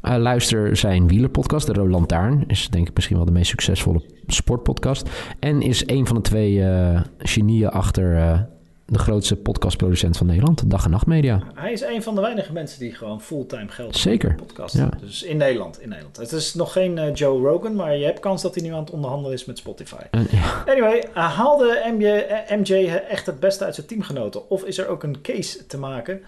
eh, 0.00 0.16
luister 0.16 0.76
zijn 0.76 1.08
wielerpodcast. 1.08 1.66
De 1.66 1.72
Rode 1.72 1.90
Lantaarn. 1.90 2.44
Is 2.46 2.68
denk 2.68 2.88
ik 2.88 2.94
misschien 2.94 3.16
wel 3.16 3.24
de 3.24 3.32
meest 3.32 3.50
succesvolle 3.50 4.02
sportpodcast. 4.26 5.08
En 5.40 5.60
is 5.62 5.82
een 5.86 6.06
van 6.06 6.16
de 6.16 6.22
twee 6.22 6.62
eh, 6.64 7.00
genieën 7.18 7.68
achter 7.68 8.16
eh, 8.16 8.38
de 8.86 8.98
grootste 8.98 9.36
podcastproducent 9.36 10.16
van 10.16 10.26
Nederland. 10.26 10.70
Dag 10.70 10.84
en 10.84 10.90
Nacht 10.90 11.06
Media. 11.06 11.42
Hij 11.54 11.72
is 11.72 11.80
een 11.80 12.02
van 12.02 12.14
de 12.14 12.20
weinige 12.20 12.52
mensen 12.52 12.78
die 12.78 12.94
gewoon 12.94 13.20
fulltime 13.20 13.68
geld 13.68 13.96
Zeker. 13.96 14.34
podcast. 14.34 14.74
Ja. 14.74 14.88
Dus 15.00 15.22
in 15.22 15.36
Nederland, 15.36 15.80
in 15.80 15.88
Nederland. 15.88 16.16
Het 16.16 16.32
is 16.32 16.54
nog 16.54 16.72
geen 16.72 16.98
eh, 16.98 17.14
Joe 17.14 17.48
Rogan, 17.48 17.74
maar 17.74 17.96
je 17.96 18.04
hebt 18.04 18.20
kans 18.20 18.42
dat 18.42 18.54
hij 18.54 18.64
nu 18.64 18.72
aan 18.72 18.80
het 18.80 18.90
onderhandelen 18.90 19.36
is 19.36 19.44
met 19.44 19.58
Spotify. 19.58 20.02
Ja, 20.10 20.64
Anyway, 20.66 21.04
uh, 21.16 21.36
haalde 21.36 21.92
MJ, 21.96 22.06
eh, 22.06 22.58
MJ 22.58 23.00
echt 23.08 23.26
het 23.26 23.40
beste 23.40 23.64
uit 23.64 23.74
zijn 23.74 23.86
teamgenoten? 23.86 24.50
Of 24.50 24.64
is 24.64 24.78
er 24.78 24.88
ook 24.88 25.02
een 25.02 25.20
case 25.20 25.66
te 25.66 25.78
maken 25.78 26.22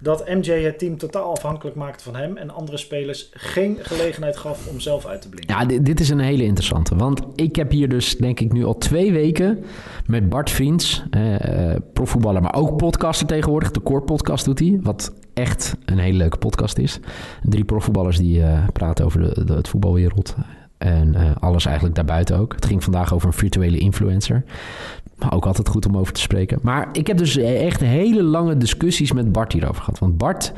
dat 0.00 0.28
MJ 0.28 0.62
het 0.62 0.78
team 0.78 0.98
totaal 0.98 1.30
afhankelijk 1.30 1.76
maakte 1.76 2.04
van 2.04 2.16
hem 2.16 2.36
en 2.36 2.50
andere 2.50 2.78
spelers 2.78 3.30
geen 3.32 3.78
gelegenheid 3.80 4.36
gaf 4.36 4.68
om 4.68 4.80
zelf 4.80 5.06
uit 5.06 5.22
te 5.22 5.28
blinken? 5.28 5.54
ja 5.54 5.64
dit, 5.64 5.86
dit 5.86 6.00
is 6.00 6.08
een 6.08 6.20
hele 6.20 6.44
interessante. 6.44 6.96
Want 6.96 7.22
ik 7.34 7.56
heb 7.56 7.70
hier 7.70 7.88
dus 7.88 8.16
denk 8.16 8.40
ik 8.40 8.52
nu 8.52 8.64
al 8.64 8.78
twee 8.78 9.12
weken 9.12 9.64
met 10.06 10.28
Bart 10.28 10.50
Vriends, 10.50 11.02
eh, 11.10 11.70
eh, 11.72 11.80
profvoetballer, 11.92 12.42
maar 12.42 12.54
ook 12.54 12.76
podcaster 12.76 13.26
tegenwoordig. 13.26 13.70
De 13.70 13.82
Core 13.82 14.02
Podcast 14.02 14.44
doet 14.44 14.58
hij, 14.58 14.78
wat 14.82 15.12
echt 15.34 15.76
een 15.84 15.98
hele 15.98 16.16
leuke 16.16 16.38
podcast 16.38 16.78
is. 16.78 17.00
Drie 17.42 17.64
profvoetballers 17.64 18.16
die 18.16 18.42
eh, 18.42 18.68
praten 18.72 19.04
over 19.04 19.20
de, 19.20 19.44
de, 19.44 19.54
het 19.54 19.68
voetbalwereld. 19.68 20.34
En 20.80 21.14
eh, 21.14 21.30
alles 21.40 21.64
eigenlijk 21.64 21.94
daarbuiten 21.94 22.36
ook. 22.36 22.52
Het 22.52 22.66
ging 22.66 22.82
vandaag 22.82 23.14
over 23.14 23.26
een 23.26 23.32
virtuele 23.32 23.78
influencer. 23.78 24.44
Maar 25.18 25.34
ook 25.34 25.46
altijd 25.46 25.68
goed 25.68 25.86
om 25.86 25.96
over 25.96 26.12
te 26.12 26.20
spreken. 26.20 26.58
Maar 26.62 26.88
ik 26.92 27.06
heb 27.06 27.16
dus 27.16 27.36
echt 27.36 27.80
hele 27.80 28.22
lange 28.22 28.56
discussies 28.56 29.12
met 29.12 29.32
Bart 29.32 29.52
hierover 29.52 29.82
gehad. 29.82 29.98
Want 29.98 30.18
Bart 30.18 30.52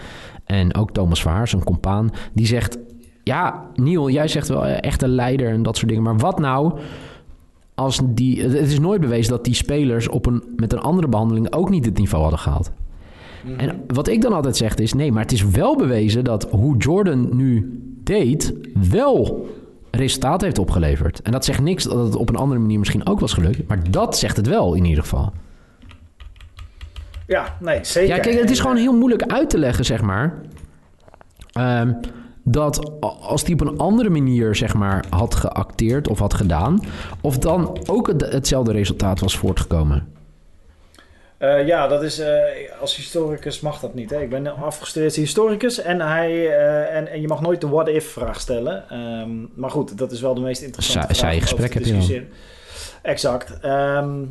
en 0.44 0.74
ook 0.74 0.90
Thomas 0.90 1.22
Verhaar, 1.22 1.48
zijn 1.48 1.64
compaan, 1.64 2.10
die 2.32 2.46
zegt... 2.46 2.78
Ja, 3.22 3.66
Niel, 3.74 4.10
jij 4.10 4.28
zegt 4.28 4.48
wel 4.48 4.66
eh, 4.66 4.82
echt 4.82 5.02
een 5.02 5.14
leider 5.14 5.48
en 5.48 5.62
dat 5.62 5.76
soort 5.76 5.88
dingen. 5.88 6.04
Maar 6.04 6.18
wat 6.18 6.38
nou 6.38 6.78
als 7.74 8.00
die... 8.04 8.42
Het 8.42 8.70
is 8.70 8.80
nooit 8.80 9.00
bewezen 9.00 9.32
dat 9.32 9.44
die 9.44 9.54
spelers 9.54 10.08
op 10.08 10.26
een, 10.26 10.42
met 10.56 10.72
een 10.72 10.80
andere 10.80 11.08
behandeling 11.08 11.52
ook 11.52 11.70
niet 11.70 11.84
het 11.84 11.98
niveau 11.98 12.22
hadden 12.22 12.40
gehaald. 12.40 12.72
Mhm. 13.44 13.58
En 13.58 13.84
wat 13.86 14.08
ik 14.08 14.20
dan 14.20 14.32
altijd 14.32 14.56
zeg 14.56 14.74
is... 14.74 14.92
Nee, 14.92 15.12
maar 15.12 15.22
het 15.22 15.32
is 15.32 15.44
wel 15.44 15.76
bewezen 15.76 16.24
dat 16.24 16.48
hoe 16.50 16.76
Jordan 16.76 17.36
nu 17.36 17.80
deed... 18.04 18.54
wel 18.90 19.46
resultaat 19.96 20.40
heeft 20.40 20.58
opgeleverd. 20.58 21.22
En 21.22 21.32
dat 21.32 21.44
zegt 21.44 21.60
niks 21.60 21.84
dat 21.84 22.04
het 22.06 22.16
op 22.16 22.28
een 22.28 22.36
andere 22.36 22.60
manier 22.60 22.78
misschien 22.78 23.06
ook 23.06 23.20
was 23.20 23.32
gelukt. 23.32 23.68
Maar 23.68 23.90
dat 23.90 24.18
zegt 24.18 24.36
het 24.36 24.46
wel 24.46 24.74
in 24.74 24.84
ieder 24.84 25.02
geval. 25.02 25.32
Ja, 27.26 27.56
nee, 27.60 27.78
zeker. 27.84 28.14
Ja, 28.14 28.20
kijk, 28.20 28.40
het 28.40 28.50
is 28.50 28.60
gewoon 28.60 28.76
heel 28.76 28.96
moeilijk 28.96 29.22
uit 29.22 29.50
te 29.50 29.58
leggen, 29.58 29.84
zeg 29.84 30.02
maar. 30.02 30.40
Ehm, 31.52 31.92
dat 32.44 33.00
als 33.20 33.44
die 33.44 33.54
op 33.54 33.60
een 33.60 33.78
andere 33.78 34.10
manier, 34.10 34.54
zeg 34.54 34.74
maar, 34.74 35.04
had 35.10 35.34
geacteerd 35.34 36.08
of 36.08 36.18
had 36.18 36.34
gedaan... 36.34 36.80
of 37.20 37.38
dan 37.38 37.78
ook 37.86 38.06
het- 38.06 38.32
hetzelfde 38.32 38.72
resultaat 38.72 39.20
was 39.20 39.36
voortgekomen. 39.36 40.06
Eh, 41.42 41.66
ja, 41.66 41.86
dat 41.88 42.02
is, 42.02 42.18
eh, 42.18 42.40
als 42.80 42.96
historicus 42.96 43.60
mag 43.60 43.80
dat 43.80 43.94
niet. 43.94 44.10
Hè? 44.10 44.20
Ik 44.20 44.28
ben 44.28 44.46
afgestudeerd 44.56 45.14
historicus 45.14 45.78
en, 45.80 46.00
hij, 46.00 46.30
eh, 46.30 46.96
en, 46.96 47.08
en 47.08 47.20
je 47.20 47.26
mag 47.28 47.40
nooit 47.40 47.60
de 47.60 47.68
what-if-vraag 47.68 48.40
stellen. 48.40 48.88
Ehm, 48.88 49.60
maar 49.60 49.70
goed, 49.70 49.98
dat 49.98 50.12
is 50.12 50.20
wel 50.20 50.34
de 50.34 50.40
meest 50.40 50.62
interessante 50.62 51.14
Saai- 51.14 51.40
vraag 51.40 51.42
gesprek 51.50 51.74
heb 51.74 51.84
je. 51.84 52.26
Exact. 53.02 53.60
Ehm, 53.60 54.22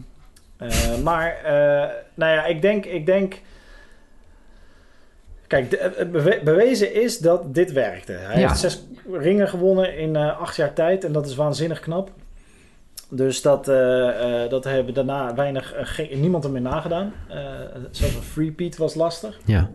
eh, 0.57 0.97
maar, 1.03 1.37
nou 2.13 2.31
ja, 2.35 2.45
ik 2.45 2.61
denk... 2.61 2.85
Ik 2.85 3.05
denk 3.05 3.39
Kijk, 5.47 5.91
bewezen 6.43 6.93
is 6.93 7.17
dat 7.19 7.53
dit 7.55 7.71
werkte. 7.71 8.11
Hij 8.11 8.39
Ja. 8.39 8.47
heeft 8.47 8.59
zes 8.59 8.83
ringen 9.11 9.47
gewonnen 9.49 9.97
in 9.97 10.15
acht 10.15 10.55
jaar 10.55 10.73
tijd 10.73 11.03
en 11.03 11.11
dat 11.11 11.25
is 11.25 11.35
waanzinnig 11.35 11.79
knap. 11.79 12.09
Dus 13.13 13.41
dat, 13.41 13.67
eh, 13.67 14.43
eh, 14.43 14.49
dat 14.49 14.63
hebben 14.63 14.93
daarna 14.93 15.35
weinig, 15.35 15.73
eh, 15.73 15.85
geen- 15.85 16.19
niemand 16.19 16.43
er 16.43 16.51
meer 16.51 16.61
nagedaan. 16.61 17.13
Zelfs 17.91 18.15
een 18.15 18.21
free 18.21 18.71
was 18.77 18.95
lastig. 18.95 19.39
Ja, 19.45 19.69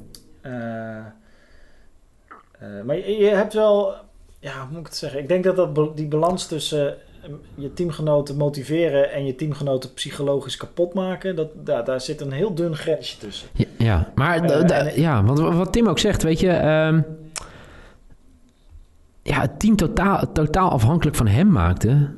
maar 2.84 2.97
je, 2.97 3.16
je 3.16 3.28
hebt 3.28 3.55
wel, 3.55 3.95
ja, 4.41 4.59
hoe 4.61 4.68
moet 4.70 4.80
ik 4.80 4.87
het 4.87 4.97
zeggen? 4.97 5.20
Ik 5.20 5.28
denk 5.28 5.45
dat, 5.45 5.74
dat 5.74 5.97
die 5.97 6.09
balans 6.09 6.47
tussen 6.47 6.95
je 7.55 7.72
teamgenoten 7.72 8.37
motiveren 8.37 9.12
en 9.12 9.26
je 9.26 9.34
teamgenoten 9.34 9.93
psychologisch 9.95 10.57
kapot 10.57 10.95
maken, 10.95 11.37
dat, 11.37 11.49
daar, 11.66 11.84
daar 11.84 12.01
zit 12.01 12.20
een 12.20 12.32
heel 12.32 12.55
dun 12.55 12.76
grensje 12.76 13.18
tussen. 13.18 13.49
ja, 13.55 13.64
ja. 13.78 14.12
maar 14.14 14.99
ja, 14.99 15.24
want 15.24 15.39
wat 15.39 15.72
Tim 15.72 15.89
ook 15.89 15.99
zegt, 15.99 16.22
weet 16.22 16.41
je... 16.41 16.51
ehm, 16.51 17.01
ja, 19.22 19.41
het 19.41 19.61
team 19.61 19.76
totaal, 19.76 20.32
totaal 20.32 20.70
afhankelijk 20.70 21.16
van 21.16 21.26
hem 21.26 21.51
maakte... 21.51 22.11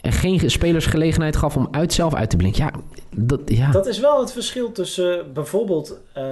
en 0.00 0.12
geen 0.12 0.38
ge- 0.38 0.48
spelers 0.48 0.86
gelegenheid 0.86 1.36
gaf 1.36 1.56
om 1.56 1.68
uit 1.70 1.92
zelf 1.92 2.14
uit 2.14 2.30
te 2.30 2.36
blinken. 2.36 2.64
Ja, 2.64 2.70
dat, 3.16 3.40
ja. 3.44 3.70
Dat 3.70 3.86
is 3.86 3.98
wel 4.00 4.20
het 4.20 4.32
verschil 4.32 4.72
tussen 4.72 5.18
eh, 5.18 5.24
bijvoorbeeld 5.32 6.00
eh, 6.12 6.24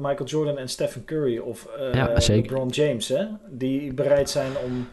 Michael 0.00 0.24
Jordan 0.24 0.58
en 0.58 0.68
Stephen 0.68 1.04
Curry 1.04 1.38
of 1.38 1.66
eh, 1.78 1.92
Ja. 1.94 2.12
LeBron 2.28 2.68
James, 2.68 3.08
hè? 3.08 3.24
die 3.50 3.94
bereid 3.94 4.30
zijn 4.30 4.50
om. 4.66 4.86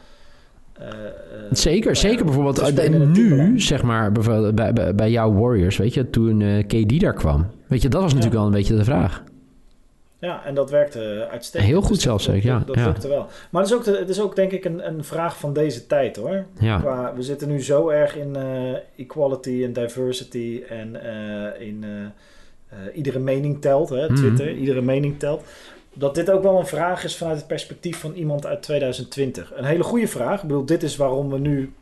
Zeker, 1.51 1.79
nou 1.91 1.93
ja, 1.95 2.09
zeker. 2.09 2.25
Bijvoorbeeld 2.25 3.07
nu, 3.15 3.59
zeg 3.59 3.83
maar, 3.83 4.11
bij, 4.11 4.73
bij, 4.73 4.95
bij 4.95 5.11
jouw 5.11 5.33
Warriors, 5.33 5.77
weet 5.77 5.93
je, 5.93 6.09
toen 6.09 6.63
KD 6.67 6.99
daar 6.99 7.13
kwam. 7.13 7.47
Weet 7.67 7.81
je, 7.81 7.89
dat 7.89 8.01
was 8.01 8.11
natuurlijk 8.13 8.39
wel 8.39 8.45
een 8.45 8.55
beetje 8.57 8.75
de 8.75 8.83
vraag. 8.83 9.23
Ja, 10.19 10.45
en 10.45 10.55
dat 10.55 10.69
werkte 10.69 11.27
uitstekend. 11.31 11.69
Heel 11.71 11.81
goed 11.81 11.93
Dus 11.93 12.03
zelfs, 12.03 12.23
zeker, 12.23 12.49
ja, 12.49 12.63
Dat, 12.65 12.75
ja. 12.75 12.85
lukte 12.85 13.07
wel. 13.07 13.27
Maar 13.51 13.61
het 13.61 13.71
is 13.71 13.77
ook, 13.77 13.85
het 13.85 14.09
is 14.09 14.21
ook 14.21 14.35
denk 14.35 14.51
ik 14.51 14.65
een, 14.65 14.87
een 14.87 15.03
vraag 15.03 15.37
van 15.37 15.53
deze 15.53 15.87
tijd 15.87 16.15
hoor. 16.15 16.45
Ja, 16.59 16.79
Qua, 16.79 17.13
we 17.15 17.21
zitten 17.21 17.47
nu 17.47 17.61
zo 17.63 17.89
erg 17.89 18.15
in 18.15 18.35
eh, 18.35 18.73
equality 18.97 19.63
en 19.63 19.73
diversity 19.73 20.63
en 20.69 21.01
eh, 21.03 21.67
in 21.67 21.83
eh, 21.83 22.77
iedere 22.93 23.19
mening 23.19 23.61
telt, 23.61 23.89
hè, 23.89 24.05
Mhm. 24.05 24.15
Twitter, 24.15 24.51
iedere 24.51 24.81
mening 24.81 25.19
telt. 25.19 25.43
Dat 25.93 26.15
dit 26.15 26.31
ook 26.31 26.43
wel 26.43 26.59
een 26.59 26.65
vraag 26.67 27.03
is 27.03 27.17
vanuit 27.17 27.37
het 27.37 27.47
perspectief 27.47 27.97
van 27.99 28.13
iemand 28.13 28.45
uit 28.45 28.61
2020. 28.61 29.51
Een 29.55 29.63
hele 29.65 29.83
goede 29.83 30.07
vraag. 30.07 30.41
Ik 30.41 30.47
bedoel, 30.47 30.65
dit 30.65 30.83
is 30.83 30.95
waarom 30.95 31.29
we 31.29 31.39
nu 31.39 31.73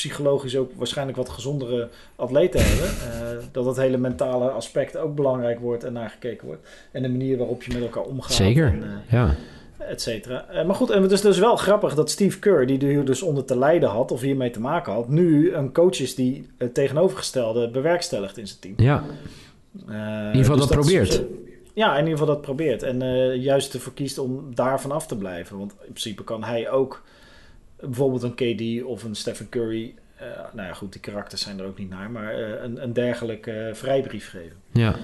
psychologisch 0.00 0.56
ook 0.56 0.70
waarschijnlijk 0.76 1.16
wat 1.16 1.28
gezondere 1.28 1.88
atleten 2.16 2.60
hebben. 2.62 2.88
Eh, 2.88 3.44
dat 3.52 3.64
het 3.64 3.76
hele 3.76 3.96
mentale 3.96 4.50
aspect 4.50 4.96
ook 4.96 5.14
belangrijk 5.14 5.58
wordt 5.60 5.84
en 5.84 5.92
naar 5.92 6.10
gekeken 6.10 6.46
wordt. 6.46 6.68
En 6.92 7.02
de 7.02 7.08
manier 7.08 7.38
waarop 7.38 7.62
je 7.62 7.72
met 7.72 7.82
elkaar 7.82 8.02
omgaat. 8.02 8.32
zeker. 8.32 8.66
En, 8.66 8.82
eh, 8.82 9.12
Ja, 9.12 9.34
et 9.78 10.02
cetera. 10.02 10.46
Eh, 10.48 10.66
maar 10.66 10.74
goed, 10.74 10.90
en 10.90 11.02
het 11.02 11.10
is 11.10 11.20
dus 11.20 11.38
wel 11.38 11.56
grappig 11.56 11.94
dat 11.94 12.10
Steve 12.10 12.38
Kerr, 12.38 12.66
die 12.66 12.78
hier 12.78 13.04
dus 13.04 13.22
onder 13.22 13.44
te 13.44 13.58
lijden 13.58 13.88
had, 13.88 14.12
of 14.12 14.20
hiermee 14.20 14.50
te 14.50 14.60
maken 14.60 14.92
had, 14.92 15.08
nu 15.08 15.52
een 15.54 15.72
coach 15.72 16.00
is 16.00 16.14
die 16.14 16.46
het 16.58 16.74
tegenovergestelde 16.74 17.70
bewerkstelligt 17.70 18.38
in 18.38 18.46
zijn 18.46 18.60
team. 18.60 18.74
ja. 18.76 19.04
In 19.86 20.26
ieder 20.26 20.32
geval 20.32 20.56
dus 20.56 20.66
dat 20.66 20.78
probeert. 20.78 21.22
ja, 21.74 21.92
in 21.92 21.98
ieder 21.98 22.18
geval 22.18 22.34
dat 22.34 22.40
probeert. 22.40 22.82
En 22.82 22.98
juist 23.40 23.74
ervoor 23.74 23.94
kiest 23.94 24.18
om 24.18 24.54
daarvan 24.54 24.92
af 24.92 25.06
te 25.06 25.16
blijven. 25.16 25.58
Want 25.58 25.72
in 25.72 25.78
principe 25.92 26.24
kan 26.24 26.44
hij 26.44 26.70
ook 26.70 27.02
bijvoorbeeld 27.82 28.22
een 28.22 28.34
KD 28.34 28.84
of 28.84 29.04
een 29.04 29.14
Stephen 29.14 29.48
Curry, 29.48 29.94
eh, 30.20 30.26
nou 30.52 30.68
ja 30.68 30.74
goed, 30.74 30.92
die 30.92 31.00
karakters 31.00 31.42
zijn 31.42 31.58
er 31.58 31.66
ook 31.66 31.78
niet 31.78 31.90
naar, 31.90 32.10
maar 32.10 32.34
eh, 32.34 32.62
een, 32.62 32.82
een 32.82 32.92
dergelijke 32.92 33.50
eh, 33.52 33.74
vrijbrief 33.74 34.30
geven. 34.30 34.56
ja. 34.72 34.94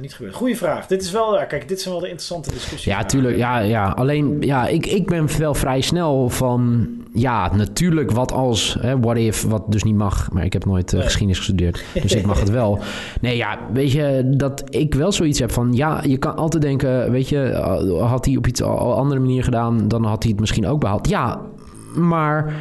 Niet 0.00 0.14
gebeurd. 0.14 0.34
Goeie 0.34 0.56
vraag. 0.56 0.86
Dit 0.86 1.02
is 1.02 1.10
wel, 1.10 1.34
ja, 1.38 1.44
kijk, 1.44 1.68
dit 1.68 1.80
zijn 1.80 1.94
wel 1.94 2.02
de 2.02 2.08
interessante 2.08 2.50
discussies. 2.50 2.84
Ja, 2.84 3.04
tuurlijk. 3.04 3.36
Ja, 3.36 3.58
ja. 3.58 3.88
Alleen, 3.88 4.36
ja, 4.40 4.68
ik, 4.68 4.86
ik 4.86 5.06
ben 5.06 5.38
wel 5.38 5.54
vrij 5.54 5.80
snel 5.80 6.28
van... 6.28 6.88
Ja, 7.12 7.54
natuurlijk, 7.54 8.10
wat 8.10 8.32
als... 8.32 8.76
Hè, 8.80 9.00
what 9.00 9.16
if, 9.16 9.42
wat 9.42 9.72
dus 9.72 9.82
niet 9.82 9.94
mag. 9.94 10.30
Maar 10.32 10.44
ik 10.44 10.52
heb 10.52 10.64
nooit 10.64 10.92
Nee. 10.92 11.02
geschiedenis 11.02 11.36
gestudeerd. 11.36 11.84
Dus 12.02 12.14
ik 12.14 12.26
mag 12.26 12.40
het 12.40 12.50
wel. 12.50 12.78
Nee, 13.20 13.36
ja, 13.36 13.58
weet 13.72 13.92
je... 13.92 14.32
Dat 14.36 14.64
ik 14.74 14.94
wel 14.94 15.12
zoiets 15.12 15.38
heb 15.38 15.52
van... 15.52 15.72
Ja, 15.72 16.02
je 16.06 16.16
kan 16.16 16.36
altijd 16.36 16.62
denken... 16.62 17.10
Weet 17.10 17.28
je, 17.28 17.52
had 18.00 18.24
hij 18.24 18.36
op 18.36 18.46
iets 18.46 18.62
andere 18.62 19.20
manier 19.20 19.44
gedaan... 19.44 19.88
Dan 19.88 20.04
had 20.04 20.22
hij 20.22 20.32
het 20.32 20.40
misschien 20.40 20.66
ook 20.66 20.80
behaald. 20.80 21.08
Ja, 21.08 21.40
maar... 21.94 22.54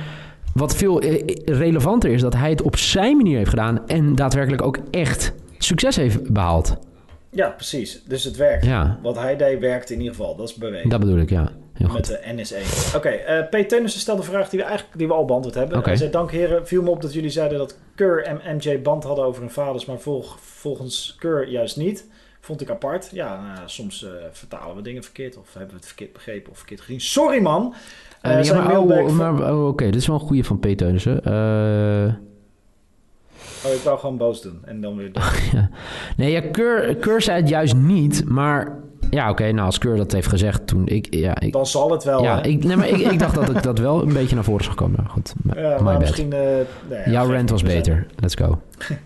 Wat 0.54 0.76
veel 0.76 1.02
eh, 1.02 1.36
relevanter 1.46 2.12
is... 2.12 2.22
Dat 2.22 2.34
hij 2.34 2.50
het 2.50 2.62
op 2.62 2.78
zijn 2.78 3.18
manier 3.18 3.38
heeft 3.38 3.50
gedaan... 3.50 3.88
En 3.88 4.16
daadwerkelijk 4.16 4.62
ook 4.62 4.78
echt 4.90 5.34
succes 5.58 5.96
heeft 5.96 6.34
behaald. 6.34 6.78
Ja, 7.30 7.50
precies. 7.50 8.04
Dus 8.08 8.24
het 8.24 8.36
werkt. 8.36 8.66
Ja, 8.66 9.00
Wat 9.02 9.16
hij 9.16 9.38
deed 9.38 9.60
werkt 9.60 9.90
in 9.90 9.98
ieder 9.98 10.16
geval. 10.16 10.36
Dat 10.36 10.50
is 10.50 10.56
bewezen. 10.56 10.90
dat 10.90 11.00
bedoel 11.00 11.18
ik, 11.18 11.30
ja. 11.30 11.52
Heel 11.74 11.88
goed. 11.88 12.10
Met 12.10 12.22
de 12.24 12.34
NSA. 12.34 12.98
Oké, 12.98 13.10
eh 13.10 13.64
P. 13.64 13.68
Teunissen 13.68 14.02
stelde 14.02 14.22
een 14.22 14.28
vraag 14.28 14.50
die 14.50 14.60
we 14.60 14.66
eigenlijk 14.66 14.98
die 14.98 15.08
we 15.08 15.14
al 15.14 15.26
beantwoord 15.26 15.56
hebben. 15.56 15.84
Hij 15.84 15.96
zei, 15.96 16.10
dank 16.10 16.32
heren, 16.32 16.68
viel 16.68 16.82
me 16.82 16.90
op 16.90 17.02
dat 17.02 17.14
jullie 17.14 17.30
zeiden 17.30 17.58
dat 17.58 17.78
Kerr 17.96 18.24
en 18.24 18.58
MJ 18.58 18.82
band 18.82 19.04
hadden 19.04 19.26
over 19.26 19.42
hun 19.42 19.52
vaders, 19.52 19.86
maar 19.86 20.00
volg, 20.00 20.38
volgens 20.40 21.16
Kerr 21.20 21.48
juist 21.48 21.78
niet. 21.78 22.06
Vond 22.40 22.62
ik 22.62 22.70
apart. 22.70 23.10
Ja, 23.12 23.42
nou, 23.42 23.70
soms 23.70 24.04
eh, 24.04 24.12
vertalen 24.32 24.76
we 24.76 24.82
dingen 24.82 25.04
verkeerd 25.04 25.38
of 25.38 25.54
hebben 25.54 25.70
we 25.70 25.76
het 25.76 25.86
verkeerd 25.86 26.14
begrepen 26.14 26.52
of 26.52 26.58
verkeerd 26.58 26.82
gezien. 26.82 27.02
Sorry 27.02 27.42
man! 27.42 27.74
Eh, 28.22 28.38
Eh, 28.40 28.44
ja, 28.44 28.54
maar, 28.64 28.78
oh, 28.80 29.06
van- 29.08 29.16
maar 29.16 29.54
oh, 29.54 29.68
oké, 29.68 29.86
dit 29.86 29.96
is 29.96 30.08
wel 30.08 30.16
een 30.20 30.26
goede 30.28 30.44
van 30.44 30.60
P. 30.60 30.66
Teunissen. 30.66 31.24
Eh, 31.24 32.14
Oh, 33.66 33.72
ik 33.74 33.80
wou 33.84 34.00
gewoon 34.00 34.18
boos 34.18 34.42
doen 34.42 34.60
en 34.66 34.82
dan 34.82 34.96
weer... 34.96 35.12
nee, 36.18 36.32
ja, 36.32 36.42
Keur, 36.52 36.96
Keur 36.96 37.22
zei 37.22 37.40
het 37.40 37.50
juist 37.50 37.76
niet, 37.76 38.24
maar... 38.30 38.80
Ja, 39.10 39.30
oké, 39.30 39.52
nou, 39.52 39.66
als 39.66 39.78
Keur 39.78 39.98
dat 39.98 40.12
heeft 40.12 40.28
gezegd 40.28 40.68
toen 40.68 40.88
ik... 40.88 41.14
Ja, 41.16 41.40
ik, 41.40 41.54
Dan 41.54 41.66
zal 41.66 41.92
het 41.92 42.04
wel. 42.04 42.24
ja, 42.24 42.44
ik, 42.44 42.64
nee, 42.64 42.76
maar 42.78 42.88
ik, 42.88 42.98
ik 42.98 43.20
dacht 43.20 43.36
dat 43.36 43.50
ik 43.50 43.64
dat 43.72 43.80
wel 43.80 44.02
een 44.02 44.14
beetje 44.14 44.36
naar 44.36 44.44
voren 44.44 44.64
zag 44.64 44.76
komen. 44.76 45.08
Goed, 45.10 45.34
maar 45.82 45.98
misschien... 46.00 46.28
nee, 46.28 46.64
Jouw 47.06 47.32
rant 47.32 47.50
was 47.50 47.64
beter. 47.64 48.08
Let's 48.20 48.36
go. 48.36 48.60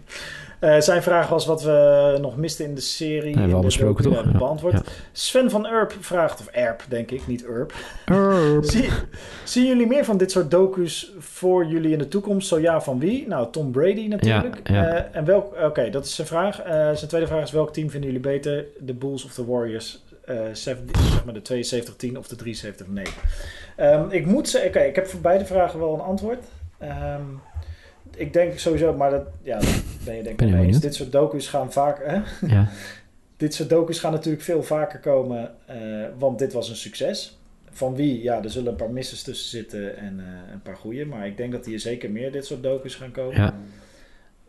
Eh, 0.60 0.80
zijn 0.80 1.04
vraag 1.04 1.28
was 1.30 1.46
wat 1.46 1.64
we 1.64 2.18
nog 2.22 2.38
misten 2.38 2.66
in 2.66 2.76
de 2.76 2.82
serie. 2.82 3.32
Hebben 3.32 3.50
we 3.50 3.56
al 3.56 3.62
besproken, 3.62 4.04
toch? 4.04 4.24
Ja. 4.24 4.38
beantwoord. 4.38 4.74
Ja. 4.74 4.82
Sven 5.12 5.50
van 5.50 5.68
Erp 5.68 5.96
vraagt, 6.00 6.40
of 6.40 6.48
Erp 6.48 6.84
denk 6.88 7.12
ik, 7.12 7.28
niet 7.28 7.46
Erp. 7.46 7.74
Erp. 8.06 8.64
Zie, 8.72 8.90
zien 9.44 9.66
jullie 9.66 9.88
meer 9.88 10.06
van 10.06 10.18
dit 10.18 10.32
soort 10.32 10.52
docu's 10.52 11.12
voor 11.20 11.66
jullie 11.66 11.92
in 11.92 11.98
de 11.98 12.08
toekomst? 12.08 12.48
Zo 12.48 12.60
ja, 12.60 12.82
van 12.82 13.00
wie? 13.00 13.28
Nou, 13.28 13.52
Tom 13.52 13.72
Brady 13.72 14.08
natuurlijk. 14.08 14.60
Ja. 14.70 14.88
Eh, 14.88 15.18
en 15.18 15.26
welk, 15.26 15.56
oké, 15.64 15.90
dat 15.90 16.06
is 16.06 16.16
zijn 16.16 16.28
vraag. 16.28 16.62
Eh, 16.62 16.72
zijn 16.72 17.08
tweede 17.08 17.28
vraag 17.28 17.44
is, 17.44 17.52
welk 17.52 17.74
team 17.74 17.90
vinden 17.90 18.12
jullie 18.12 18.26
beter? 18.26 18.66
De 18.80 18.94
Bulls 18.94 19.26
of 19.26 19.34
de 19.34 19.46
Warriors? 19.46 20.04
70 20.54 21.02
zeg 21.02 21.26
maar 21.26 21.34
de 21.34 21.42
72-10 22.14 22.18
of 22.18 22.28
de 22.28 22.36
73-9? 22.36 23.14
Ehm, 23.76 24.10
ik 24.10 24.26
moet 24.26 24.50
zeggen, 24.50 24.70
oké, 24.70 24.80
ik 24.80 24.96
heb 24.96 25.08
voor 25.08 25.20
beide 25.20 25.46
vragen 25.46 25.80
wel 25.80 25.94
een 25.94 26.00
antwoord. 26.00 26.44
Ehm, 26.78 27.22
ik 28.16 28.34
denk 28.34 28.60
sowieso, 28.60 28.94
maar 28.94 29.10
dat, 29.12 29.24
ja, 29.44 29.60
dat 29.60 29.82
ben 30.06 30.16
je 30.16 30.24
denk 30.24 30.42
ik 30.42 30.50
mee 30.50 30.66
eens. 30.66 30.80
Dit 30.80 30.96
soort 30.96 31.12
docu's 31.12 31.48
gaan 31.48 31.72
vaak... 31.72 32.02
Hè? 32.06 32.48
Ja. 32.48 32.68
Dit 33.38 33.54
soort 33.54 33.70
docu's 33.70 34.00
gaan 34.00 34.12
natuurlijk 34.12 34.44
veel 34.44 34.64
vaker 34.64 35.00
komen, 35.00 35.52
eh, 35.66 35.78
want 36.18 36.40
dit 36.40 36.54
was 36.54 36.70
een 36.70 36.76
succes. 36.76 37.38
Van 37.72 37.96
wie? 37.96 38.22
Ja, 38.24 38.44
er 38.44 38.50
zullen 38.50 38.72
een 38.72 38.78
paar 38.78 38.90
missers 38.90 39.24
tussen 39.24 39.50
zitten 39.50 39.98
en 39.98 40.20
eh, 40.20 40.54
een 40.54 40.62
paar 40.62 40.76
goeie. 40.76 41.06
Maar 41.06 41.28
ik 41.28 41.38
denk 41.38 41.52
dat 41.52 41.66
hier 41.66 41.80
zeker 41.80 42.12
meer 42.12 42.32
dit 42.32 42.46
soort 42.46 42.64
docu's 42.64 42.96
gaan 42.96 43.12
komen. 43.12 43.36
ja. 43.36 43.54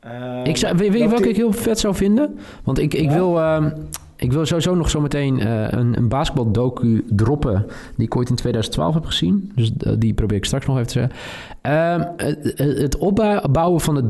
Ehm, 0.00 0.44
Ik 0.44 0.56
zou, 0.56 0.76
weet 0.76 0.90
weet 0.90 0.92
je 0.92 0.98
welk 0.98 1.10
welke 1.10 1.28
ik 1.28 1.36
heel 1.36 1.52
vet 1.52 1.78
zou 1.78 1.94
vinden? 1.94 2.38
Want 2.64 2.78
ik, 2.78 2.94
ik, 2.94 3.04
Ja? 3.04 3.12
wil, 3.14 3.38
ehm, 3.38 3.70
ik 4.16 4.32
wil 4.32 4.46
sowieso 4.46 4.74
nog 4.74 4.90
zo 4.90 5.00
meteen 5.00 5.40
eh, 5.40 5.66
een, 5.70 5.96
een 5.96 6.08
basketbal-docu 6.08 7.04
droppen... 7.08 7.66
die 7.96 8.06
ik 8.06 8.16
ooit 8.16 8.28
in 8.28 8.34
2012 8.36 8.94
heb 8.94 9.04
gezien. 9.04 9.52
Dus 9.54 9.72
eh, 9.78 9.92
die 9.98 10.14
probeer 10.14 10.36
ik 10.36 10.44
straks 10.44 10.66
nog 10.66 10.76
even 10.76 10.88
te 10.88 10.92
zeggen. 10.92 11.16
Ehm, 11.60 12.02
het, 12.16 12.58
het 12.78 12.96
opbouwen 12.98 13.80
van 13.80 13.94
het 13.96 14.04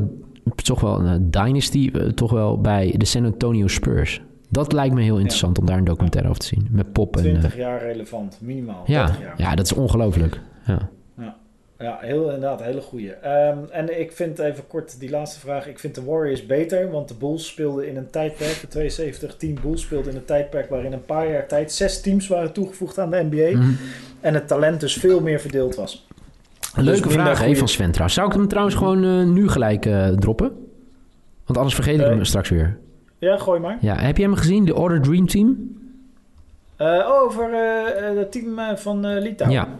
toch 0.55 0.79
wel 0.81 0.99
een 0.99 1.31
dynasty... 1.31 1.91
eh, 1.93 2.01
toch 2.07 2.31
wel 2.31 2.61
bij 2.61 2.93
de 2.97 3.05
San 3.05 3.25
Antonio 3.25 3.67
Spurs. 3.67 4.21
Dat 4.49 4.71
lijkt 4.73 4.95
me 4.95 5.01
heel 5.01 5.17
interessant 5.17 5.59
om 5.59 5.65
daar 5.65 5.77
een 5.77 5.83
documentaire 5.83 6.29
over 6.29 6.41
te 6.41 6.47
zien. 6.47 6.67
Met 6.71 6.91
Pop 6.91 7.17
en... 7.17 7.23
eh, 7.23 7.29
20 7.29 7.57
jaar 7.57 7.81
relevant, 7.81 8.37
minimaal. 8.41 8.83
ja, 8.85 9.05
30 9.05 9.23
jaar. 9.23 9.33
ja, 9.37 9.55
dat 9.55 9.65
is 9.65 9.73
ongelooflijk. 9.73 10.41
Ja. 10.65 10.89
Ja, 11.79 11.97
heel, 12.01 12.23
inderdaad, 12.23 12.61
hele 12.63 12.81
goeie. 12.81 13.11
Ehm, 13.13 13.57
en 13.71 13.99
ik 13.99 14.11
vind 14.11 14.39
even 14.39 14.67
kort 14.67 14.99
die 14.99 15.09
laatste 15.09 15.39
vraag. 15.39 15.67
Ik 15.67 15.79
vind 15.79 15.95
de 15.95 16.03
Warriors 16.03 16.45
beter, 16.45 16.91
want 16.91 17.07
de 17.07 17.13
Bulls 17.13 17.47
speelden 17.47 17.87
in 17.87 17.97
een 17.97 18.09
tijdperk, 18.09 18.61
de 18.71 18.89
72-team 18.91 19.55
Bulls 19.61 19.81
speelde 19.81 20.09
in 20.09 20.15
een 20.15 20.25
tijdperk 20.25 20.69
waarin 20.69 20.93
een 20.93 21.05
paar 21.05 21.31
jaar 21.31 21.47
tijd 21.47 21.71
zes 21.71 22.01
teams 22.01 22.27
waren 22.27 22.53
toegevoegd 22.53 22.99
aan 22.99 23.09
de 23.11 23.27
NBA. 23.29 23.57
Mhm. 23.57 23.71
En 24.21 24.33
het 24.33 24.47
talent 24.47 24.79
dus 24.79 24.93
veel 24.93 25.21
meer 25.21 25.39
verdeeld 25.39 25.75
was. 25.75 26.07
Een 26.75 26.83
leuke 26.83 27.07
minder 27.07 27.25
vraag 27.25 27.39
goeie- 27.39 27.57
van 27.57 27.67
Sven 27.67 27.87
trouwens. 27.91 28.13
Zou 28.15 28.27
ik 28.27 28.33
hem 28.33 28.47
trouwens 28.47 28.75
gewoon 28.75 29.03
eh, 29.03 29.23
nu 29.23 29.49
gelijk 29.49 29.85
eh, 29.85 30.07
droppen? 30.07 30.47
Want 31.45 31.57
anders 31.57 31.75
vergeet 31.75 31.99
ik 31.99 32.05
hem 32.05 32.25
straks 32.25 32.49
weer. 32.49 32.77
Ja, 33.19 33.37
gooi 33.37 33.59
maar. 33.59 33.77
Ja, 33.81 33.95
heb 33.95 34.17
je 34.17 34.23
hem 34.23 34.35
gezien, 34.35 34.65
de 34.65 34.75
Order 34.75 35.01
Dream 35.01 35.27
Team? 35.27 35.75
Eh, 36.75 37.09
over 37.11 37.49
het 38.17 38.31
team 38.31 38.59
van 38.77 39.19
Litouwen. 39.19 39.59
Ja. 39.59 39.75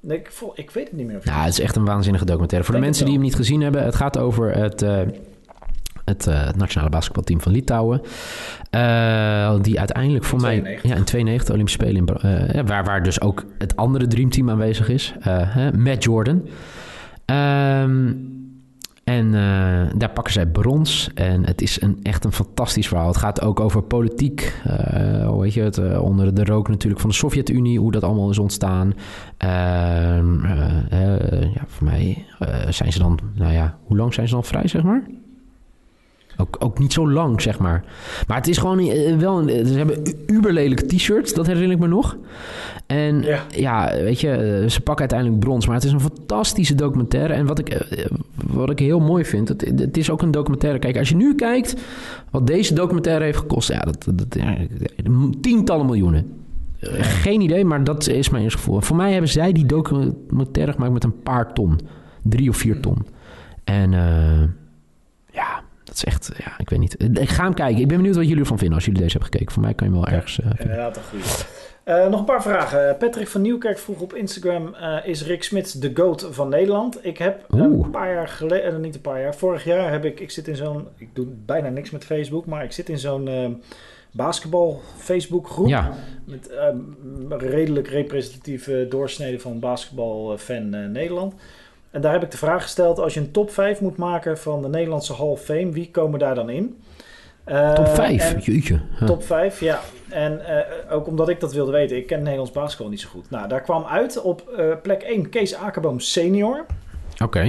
Nee, 0.00 0.18
ik, 0.18 0.30
vol- 0.32 0.52
ik 0.54 0.70
weet 0.70 0.88
het 0.88 0.96
niet 0.96 1.06
meer. 1.06 1.16
of- 1.16 1.24
Ja, 1.24 1.40
het 1.44 1.52
is 1.52 1.60
echt 1.60 1.76
een 1.76 1.84
waanzinnige 1.84 2.24
documentaire. 2.24 2.66
Voor 2.66 2.76
de 2.78 2.84
mensen 2.84 3.04
die 3.04 3.14
hem 3.14 3.22
niet 3.22 3.34
gezien 3.34 3.60
hebben, 3.60 3.84
het 3.84 3.94
gaat 3.94 4.18
over 4.18 4.52
het, 4.56 4.82
eh, 4.82 4.98
het, 6.04 6.24
het 6.24 6.56
nationale 6.56 6.90
basketbalteam 6.90 7.40
van 7.40 7.52
Litouwen. 7.52 8.00
Eh, 8.70 9.54
die 9.60 9.78
uiteindelijk 9.78 10.24
voor 10.24 10.38
In 10.38 10.44
mij 10.44 10.54
92. 10.58 10.90
ja, 10.90 10.96
in 10.96 11.04
92 11.04 11.54
Olympische 11.54 11.80
Spelen, 11.82 12.06
in, 12.54 12.66
waar, 12.66 12.84
waar 12.84 13.02
dus 13.02 13.20
ook 13.20 13.44
het 13.58 13.76
andere 13.76 14.06
dreamteam 14.06 14.50
aanwezig 14.50 14.88
is, 14.88 15.14
hè, 15.20 15.72
met 15.72 16.04
Jordan. 16.04 16.48
Ehm, 17.24 18.12
en 19.10 19.26
eh, 19.34 19.90
daar 19.96 20.10
pakken 20.14 20.32
zij 20.32 20.46
brons. 20.46 21.10
En 21.14 21.46
het 21.46 21.62
is 21.62 21.80
een, 21.82 21.98
echt 22.02 22.24
een 22.24 22.32
fantastisch 22.32 22.88
verhaal. 22.88 23.06
Het 23.06 23.16
gaat 23.16 23.40
ook 23.40 23.60
over 23.60 23.82
politiek. 23.82 24.54
eh, 24.64 25.26
hoe 25.28 25.40
weet 25.40 25.54
je 25.54 25.62
het? 25.62 25.78
eh, 25.78 26.02
onder 26.02 26.34
de 26.34 26.44
rook 26.44 26.68
natuurlijk 26.68 27.00
van 27.00 27.10
de 27.10 27.16
Sovjet-Unie. 27.16 27.78
Hoe 27.78 27.92
dat 27.92 28.04
allemaal 28.04 28.30
is 28.30 28.38
ontstaan. 28.38 28.94
Ehm, 29.36 30.44
eh, 30.44 30.76
eh, 30.90 31.54
ja, 31.54 31.62
voor 31.66 31.86
mij 31.86 32.24
zijn 32.68 32.92
ze 32.92 32.98
dan... 32.98 33.18
Nou 33.34 33.52
ja, 33.52 33.78
hoe 33.84 33.96
lang 33.96 34.14
zijn 34.14 34.28
ze 34.28 34.34
dan 34.34 34.44
vrij, 34.44 34.68
zeg 34.68 34.82
maar? 34.82 35.02
Ook, 36.40 36.56
ook 36.58 36.78
niet 36.78 36.92
zo 36.92 37.10
lang, 37.10 37.40
zeg 37.42 37.58
maar. 37.58 37.84
Maar 38.26 38.36
het 38.36 38.48
is 38.48 38.58
gewoon 38.58 38.78
eh, 38.78 39.16
wel... 39.16 39.38
Een, 39.38 39.66
ze 39.66 39.74
hebben 39.74 40.14
uberlelijke 40.26 40.86
t-shirts, 40.86 41.34
dat 41.34 41.46
herinner 41.46 41.72
ik 41.72 41.78
me 41.78 41.86
nog. 41.86 42.16
En 42.86 43.22
Ja. 43.22 43.42
ja, 43.48 43.92
weet 44.02 44.20
je, 44.20 44.30
eh, 44.30 44.68
ze 44.68 44.80
pakken 44.80 44.98
uiteindelijk 45.10 45.40
brons. 45.40 45.66
Maar 45.66 45.74
het 45.74 45.84
is 45.84 45.92
een 45.92 46.00
fantastische 46.00 46.74
documentaire. 46.74 47.32
En 47.32 47.46
wat 47.46 47.58
ik, 47.58 47.68
eh, 47.68 48.04
wat 48.46 48.70
ik 48.70 48.78
heel 48.78 49.00
mooi 49.00 49.24
vind, 49.24 49.48
het, 49.48 49.60
het 49.76 49.96
is 49.96 50.10
ook 50.10 50.22
een 50.22 50.30
documentaire. 50.30 50.78
Kijk, 50.78 50.98
als 50.98 51.08
je 51.08 51.16
nu 51.16 51.34
kijkt 51.34 51.74
wat 52.30 52.46
deze 52.46 52.74
documentaire 52.74 53.24
heeft 53.24 53.38
gekost... 53.38 53.68
Ja, 53.68 53.80
dat, 53.80 54.06
dat, 54.14 54.34
ja, 54.34 54.56
tientallen 55.40 55.86
miljoenen. 55.86 56.26
Eh, 56.80 56.90
Geen 57.00 57.40
idee, 57.40 57.64
maar 57.64 57.84
dat 57.84 58.08
is 58.08 58.28
mijn 58.30 58.42
eerste 58.42 58.58
gevoel. 58.58 58.80
Voor 58.80 58.96
mij 58.96 59.12
hebben 59.12 59.30
zij 59.30 59.52
die 59.52 59.66
documentaire 59.66 60.72
gemaakt 60.72 60.92
met 60.92 61.04
een 61.04 61.22
paar 61.22 61.52
ton. 61.52 61.80
Drie 62.22 62.48
of 62.48 62.56
vier 62.56 62.80
ton. 62.80 62.96
En 63.64 63.94
eh, 63.94 64.42
ja, 65.32 65.62
dat 65.90 65.96
is 65.96 66.04
echt... 66.04 66.30
Ja, 66.44 66.52
ik 66.58 66.70
weet 66.70 66.78
niet. 66.78 67.18
Ik 67.18 67.28
ga 67.28 67.44
hem 67.44 67.54
kijken. 67.54 67.80
Ik 67.80 67.88
ben 67.88 67.96
benieuwd 67.96 68.16
wat 68.16 68.24
jullie 68.24 68.40
ervan 68.40 68.58
vinden 68.58 68.76
als 68.76 68.84
jullie 68.84 69.00
deze 69.00 69.12
hebben 69.12 69.30
gekeken. 69.32 69.52
Voor 69.54 69.62
mij 69.62 69.74
kan 69.74 69.86
je 69.86 69.92
hem 69.92 70.02
wel 70.02 70.12
ergens... 70.12 70.38
eh, 70.40 70.46
vinden. 70.46 70.62
Inderdaad, 70.64 70.96
een 70.96 71.02
goede. 71.02 71.24
Eh, 71.84 72.08
nog 72.08 72.18
een 72.18 72.24
paar 72.24 72.42
vragen. 72.42 72.96
Patrick 72.96 73.28
van 73.28 73.40
Nieuwkerk 73.42 73.78
vroeg 73.78 74.00
op 74.00 74.14
Instagram: 74.14 74.74
eh, 74.74 74.96
Is 75.04 75.26
Rick 75.26 75.42
Smits 75.42 75.72
de 75.72 75.90
GOAT 75.94 76.26
van 76.30 76.48
Nederland? 76.48 77.04
Ik 77.04 77.18
heb 77.18 77.46
Oeh. 77.54 77.84
een 77.84 77.90
paar 77.90 78.12
jaar 78.12 78.28
geleden, 78.28 78.72
eh, 78.72 78.78
niet 78.78 78.94
een 78.94 79.00
paar 79.00 79.20
jaar, 79.20 79.34
vorig 79.34 79.64
jaar 79.64 79.90
heb 79.90 80.04
ik, 80.04 80.20
ik 80.20 80.30
zit 80.30 80.48
in 80.48 80.56
zo'n, 80.56 80.86
ik 80.96 81.08
doe 81.14 81.26
bijna 81.46 81.68
niks 81.68 81.90
met 81.90 82.04
Facebook, 82.04 82.46
maar 82.46 82.64
ik 82.64 82.72
zit 82.72 82.88
in 82.88 82.98
zo'n 82.98 83.28
eh, 83.28 83.48
basketbal 84.12 84.80
Facebook 84.98 85.48
groep. 85.48 85.68
Ja, 85.68 85.92
Met 86.24 86.48
eh, 86.48 86.68
redelijk 87.38 87.88
representatieve 87.88 88.86
doorsnede 88.88 89.38
van 89.38 89.58
basketbalfan 89.60 90.74
eh 90.74 90.86
Nederland. 90.88 91.34
En 91.90 92.00
daar 92.00 92.12
heb 92.12 92.22
ik 92.22 92.30
de 92.30 92.36
vraag 92.36 92.62
gesteld: 92.62 92.98
als 92.98 93.14
je 93.14 93.20
een 93.20 93.30
top 93.32 93.50
5 93.50 93.80
moet 93.80 93.96
maken 93.96 94.38
van 94.38 94.62
de 94.62 94.68
Nederlandse 94.68 95.14
Hall 95.14 95.26
of 95.26 95.42
Fame, 95.42 95.70
wie 95.70 95.90
komen 95.90 96.18
daar 96.18 96.34
dan 96.34 96.50
in? 96.50 96.80
Eh, 97.44 97.72
top 97.72 97.88
5. 97.88 98.32
en- 98.34 98.40
Jeetje. 98.40 98.80
Ja. 99.00 99.06
Top 99.06 99.24
5, 99.24 99.60
ja. 99.60 99.80
En 100.08 100.46
eh, 100.46 100.94
ook 100.94 101.06
omdat 101.06 101.28
ik 101.28 101.40
dat 101.40 101.52
wilde 101.52 101.72
weten. 101.72 101.96
Ik 101.96 102.06
ken 102.06 102.18
Nederlands 102.22 102.50
basketbal 102.52 102.88
niet 102.88 103.00
zo 103.00 103.08
goed. 103.08 103.30
Nou, 103.30 103.48
daar 103.48 103.60
kwam 103.62 103.84
uit 103.84 104.22
op 104.22 104.48
eh, 104.48 104.72
plek 104.82 105.02
1 105.02 105.28
Kees 105.28 105.54
Akerboom 105.54 106.00
senior. 106.00 106.66
Oké. 107.22 107.42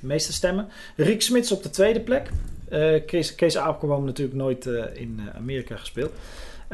De 0.00 0.06
meeste 0.06 0.32
stemmen. 0.32 0.68
Rick 0.96 1.22
Smits 1.22 1.52
op 1.52 1.62
de 1.62 1.70
tweede 1.70 2.00
plek. 2.00 2.28
Kees, 3.06 3.34
Kees 3.34 3.56
Akerboom 3.56 4.04
natuurlijk 4.04 4.36
nooit 4.36 4.66
in 4.94 5.20
Amerika 5.36 5.76
gespeeld. 5.76 6.12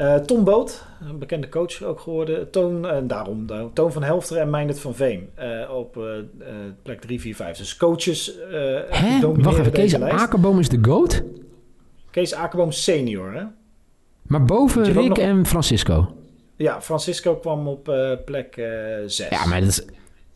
Eh, 0.01 0.15
Tom 0.15 0.43
Boot, 0.43 0.83
een 1.09 1.19
bekende 1.19 1.49
coach 1.49 1.83
ook 1.83 1.99
geworden. 1.99 2.49
Toon, 2.51 2.87
en 2.87 3.07
daarom 3.07 3.49
eh, 3.49 3.63
Toon 3.73 3.91
van 3.91 4.03
Helfteren 4.03 4.41
en 4.41 4.49
Meindert 4.49 4.79
van 4.79 4.95
Veen. 4.95 5.29
eh, 5.35 5.69
op 5.75 5.97
eh, 5.97 6.17
eh, 6.17 6.23
plek 6.83 7.01
3, 7.01 7.21
4, 7.21 7.35
5. 7.35 7.57
Dus 7.57 7.77
coaches 7.77 8.37
eh 8.39 8.49
Hè? 8.89 9.33
Wacht 9.41 9.57
even. 9.59 9.71
Kees 9.71 9.97
lijst. 9.97 10.15
Akerboom 10.19 10.59
is 10.59 10.69
de 10.69 10.77
GOAT? 10.81 11.23
Kees 12.11 12.33
Akerboom 12.33 12.71
senior, 12.71 13.33
hè? 13.33 13.43
Maar 14.21 14.43
boven 14.45 14.83
Rick 14.83 15.07
nog- 15.07 15.17
en 15.17 15.45
Francisco. 15.45 16.15
Ja, 16.55 16.81
Francisco 16.81 17.35
kwam 17.35 17.67
op 17.67 17.89
eh, 17.89 18.11
plek 18.25 18.53
6. 19.05 19.29
Ja, 19.29 19.45
maar 19.45 19.59
dat 19.59 19.69
is, 19.69 19.85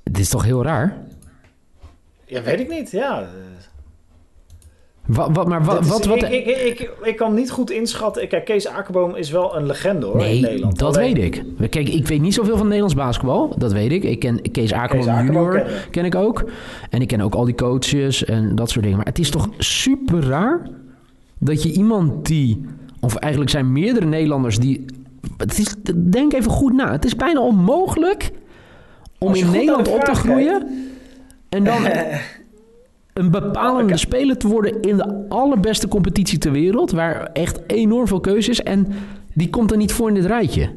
het 0.03 0.19
is 0.19 0.29
toch 0.29 0.43
heel 0.43 0.63
raar? 0.63 0.97
Ja, 2.25 2.41
weet 2.41 2.59
ik 2.59 2.69
niet. 2.69 2.91
Ja. 2.91 3.29
Wat, 5.05 5.29
wat, 5.33 5.47
maar 5.47 5.63
wat... 5.63 5.87
wat, 5.87 6.05
wat 6.05 6.23
ik, 6.23 6.45
ik, 6.45 6.79
ik, 6.79 6.91
ik 7.03 7.15
kan 7.15 7.33
niet 7.33 7.51
goed 7.51 7.71
inschatten. 7.71 8.27
Kijk, 8.27 8.45
Kees 8.45 8.67
Akerboom 8.67 9.15
is 9.15 9.31
wel 9.31 9.55
een 9.55 9.65
legende 9.65 10.05
hoor 10.05 10.25
in 10.25 10.41
Nederland. 10.41 10.79
dat 10.79 10.97
Alleen- 10.97 11.13
weet 11.13 11.35
ik. 11.35 11.69
Kijk, 11.69 11.89
ik 11.89 12.07
weet 12.07 12.21
niet 12.21 12.33
zoveel 12.33 12.55
van 12.57 12.65
Nederlands 12.65 12.95
basketbal. 12.95 13.55
Dat 13.57 13.73
weet 13.73 13.91
ik. 13.91 14.03
Ik 14.03 14.19
ken 14.19 14.51
Kees 14.51 14.73
Akerboom 14.73 15.09
Akerboom 15.09 15.51
junior, 15.51 15.87
ken 15.91 16.05
ik 16.05 16.15
ook. 16.15 16.49
En 16.89 17.01
ik 17.01 17.07
ken 17.07 17.21
ook 17.21 17.35
al 17.35 17.45
die 17.45 17.55
coaches 17.55 18.25
en 18.25 18.55
dat 18.55 18.69
soort 18.69 18.83
dingen. 18.83 18.97
Maar 18.97 19.07
het 19.07 19.19
is 19.19 19.29
toch 19.29 19.49
super 19.57 20.23
raar 20.23 20.69
dat 21.37 21.63
je 21.63 21.71
iemand 21.71 22.25
die... 22.25 22.65
Of 22.99 23.15
eigenlijk 23.15 23.51
zijn 23.51 23.71
meerdere 23.71 24.05
Nederlanders 24.05 24.59
die... 24.59 24.85
Het 25.37 25.59
is, 25.59 25.75
denk 25.95 26.33
even 26.33 26.51
goed 26.51 26.73
na. 26.73 26.91
Het 26.91 27.05
is 27.05 27.15
bijna 27.15 27.39
onmogelijk 27.41 28.31
om 29.17 29.33
in 29.33 29.51
Nederland 29.51 29.85
de 29.85 29.91
op 29.91 30.03
te 30.03 30.13
groeien... 30.15 30.67
En 31.49 31.63
dan 31.63 31.77
een 33.15 33.31
bepalende 33.31 33.97
speler 33.97 34.37
te 34.37 34.47
worden 34.47 34.81
in 34.81 34.97
de 34.97 35.25
allerbeste 35.29 35.87
competitie 35.87 36.37
ter 36.37 36.51
wereld. 36.51 36.91
Waar 36.91 37.29
echt 37.33 37.59
enorm 37.67 38.07
veel 38.07 38.19
keuze 38.19 38.49
is. 38.49 38.61
En 38.63 38.87
die 39.33 39.49
komt 39.49 39.71
er 39.71 39.77
niet 39.77 39.93
voor 39.93 40.07
in 40.07 40.13
dit 40.13 40.25
rijtje. 40.25 40.69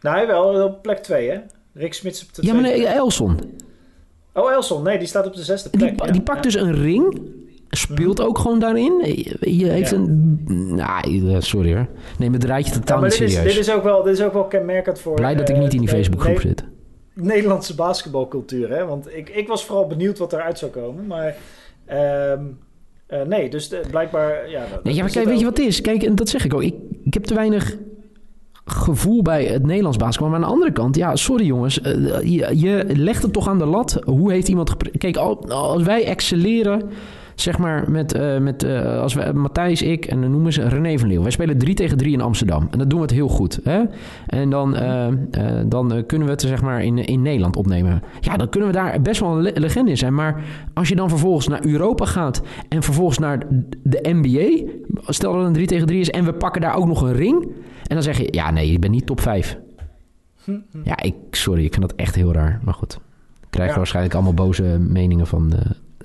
Nou, 0.00 0.26
wel 0.26 0.64
op 0.64 0.82
plek 0.82 0.98
2 0.98 1.30
hè. 1.30 1.38
Rick 1.74 1.94
Smits 1.94 2.22
op 2.22 2.34
de 2.34 2.46
Ja, 2.46 2.52
maar 2.52 2.62
nee. 2.62 2.86
Elson. 2.86 3.38
Oh, 4.34 4.52
Elson. 4.52 4.82
Nee, 4.82 4.98
die 4.98 5.06
staat 5.06 5.26
op 5.26 5.34
de 5.34 5.42
zesde 5.42 5.68
Die, 5.70 5.80
plek. 5.80 5.96
pa- 5.96 6.06
ja. 6.06 6.12
die 6.12 6.20
pakt 6.22 6.36
Ja. 6.36 6.42
dus 6.50 6.54
een 6.54 6.74
ring. 6.74 7.20
Speelt 7.70 8.20
ook 8.20 8.38
gewoon 8.38 8.58
daarin. 8.58 8.92
Je 9.40 9.66
heeft 9.68 9.90
Ja. 9.90 9.96
een... 9.96 10.40
Nou, 10.74 11.40
sorry 11.42 11.74
hoor. 11.74 11.86
Neem 12.18 12.32
het 12.32 12.44
rijtje 12.44 12.72
totaal 12.72 13.00
niet 13.00 13.10
dit 13.10 13.20
is, 13.20 13.32
serieus. 13.34 13.54
dit, 13.54 13.66
is 13.66 13.72
ook 13.74 13.82
wel, 13.82 14.02
dit 14.02 14.12
is 14.18 14.22
ook 14.24 14.32
wel 14.32 14.44
kenmerkend 14.44 14.98
voor... 15.00 15.14
Blij 15.14 15.34
dat 15.34 15.48
ik 15.48 15.54
eh, 15.56 15.62
niet 15.62 15.72
in 15.74 15.80
die 15.80 15.88
Facebookgroep 15.88 16.40
zit. 16.40 16.64
Nederlandse 17.14 17.74
basketbalcultuur, 17.74 18.70
hè? 18.70 18.86
Want 18.86 19.14
ik, 19.14 19.28
ik 19.28 19.48
was 19.48 19.64
vooral 19.64 19.86
benieuwd 19.86 20.18
wat 20.18 20.32
eruit 20.32 20.58
zou 20.58 20.70
komen, 20.70 21.06
maar... 21.06 21.36
ehm, 21.86 22.40
eh, 23.06 23.22
nee, 23.22 23.50
dus 23.50 23.68
de- 23.68 23.80
blijkbaar... 23.90 24.50
Ja, 24.50 24.64
Nee, 24.82 24.94
ja, 24.94 25.02
maar 25.02 25.10
kijk, 25.12 25.26
weet 25.26 25.38
je 25.38 25.44
wat 25.44 25.56
het 25.56 25.66
is? 25.66 25.80
Kijk, 25.80 26.02
en 26.02 26.14
dat 26.14 26.28
zeg 26.28 26.44
ik 26.44 26.54
ook. 26.54 26.62
Ik, 26.62 26.74
ik 27.04 27.14
heb 27.14 27.24
te 27.24 27.34
weinig 27.34 27.76
gevoel 28.64 29.22
bij 29.22 29.44
het 29.44 29.66
Nederlands 29.66 29.96
basketbal. 29.96 30.28
Maar 30.28 30.38
aan 30.38 30.44
de 30.46 30.52
andere 30.52 30.72
kant, 30.72 30.96
ja, 30.96 31.16
sorry 31.16 31.44
jongens. 31.46 31.80
eh, 31.80 32.20
je, 32.22 32.50
je 32.58 32.84
legt 32.88 33.22
het 33.22 33.32
toch 33.32 33.48
aan 33.48 33.58
de 33.58 33.66
lat. 33.66 33.98
Hoe 34.04 34.32
heeft 34.32 34.48
iemand... 34.48 34.76
Kijk, 34.98 35.16
al- 35.16 35.48
als 35.50 35.82
wij 35.82 36.04
excelleren... 36.04 36.90
Zeg 37.34 37.58
maar 37.58 37.90
met, 37.90 38.12
eh, 38.14 38.38
met 38.38 38.62
eh, 38.62 38.98
als 39.00 39.14
we, 39.14 39.30
Matthijs, 39.34 39.82
ik 39.82 40.04
en 40.06 40.20
dan 40.20 40.30
noemen 40.30 40.52
ze 40.52 40.68
René 40.68 40.98
van 40.98 41.08
Leeuw. 41.08 41.22
Wij 41.22 41.30
spelen 41.30 41.58
3 41.58 41.74
tegen 41.74 41.96
3 41.96 42.12
in 42.12 42.20
Amsterdam. 42.20 42.68
En 42.70 42.78
dat 42.78 42.90
doen 42.90 42.98
we 42.98 43.04
het 43.04 43.14
heel 43.14 43.28
goed. 43.28 43.60
Hè? 43.64 43.82
En 44.26 44.50
dan, 44.50 44.76
eh, 44.76 45.06
dan 45.66 46.02
kunnen 46.06 46.26
we 46.26 46.32
het 46.32 46.42
zeg 46.42 46.62
maar 46.62 46.82
in, 46.84 46.98
in 46.98 47.22
Nederland 47.22 47.56
opnemen. 47.56 48.02
Ja, 48.20 48.36
dan 48.36 48.48
kunnen 48.48 48.68
we 48.68 48.74
daar 48.74 49.02
best 49.02 49.20
wel 49.20 49.36
een 49.36 49.42
le- 49.42 49.52
legende 49.54 49.90
in 49.90 49.96
zijn. 49.98 50.14
Maar 50.14 50.42
als 50.74 50.88
je 50.88 50.94
dan 50.96 51.08
vervolgens 51.08 51.48
naar 51.48 51.64
Europa 51.66 52.04
gaat 52.04 52.42
en 52.68 52.82
vervolgens 52.82 53.18
naar 53.18 53.38
de 53.82 53.98
NBA. 54.02 54.70
Stel 55.06 55.30
dat 55.32 55.38
het 55.40 55.48
een 55.48 55.54
3 55.54 55.66
tegen 55.66 55.86
3 55.86 56.00
is 56.00 56.10
en 56.10 56.24
we 56.24 56.32
pakken 56.32 56.60
daar 56.60 56.76
ook 56.76 56.86
nog 56.86 57.02
een 57.02 57.12
ring. 57.14 57.42
En 57.86 57.94
dan 57.94 58.02
zeg 58.02 58.18
je, 58.18 58.28
ja 58.30 58.50
nee, 58.50 58.72
je 58.72 58.78
bent 58.78 58.92
niet 58.92 59.06
top 59.06 59.20
5. 59.20 59.58
Ja, 60.84 61.02
ik, 61.02 61.14
sorry, 61.30 61.64
ik 61.64 61.74
vind 61.74 61.88
dat 61.88 61.96
echt 61.98 62.14
heel 62.14 62.32
raar. 62.32 62.60
Maar 62.64 62.74
goed, 62.74 62.92
ik 63.40 63.46
krijg 63.50 63.70
Ja. 63.70 63.76
waarschijnlijk 63.76 64.14
allemaal 64.14 64.34
boze 64.34 64.62
meningen 64.88 65.26
van 65.26 65.50
de, 65.50 65.58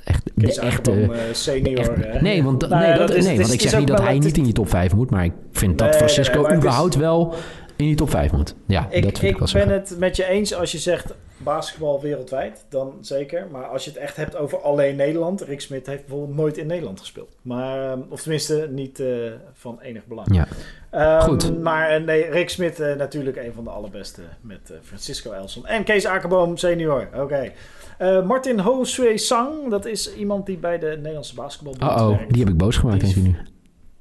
echt, 0.07 0.31
de 0.35 0.47
echte... 0.47 0.61
Akerboom, 0.61 1.13
eh, 1.13 1.19
senior. 1.31 2.03
Echt- 2.03 2.21
nee, 2.21 2.43
want, 2.43 2.69
Nou 2.69 2.81
nee, 2.87 2.97
dat, 2.97 3.09
is- 3.13 3.25
nee, 3.25 3.35
want 3.37 3.47
is- 3.47 3.53
ik 3.53 3.61
zeg 3.61 3.79
niet 3.79 3.87
dat 3.87 3.99
hij 4.01 4.19
niet 4.19 4.37
in 4.37 4.43
die 4.43 4.53
top 4.53 4.69
5 4.69 4.93
moet, 4.95 5.09
maar 5.09 5.23
ik 5.25 5.33
vind 5.51 5.77
dat 5.77 5.95
Francisco 5.95 6.45
is- 6.45 6.55
überhaupt 6.55 6.95
wel 6.95 7.33
in 7.75 7.85
die 7.85 7.95
top 7.95 8.09
5 8.09 8.31
moet. 8.31 8.55
Ja, 8.65 8.87
Ik, 8.89 9.03
dat 9.03 9.19
vind 9.19 9.21
ik, 9.21 9.21
ik 9.21 9.29
wel 9.29 9.37
ben 9.39 9.47
zeggen. 9.47 9.71
het 9.71 9.95
met 9.99 10.15
je 10.15 10.25
eens 10.25 10.53
als 10.55 10.71
je 10.71 10.77
zegt 10.77 11.13
basketbal 11.39 12.01
wereldwijd, 12.01 12.65
dan 12.69 12.93
zeker. 13.01 13.47
Maar 13.51 13.63
als 13.65 13.83
je 13.83 13.89
het 13.89 13.99
echt 13.99 14.15
hebt 14.15 14.35
over 14.35 14.61
alleen 14.61 14.95
Nederland, 14.95 15.41
Rick 15.41 15.61
Smit 15.61 15.87
heeft 15.87 16.05
bijvoorbeeld 16.05 16.37
nooit 16.37 16.57
in 16.57 16.67
Nederland 16.67 16.99
gespeeld. 16.99 17.35
Maar, 17.41 17.91
ehm, 17.91 17.99
of 18.09 18.21
tenminste 18.21 18.67
niet 18.71 18.99
eh, 18.99 19.07
van 19.53 19.79
enig 19.81 20.05
belang. 20.05 20.27
Ja. 20.35 20.47
Ehm, 20.91 21.21
Goed. 21.21 21.61
Maar 21.61 21.89
eh, 21.89 22.03
nee, 22.03 22.29
Rick 22.29 22.49
Smit 22.49 22.77
natuurlijk 22.97 23.37
een 23.37 23.51
van 23.55 23.63
de 23.63 23.69
allerbeste 23.69 24.21
met 24.41 24.71
Francisco 24.83 25.31
Elson. 25.31 25.65
En 25.65 25.83
Kees 25.83 26.05
Akerboom 26.05 26.57
senior. 26.57 27.07
Oké. 27.15 27.51
Eh, 27.97 28.23
Martin 28.25 28.59
Ho 28.59 28.83
Sui 28.83 29.17
Sang, 29.17 29.69
dat 29.69 29.85
is 29.85 30.15
iemand 30.15 30.45
die 30.45 30.57
bij 30.57 30.79
de 30.79 30.93
Nederlandse 30.97 31.35
basketbalbond 31.35 31.91
Oh, 31.91 32.07
oh, 32.09 32.17
werkt. 32.17 32.33
die 32.33 32.43
heb 32.43 32.51
ik 32.51 32.57
boos 32.57 32.77
gemaakt, 32.77 33.01
denk 33.01 33.15
ik 33.15 33.23
nu. 33.23 33.35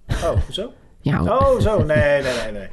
Oh, 0.09 0.30
hoezo? 0.44 0.70
Ja, 1.01 1.22
Oh, 1.22 1.61
zo. 1.61 1.76
Nee, 1.84 2.22
nee, 2.22 2.22
nee. 2.22 2.53
nee. 2.53 2.68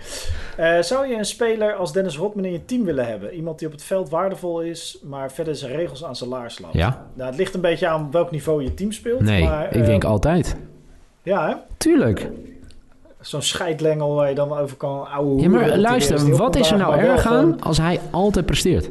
Eh, 0.57 0.81
zou 0.81 1.07
je 1.07 1.15
een 1.15 1.25
speler 1.25 1.73
als 1.75 1.93
Dennis 1.93 2.17
Rodman 2.17 2.45
in 2.45 2.51
je 2.51 2.65
team 2.65 2.83
willen 2.83 3.07
hebben? 3.07 3.33
Iemand 3.33 3.59
die 3.59 3.67
op 3.67 3.73
het 3.73 3.83
veld 3.83 4.09
waardevol 4.09 4.61
is, 4.61 4.99
maar 5.03 5.31
verder 5.31 5.55
zijn 5.55 5.71
regels 5.71 6.03
aan 6.05 6.15
zijn 6.15 6.29
laars 6.29 6.59
laat. 6.59 6.73
ja? 6.73 7.07
Nou, 7.13 7.29
het 7.29 7.37
ligt 7.39 7.53
een 7.53 7.61
beetje 7.61 7.87
aan 7.87 8.11
welk 8.11 8.31
niveau 8.31 8.63
je 8.63 8.73
team 8.73 8.91
speelt. 8.91 9.19
Nee, 9.21 9.43
maar, 9.43 9.65
ik 9.65 9.81
eh, 9.81 9.85
denk 9.85 10.03
altijd. 10.03 10.55
Ja, 11.23 11.47
hè? 11.47 11.55
Tuurlijk. 11.77 12.29
Zo'n 13.19 13.41
scheidlengel 13.41 14.13
waar 14.15 14.29
je 14.29 14.35
dan 14.35 14.57
over 14.57 14.77
kan 14.77 15.07
ouwe 15.11 15.41
Ja, 15.41 15.49
maar 15.49 15.77
luister, 15.77 16.35
wat 16.35 16.55
is 16.55 16.71
er 16.71 16.77
nou 16.77 16.95
erg 16.97 17.25
aan 17.25 17.61
als 17.61 17.77
hij 17.77 17.99
altijd 18.11 18.45
presteert? 18.45 18.89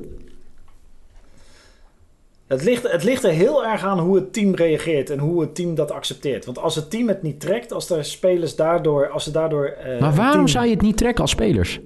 Het 2.52 2.62
ligt, 2.64 2.92
het 2.92 3.04
ligt 3.04 3.24
er 3.24 3.30
heel 3.30 3.64
erg 3.66 3.82
aan 3.84 3.98
hoe 3.98 4.14
het 4.16 4.32
team 4.32 4.54
reageert 4.54 5.10
en 5.10 5.18
hoe 5.18 5.40
het 5.40 5.54
team 5.54 5.74
dat 5.74 5.90
accepteert. 5.90 6.44
Want 6.44 6.58
als 6.58 6.74
het 6.74 6.90
team 6.90 7.08
het 7.08 7.22
niet 7.22 7.40
trekt, 7.40 7.72
als 7.72 7.90
er 7.90 8.04
spelers 8.04 8.56
daardoor... 8.56 9.08
Als 9.08 9.24
ze 9.24 9.30
daardoor 9.30 9.66
eh, 9.66 10.00
Maar 10.00 10.14
waarom 10.14 10.34
team- 10.34 10.48
zou 10.48 10.64
je 10.64 10.70
het 10.72 10.80
niet 10.80 10.96
trekken 10.96 11.22
als 11.22 11.30
spelers? 11.30 11.80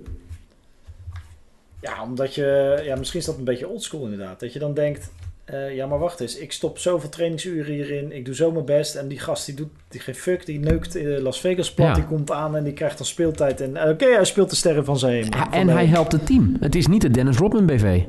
Ja, 1.81 2.03
omdat 2.03 2.35
je... 2.35 2.81
Ja, 2.85 2.97
misschien 2.97 3.21
is 3.21 3.27
dat 3.27 3.39
een 3.39 3.45
beetje 3.45 3.69
oldschool 3.69 4.03
inderdaad. 4.05 4.41
Dat 4.41 4.53
je 4.53 4.59
dan 4.59 4.75
denkt... 4.75 5.11
eh, 5.45 5.75
ja, 5.75 5.87
maar 5.87 5.99
wacht 5.99 6.21
eens. 6.21 6.37
Ik 6.37 6.53
stop 6.53 6.79
zoveel 6.79 7.09
trainingsuren 7.09 7.73
hierin. 7.75 8.13
Ik 8.13 8.25
doe 8.25 8.35
zo 8.35 8.53
mijn 8.53 8.65
best. 8.65 8.95
En 8.95 9.09
die 9.09 9.19
gast 9.19 9.47
die 9.47 9.55
doet 9.55 9.71
die 9.89 10.01
geen 10.01 10.15
fuck. 10.15 10.47
Die 10.47 10.59
neukt 10.59 10.95
in 10.95 11.21
Las 11.21 11.41
Vegas 11.41 11.73
plat. 11.75 11.89
Ja. 11.89 11.95
Die 11.95 12.05
komt 12.07 12.31
aan 12.31 12.57
en 12.57 12.65
die 12.65 12.73
krijgt 12.73 12.97
dan 12.99 13.07
speeltijd. 13.07 13.61
En 13.61 13.77
eh, 13.77 13.91
oké, 13.91 14.07
hij 14.07 14.25
speelt 14.25 14.51
de 14.51 14.57
sterren 14.57 14.85
van 14.85 14.99
zijn... 14.99 15.25
Ja, 15.25 15.31
van 15.31 15.53
en 15.53 15.69
hij 15.69 15.87
helpt 15.87 16.13
het 16.13 16.27
team. 16.27 16.57
Het 16.61 16.75
is 16.75 16.87
niet 16.87 17.03
de 17.03 17.11
Dennis 17.11 17.37
Rodman 17.37 17.67
BV. 17.67 18.03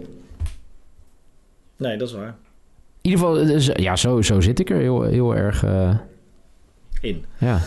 Nee, 1.78 1.98
dat 1.98 2.08
is 2.08 2.14
waar. 2.14 2.36
In 3.08 3.14
ieder 3.14 3.28
geval, 3.28 3.46
dus, 3.46 3.70
ja, 3.74 3.96
zo, 3.96 4.22
zo 4.22 4.42
zit 4.42 4.60
ik 4.60 4.70
er 4.70 4.78
heel, 4.78 5.02
heel 5.02 5.36
erg. 5.36 5.64
eh, 5.64 5.96
In. 7.02 7.26
ja. 7.38 7.60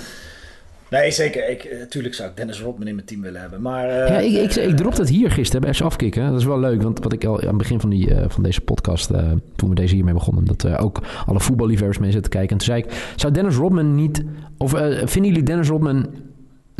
Nee, 0.90 1.10
zeker. 1.10 1.48
Ik, 1.50 1.64
eh, 1.64 1.82
tuurlijk 1.82 2.14
zou 2.14 2.28
ik 2.30 2.36
Dennis 2.36 2.60
Rodman 2.60 2.86
in 2.86 2.94
mijn 2.94 3.06
team 3.06 3.20
willen 3.22 3.40
hebben. 3.40 3.62
Maar... 3.62 3.88
eh, 3.88 4.08
ja, 4.08 4.18
ik, 4.18 4.50
ik, 4.50 4.62
ik 4.64 4.76
dropte 4.76 5.00
het 5.00 5.10
hier 5.10 5.30
gisteren 5.30 5.60
bij 5.60 5.80
Afkikken. 5.86 6.30
Dat 6.30 6.40
is 6.40 6.44
wel 6.46 6.58
leuk, 6.60 6.82
want 6.82 6.98
wat 7.02 7.12
ik 7.12 7.24
al 7.24 7.40
aan 7.40 7.46
het 7.48 7.56
begin 7.56 7.80
van, 7.80 7.90
die, 7.90 8.14
eh, 8.14 8.24
van 8.28 8.42
deze 8.42 8.60
podcast, 8.60 9.10
eh, 9.10 9.30
toen 9.56 9.68
we 9.68 9.74
deze 9.74 9.94
hiermee 9.94 10.14
begonnen, 10.14 10.44
dat 10.44 10.64
eh, 10.64 10.84
ook 10.84 11.00
alle 11.26 11.40
voetballiefhebbers 11.40 11.98
mee 11.98 12.10
zitten 12.10 12.30
kijken. 12.30 12.50
En 12.50 12.56
toen 12.56 12.66
zei 12.66 12.82
ik, 12.82 13.12
zou 13.16 13.32
Dennis 13.32 13.56
Rodman 13.56 13.94
niet, 13.94 14.24
of 14.58 14.74
eh, 14.74 15.06
vinden 15.06 15.30
jullie 15.30 15.46
Dennis 15.46 15.68
Rodman 15.68 16.06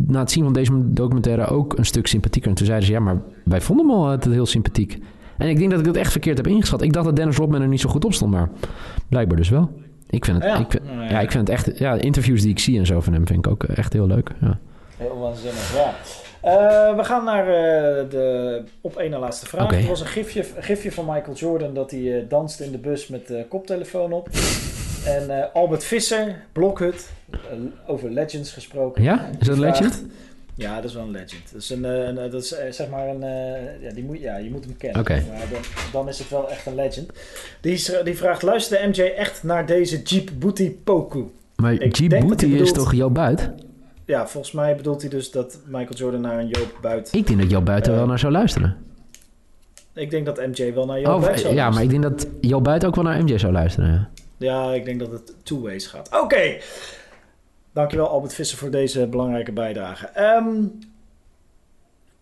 na 0.07 0.21
het 0.21 0.31
zien 0.31 0.45
van 0.45 0.53
deze 0.53 0.93
documentaire 0.93 1.47
ook 1.47 1.79
een 1.79 1.87
stuk 1.87 2.07
sympathieker? 2.07 2.51
En 2.51 2.57
toen 2.57 2.67
zeiden 2.67 2.87
ze, 2.87 2.93
ja, 2.95 3.01
maar 3.01 3.21
wij 3.45 3.61
vonden 3.61 3.87
hem 3.89 3.95
al 3.97 4.09
altijd 4.11 4.35
heel 4.35 4.47
sympathiek. 4.47 4.99
En 5.41 5.49
ik 5.49 5.59
denk 5.59 5.71
dat 5.71 5.79
ik 5.79 5.85
dat 5.85 5.97
echt 5.97 6.11
verkeerd 6.11 6.37
heb 6.37 6.47
ingeschat. 6.47 6.83
Ik 6.83 6.93
dacht 6.93 7.05
dat 7.07 7.17
Dennis 7.17 7.37
Rodman 7.37 7.63
er 7.63 7.69
niet 7.69 7.81
zo 7.81 7.89
goed 7.89 8.05
op 8.05 8.13
stond, 8.13 8.31
maar 8.31 8.49
blijkbaar 9.09 9.37
dus 9.37 9.49
wel. 9.49 9.71
Ik 10.11 10.25
vind 10.25 10.37
het, 10.37 10.47
Ja. 10.47 10.59
ik 10.59 10.71
vind, 10.71 10.85
Nou 10.85 11.03
ja. 11.03 11.11
ja, 11.11 11.21
ik 11.21 11.31
vind 11.31 11.49
het 11.49 11.57
echt, 11.57 11.79
ja, 11.79 11.95
interviews 11.95 12.41
die 12.41 12.51
ik 12.51 12.59
zie 12.59 12.79
en 12.79 12.87
zo 12.87 13.01
van 13.01 13.13
hem 13.13 13.27
vind 13.27 13.47
ik 13.47 13.53
ook 13.53 13.63
echt 13.63 13.93
heel 13.93 14.07
leuk. 14.07 14.31
Ja. 14.41 14.59
Heel 14.97 15.19
waanzinnig, 15.19 15.75
ja. 15.75 15.95
Eh, 16.41 16.97
we 16.97 17.05
gaan 17.05 17.25
naar 17.25 17.47
eh, 17.47 18.11
de 18.11 18.63
op 18.81 18.97
één 18.97 19.11
na 19.11 19.19
laatste 19.19 19.47
vraag. 19.47 19.65
Oké. 19.65 19.77
Er 19.77 19.87
was 19.87 20.01
een 20.01 20.07
gifje, 20.07 20.45
een 20.57 20.63
gifje 20.63 20.93
van 20.93 21.05
Michael 21.05 21.37
Jordan 21.37 21.75
dat 21.75 21.91
hij 21.91 22.19
eh, 22.19 22.29
danste 22.29 22.65
in 22.65 22.73
de 22.73 22.79
bus 22.79 23.09
met 23.09 23.33
koptelefoon 23.49 24.13
op. 24.13 24.29
En 25.07 25.53
Albert 25.53 25.85
Visser, 25.85 26.43
Blokhut, 26.53 27.11
over 27.87 28.11
Legends 28.11 28.53
gesproken. 28.53 29.03
Ja? 29.03 29.29
Is 29.39 29.47
dat 29.47 29.59
legend? 29.59 30.05
Ja, 30.55 30.75
dat 30.77 30.85
is 30.85 30.95
wel 30.95 31.03
een 31.03 31.11
legend. 31.11 31.53
Dat 31.53 31.61
is, 31.63 31.71
een, 31.71 31.85
eh, 31.85 32.07
een, 32.07 32.19
eh, 32.19 32.31
dat 32.31 32.43
is 32.43 32.53
eh, 32.53 32.73
zeg 32.73 32.89
maar 32.89 33.09
een... 33.09 33.21
ja, 33.81 33.93
die 33.95 34.05
moet, 34.05 34.21
ja, 34.21 34.37
je 34.37 34.51
moet 34.51 34.65
hem 34.65 34.77
kennen. 34.77 35.03
Maar 35.29 35.47
dan, 35.51 35.61
dan 35.93 36.09
is 36.09 36.19
het 36.19 36.29
wel 36.31 36.51
echt 36.51 36.67
een 36.67 36.75
legend. 36.75 37.11
Die, 37.61 37.73
is- 37.73 37.93
die 38.05 38.17
vraagt, 38.17 38.43
luisterde 38.43 38.87
MJ 38.89 39.01
echt 39.17 39.43
naar 39.43 39.67
deze 39.67 40.03
Jeep 40.03 40.31
Booty 40.39 40.71
Poku? 40.85 41.25
Maar 41.57 41.73
Ik 41.73 41.95
Djibouti 41.95 42.51
hij 42.53 42.61
is 42.61 42.73
toch 42.73 42.95
Joop 42.95 43.15
Buit? 43.15 43.51
Ja, 44.05 44.27
volgens 44.29 44.53
mij 44.53 44.77
bedoelt 44.77 45.01
hij 45.01 45.11
dus 45.11 45.31
dat 45.31 45.59
Michael 45.67 45.95
Jordan 45.97 46.21
naar 46.21 46.39
een 46.39 46.49
Joop 46.49 46.79
Buit... 46.81 47.09
Ik 47.13 47.27
denk 47.27 47.41
dat 47.41 47.51
Joop 47.51 47.65
Buit 47.65 47.87
er 47.87 47.95
wel 47.95 48.07
naar 48.07 48.19
zou 48.19 48.33
luisteren. 48.33 48.77
Ik 49.95 50.11
denk 50.11 50.27
dat 50.27 50.37
MJ 50.37 50.75
wel 50.75 50.87
naar 50.87 51.01
Joop 51.01 51.15
Oh, 51.15 51.21
Buit 51.21 51.41
zou 51.41 51.55
ja, 51.55 51.71
maar 51.71 51.83
ik 51.83 51.91
denk 51.91 52.03
dat 52.03 52.27
Joop 52.41 52.65
Buit 52.65 52.85
ook 52.85 52.95
wel 52.95 53.05
naar 53.05 53.23
MJ 53.25 53.39
zou 53.39 53.53
luisteren. 53.53 53.91
Ja. 53.91 54.09
Ja, 54.37 54.73
ik 54.75 54.85
denk 54.85 55.01
dat 55.01 55.11
het 55.13 55.33
two 55.43 55.61
ways 55.61 55.87
gaat. 55.87 56.21
Oké. 56.23 56.57
Dankjewel 57.73 58.09
Albert 58.09 58.35
Visser 58.35 58.59
voor 58.59 58.71
deze 58.71 59.07
belangrijke 59.07 59.53
bijdrage. 59.53 60.09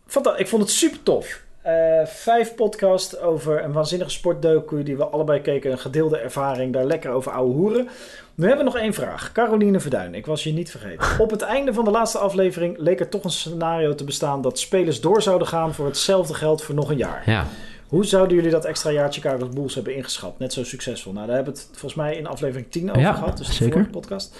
Fanta- 0.06 0.36
ik 0.36 0.48
vond 0.48 0.62
het 0.62 0.70
super 0.70 1.02
tof. 1.02 1.42
Eh, 1.62 2.06
vijf 2.06 2.54
podcast 2.54 3.20
over 3.20 3.64
een 3.64 3.72
waanzinnige 3.72 4.10
sportdocu 4.10 4.82
die 4.82 4.96
we 4.96 5.04
allebei 5.04 5.40
keken. 5.40 5.70
Een 5.72 5.78
gedeelde 5.78 6.18
ervaring, 6.18 6.72
daar 6.72 6.84
lekker 6.84 7.10
over 7.10 7.32
ouwe 7.32 7.52
hoeren. 7.54 7.88
Nu 8.34 8.46
hebben 8.46 8.64
we 8.64 8.70
nog 8.72 8.80
één 8.80 8.94
vraag. 8.94 9.32
Caroline 9.32 9.80
Verduin, 9.80 10.14
ik 10.14 10.26
was 10.26 10.44
je 10.44 10.52
niet 10.52 10.70
vergeten. 10.70 11.06
Op 11.24 11.30
het 11.30 11.42
einde 11.42 11.72
van 11.74 11.84
de 11.84 11.90
laatste 11.90 12.18
aflevering 12.18 12.78
leek 12.78 13.00
er 13.00 13.08
toch 13.08 13.24
een 13.24 13.30
scenario 13.30 13.94
te 13.94 14.04
bestaan 14.04 14.42
dat 14.42 14.58
spelers 14.58 15.00
door 15.00 15.22
zouden 15.22 15.48
gaan 15.48 15.74
voor 15.74 15.86
hetzelfde 15.86 16.34
geld 16.34 16.62
voor 16.62 16.74
nog 16.74 16.90
een 16.90 16.96
jaar. 16.96 17.22
ja. 17.26 17.46
Hoe 17.88 18.04
zouden 18.06 18.36
jullie 18.36 18.50
dat 18.50 18.64
extra 18.64 18.90
jaar 18.90 19.12
Chicago's 19.12 19.48
Bulls 19.48 19.74
hebben 19.74 19.94
ingeschat? 19.94 20.38
Net 20.38 20.52
zo 20.52 20.64
succesvol. 20.64 21.12
Nou, 21.12 21.26
daar 21.26 21.34
hebben 21.36 21.54
we 21.54 21.60
het 21.60 21.68
volgens 21.70 21.94
mij 21.94 22.16
in 22.16 22.26
aflevering 22.26 22.70
10 22.70 22.88
over 22.90 23.00
Ja, 23.02 23.12
gehad. 23.12 23.36
Dus 23.38 23.46
de 23.46 23.52
zeker. 23.52 23.72
vorige 23.72 23.90
podcast. 23.90 24.36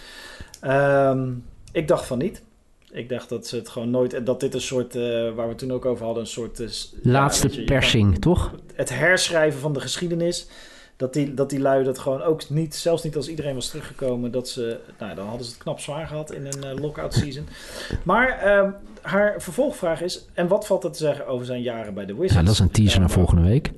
Ehm, 0.61 1.29
ik 1.73 1.89
dacht 1.89 2.07
van 2.07 2.19
niet. 2.19 2.43
Ik 2.93 3.09
dacht 3.09 3.29
dat 3.29 3.47
ze 3.47 3.57
het 3.57 3.69
gewoon 3.69 3.91
nooit... 3.91 4.13
en 4.15 4.25
Dat 4.25 4.41
dit 4.41 4.55
een 4.55 4.61
soort, 4.61 4.97
eh, 4.97 5.31
waar 5.35 5.49
we 5.49 5.55
toen 5.55 5.73
ook 5.73 5.85
over 5.85 6.05
hadden, 6.05 6.23
een 6.23 6.29
soort... 6.29 6.61
eh, 6.61 6.67
ja, 7.03 7.11
Laatste 7.11 7.49
kan- 7.49 7.65
persing, 7.65 8.19
toch? 8.19 8.55
het 8.75 8.89
herschrijven 8.99 9.61
van 9.61 9.73
de 9.73 9.81
geschiedenis. 9.81 10.47
Dat 10.97 11.13
die, 11.13 11.35
dat 11.35 11.51
die 11.51 11.61
lui 11.61 11.85
dat 11.85 11.99
gewoon 11.99 12.23
ook 12.23 12.49
niet, 12.51 12.75
zelfs 12.75 13.03
niet 13.03 13.17
als 13.17 13.29
iedereen 13.29 13.55
was 13.55 13.69
teruggekomen, 13.69 14.31
dat 14.31 14.49
ze, 14.49 14.79
nou 14.99 15.15
dan 15.15 15.27
hadden 15.27 15.45
ze 15.47 15.53
het 15.53 15.63
knap 15.63 15.81
zwaar 15.81 16.07
gehad 16.07 16.33
in 16.33 16.47
een 16.47 16.65
eh, 16.65 16.79
lockout 16.83 17.15
season. 17.15 17.47
Maar 18.05 18.29
ehm, 18.29 18.71
haar 19.03 19.43
vervolgvraag 19.43 20.01
is, 20.03 20.27
en 20.35 20.49
wat 20.49 20.67
valt 20.67 20.85
er 20.85 20.91
te 20.93 20.99
zeggen 20.99 21.27
over 21.27 21.47
zijn 21.47 21.63
jaren 21.63 21.95
bij 21.95 22.07
de 22.07 22.13
Wizards? 22.13 22.35
Ja, 22.35 22.43
dat 22.43 22.53
is 22.53 22.59
een 22.59 22.71
teaser 22.71 23.01
naar 23.01 23.11
volgende 23.11 23.43
week. 23.43 23.71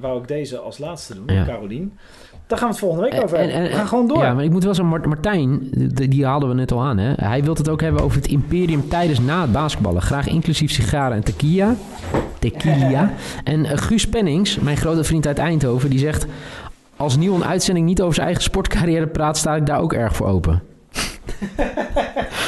wou- 0.00 0.20
ik 0.20 0.28
deze 0.28 0.58
als 0.58 0.78
laatste 0.78 1.14
doen, 1.14 1.24
Ja. 1.36 1.44
Carolien. 1.44 1.98
Daar 2.46 2.58
gaan 2.58 2.66
we 2.68 2.74
het 2.74 2.82
volgende 2.84 3.10
week 3.10 3.22
over 3.22 3.36
En- 3.38 3.42
hebben. 3.44 3.62
en- 3.64 3.70
we 3.70 3.76
gaan 3.76 3.86
gewoon 3.86 4.06
door. 4.08 4.18
Ja, 4.18 4.34
maar 4.34 4.44
ik 4.44 4.50
moet 4.50 4.64
wel 4.64 4.74
zeggen, 4.74 4.92
Mart- 4.92 5.06
Martijn, 5.06 5.68
die, 5.70 6.08
die 6.08 6.24
haalden 6.26 6.48
we 6.48 6.54
net 6.54 6.72
al 6.72 6.82
aan. 6.82 6.98
Hè? 6.98 7.12
Hij 7.16 7.44
wil 7.44 7.54
het 7.54 7.68
ook 7.68 7.80
hebben 7.80 8.02
over 8.02 8.16
het 8.16 8.26
imperium 8.26 8.88
tijdens 8.88 9.20
na 9.20 9.40
het 9.42 9.52
basketballen. 9.52 10.02
Graag 10.02 10.28
inclusief 10.28 10.70
sigaren 10.70 11.16
en 11.16 11.24
tequila. 11.24 11.74
Tequila. 12.38 13.10
en 13.44 13.64
eh, 13.64 13.78
Guus 13.78 14.08
Pennings, 14.08 14.58
mijn 14.58 14.76
grote 14.76 15.04
vriend 15.04 15.26
uit 15.26 15.38
Eindhoven, 15.38 15.90
die 15.90 15.98
zegt... 15.98 16.26
Als 16.96 17.16
Nieuw 17.16 17.34
een 17.34 17.44
uitzending 17.44 17.86
niet 17.86 18.00
over 18.00 18.14
zijn 18.14 18.26
eigen 18.26 18.44
sportcarrière 18.44 19.06
praat, 19.06 19.36
sta 19.36 19.54
ik 19.56 19.66
daar 19.66 19.80
ook 19.80 19.92
erg 19.92 20.16
voor 20.16 20.26
open. 20.26 20.62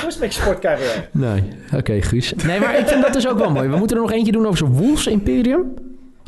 Hoe 0.01 0.07
is 0.09 0.15
het 0.15 0.21
met 0.21 0.35
je 0.35 0.41
sportcarrière? 0.41 1.05
Nee, 1.11 1.43
oké, 1.75 2.03
Guus. 2.03 2.35
Nee, 2.47 2.61
maar 2.61 2.79
ik 2.79 2.87
vind 2.87 3.03
dat 3.03 3.13
dus 3.13 3.29
ook 3.29 3.39
wel 3.39 3.51
mooi. 3.51 3.69
We 3.69 3.77
moeten 3.77 3.97
er 3.97 4.03
nog 4.03 4.13
eentje 4.13 4.33
doen 4.33 4.45
over 4.47 4.59
zijn 4.59 4.73
Wolves 4.73 5.07
Imperium. 5.07 5.63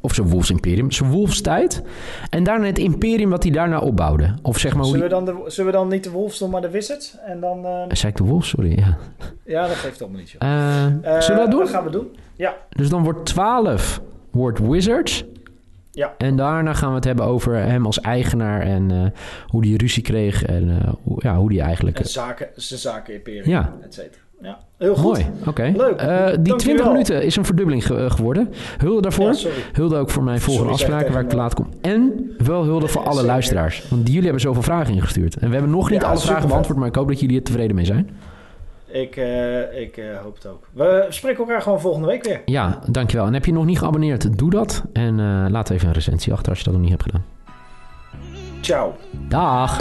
Of 0.00 0.14
zijn 0.14 0.28
Wolves 0.28 0.50
Imperium, 0.50 0.90
zijn 0.90 1.10
Wolves 1.10 1.40
tijd. 1.40 1.82
En 2.30 2.44
daarna 2.44 2.66
het 2.66 2.78
imperium 2.78 3.30
wat 3.30 3.42
hij 3.42 3.52
daarna 3.52 3.78
opbouwde. 3.78 4.34
Of 4.42 4.58
zeg 4.58 4.74
maar 4.74 4.82
hoe 4.84 4.92
Zullen 4.92 5.08
we, 5.08 5.14
dan 5.14 5.24
de, 5.24 5.50
zullen 5.50 5.70
we 5.72 5.76
dan 5.78 5.88
niet 5.88 6.04
de 6.04 6.10
Wolves 6.10 6.38
doen, 6.38 6.50
maar 6.50 6.60
de 6.60 6.70
Wizards? 6.70 7.16
En 7.26 7.40
dan, 7.40 7.64
eh, 7.66 7.82
Zei 7.88 8.12
ik 8.12 8.18
de 8.18 8.24
Wolves? 8.24 8.48
Sorry, 8.48 8.78
ja. 8.78 8.96
ja, 9.44 9.66
dat 9.66 9.76
geeft 9.76 10.00
allemaal 10.02 10.20
niet. 10.20 10.30
joh. 10.30 10.42
Eh, 10.42 10.84
Eh, 10.86 11.20
zullen 11.20 11.44
we 11.44 11.50
dat 11.50 11.58
doen? 11.58 11.68
gaan 11.68 11.84
we 11.84 11.90
doen. 11.90 12.16
Ja, 12.36 12.56
Dus 12.68 12.88
dan 12.88 13.04
wordt 13.04 13.26
12 13.26 14.00
wordt 14.30 14.58
Wizards. 14.58 15.24
Ja. 15.92 16.14
En 16.18 16.36
daarna 16.36 16.74
gaan 16.74 16.88
we 16.88 16.94
het 16.94 17.04
hebben 17.04 17.24
over 17.24 17.54
hem 17.56 17.86
als 17.86 18.00
eigenaar 18.00 18.60
en 18.60 19.12
hoe 19.46 19.62
die 19.62 19.76
ruzie 19.76 20.02
kreeg 20.02 20.44
en 20.44 20.94
hoe, 21.02 21.18
ja, 21.22 21.36
hoe 21.36 21.48
die 21.48 21.60
eigenlijk... 21.60 21.98
en 21.98 22.08
zaken, 22.08 22.48
zijn 22.54 22.80
zaken 22.80 23.14
imperium, 23.14 23.48
Ja. 23.48 23.72
et 23.82 23.94
cetera. 23.94 24.22
Ja, 24.42 24.58
heel 24.78 24.94
goed. 24.94 25.04
Mooi, 25.04 25.26
oké. 25.46 25.72
Leuk. 25.76 26.00
Eh, 26.00 26.16
die 26.26 26.26
Dankjewel. 26.26 26.56
20 26.56 26.86
minuten 26.86 27.22
is 27.22 27.36
een 27.36 27.44
verdubbeling 27.44 27.86
ge- 27.86 28.10
geworden. 28.10 28.52
Hulde 28.78 29.00
daarvoor. 29.00 29.32
Ja. 29.34 29.48
Hulde 29.72 29.96
ook 29.96 30.10
voor 30.10 30.22
mijn 30.22 30.40
volgende 30.40 30.68
Sorry, 30.70 30.82
afspraken 30.82 31.12
waar 31.12 31.22
ik 31.22 31.28
te 31.28 31.36
laat 31.36 31.54
kom. 31.54 31.68
En 31.80 32.30
wel 32.38 32.64
hulde 32.64 32.88
voor 32.88 33.02
alle 33.02 33.12
Zeker. 33.12 33.26
luisteraars. 33.28 33.88
Want 33.88 34.06
jullie 34.08 34.22
hebben 34.22 34.40
zoveel 34.40 34.62
vragen 34.62 34.94
ingestuurd. 34.94 35.36
En 35.36 35.46
we 35.48 35.52
hebben 35.52 35.70
nog 35.72 35.90
niet 35.90 36.00
Ja, 36.02 36.08
alle 36.08 36.18
vragen 36.20 36.48
beantwoord, 36.48 36.78
maar 36.78 36.88
ik 36.88 36.94
hoop 36.94 37.08
dat 37.08 37.20
jullie 37.20 37.36
er 37.36 37.42
tevreden 37.42 37.76
mee 37.76 37.84
zijn. 37.84 38.10
Ik, 38.86 39.16
eh, 39.16 39.80
ik 39.82 39.96
eh, 39.96 40.04
hoop 40.22 40.34
het 40.34 40.46
ook. 40.46 40.68
We 40.72 41.06
spreken 41.08 41.38
elkaar 41.38 41.62
gewoon 41.62 41.80
volgende 41.80 42.06
week 42.06 42.24
weer. 42.24 42.40
Ja, 42.44 42.78
dankjewel. 42.90 43.26
En 43.26 43.32
heb 43.34 43.44
je 43.44 43.52
nog 43.52 43.64
niet 43.64 43.78
geabonneerd, 43.78 44.38
doe 44.38 44.50
dat. 44.50 44.82
En 44.92 45.50
laat 45.50 45.70
even 45.70 45.88
een 45.88 45.94
recensie 45.94 46.32
achter 46.32 46.48
als 46.48 46.58
je 46.58 46.64
dat 46.64 46.72
nog 46.72 46.82
niet 46.82 46.90
hebt 46.90 47.02
gedaan. 47.02 47.24
Ciao. 48.60 48.94
Dag! 49.28 49.78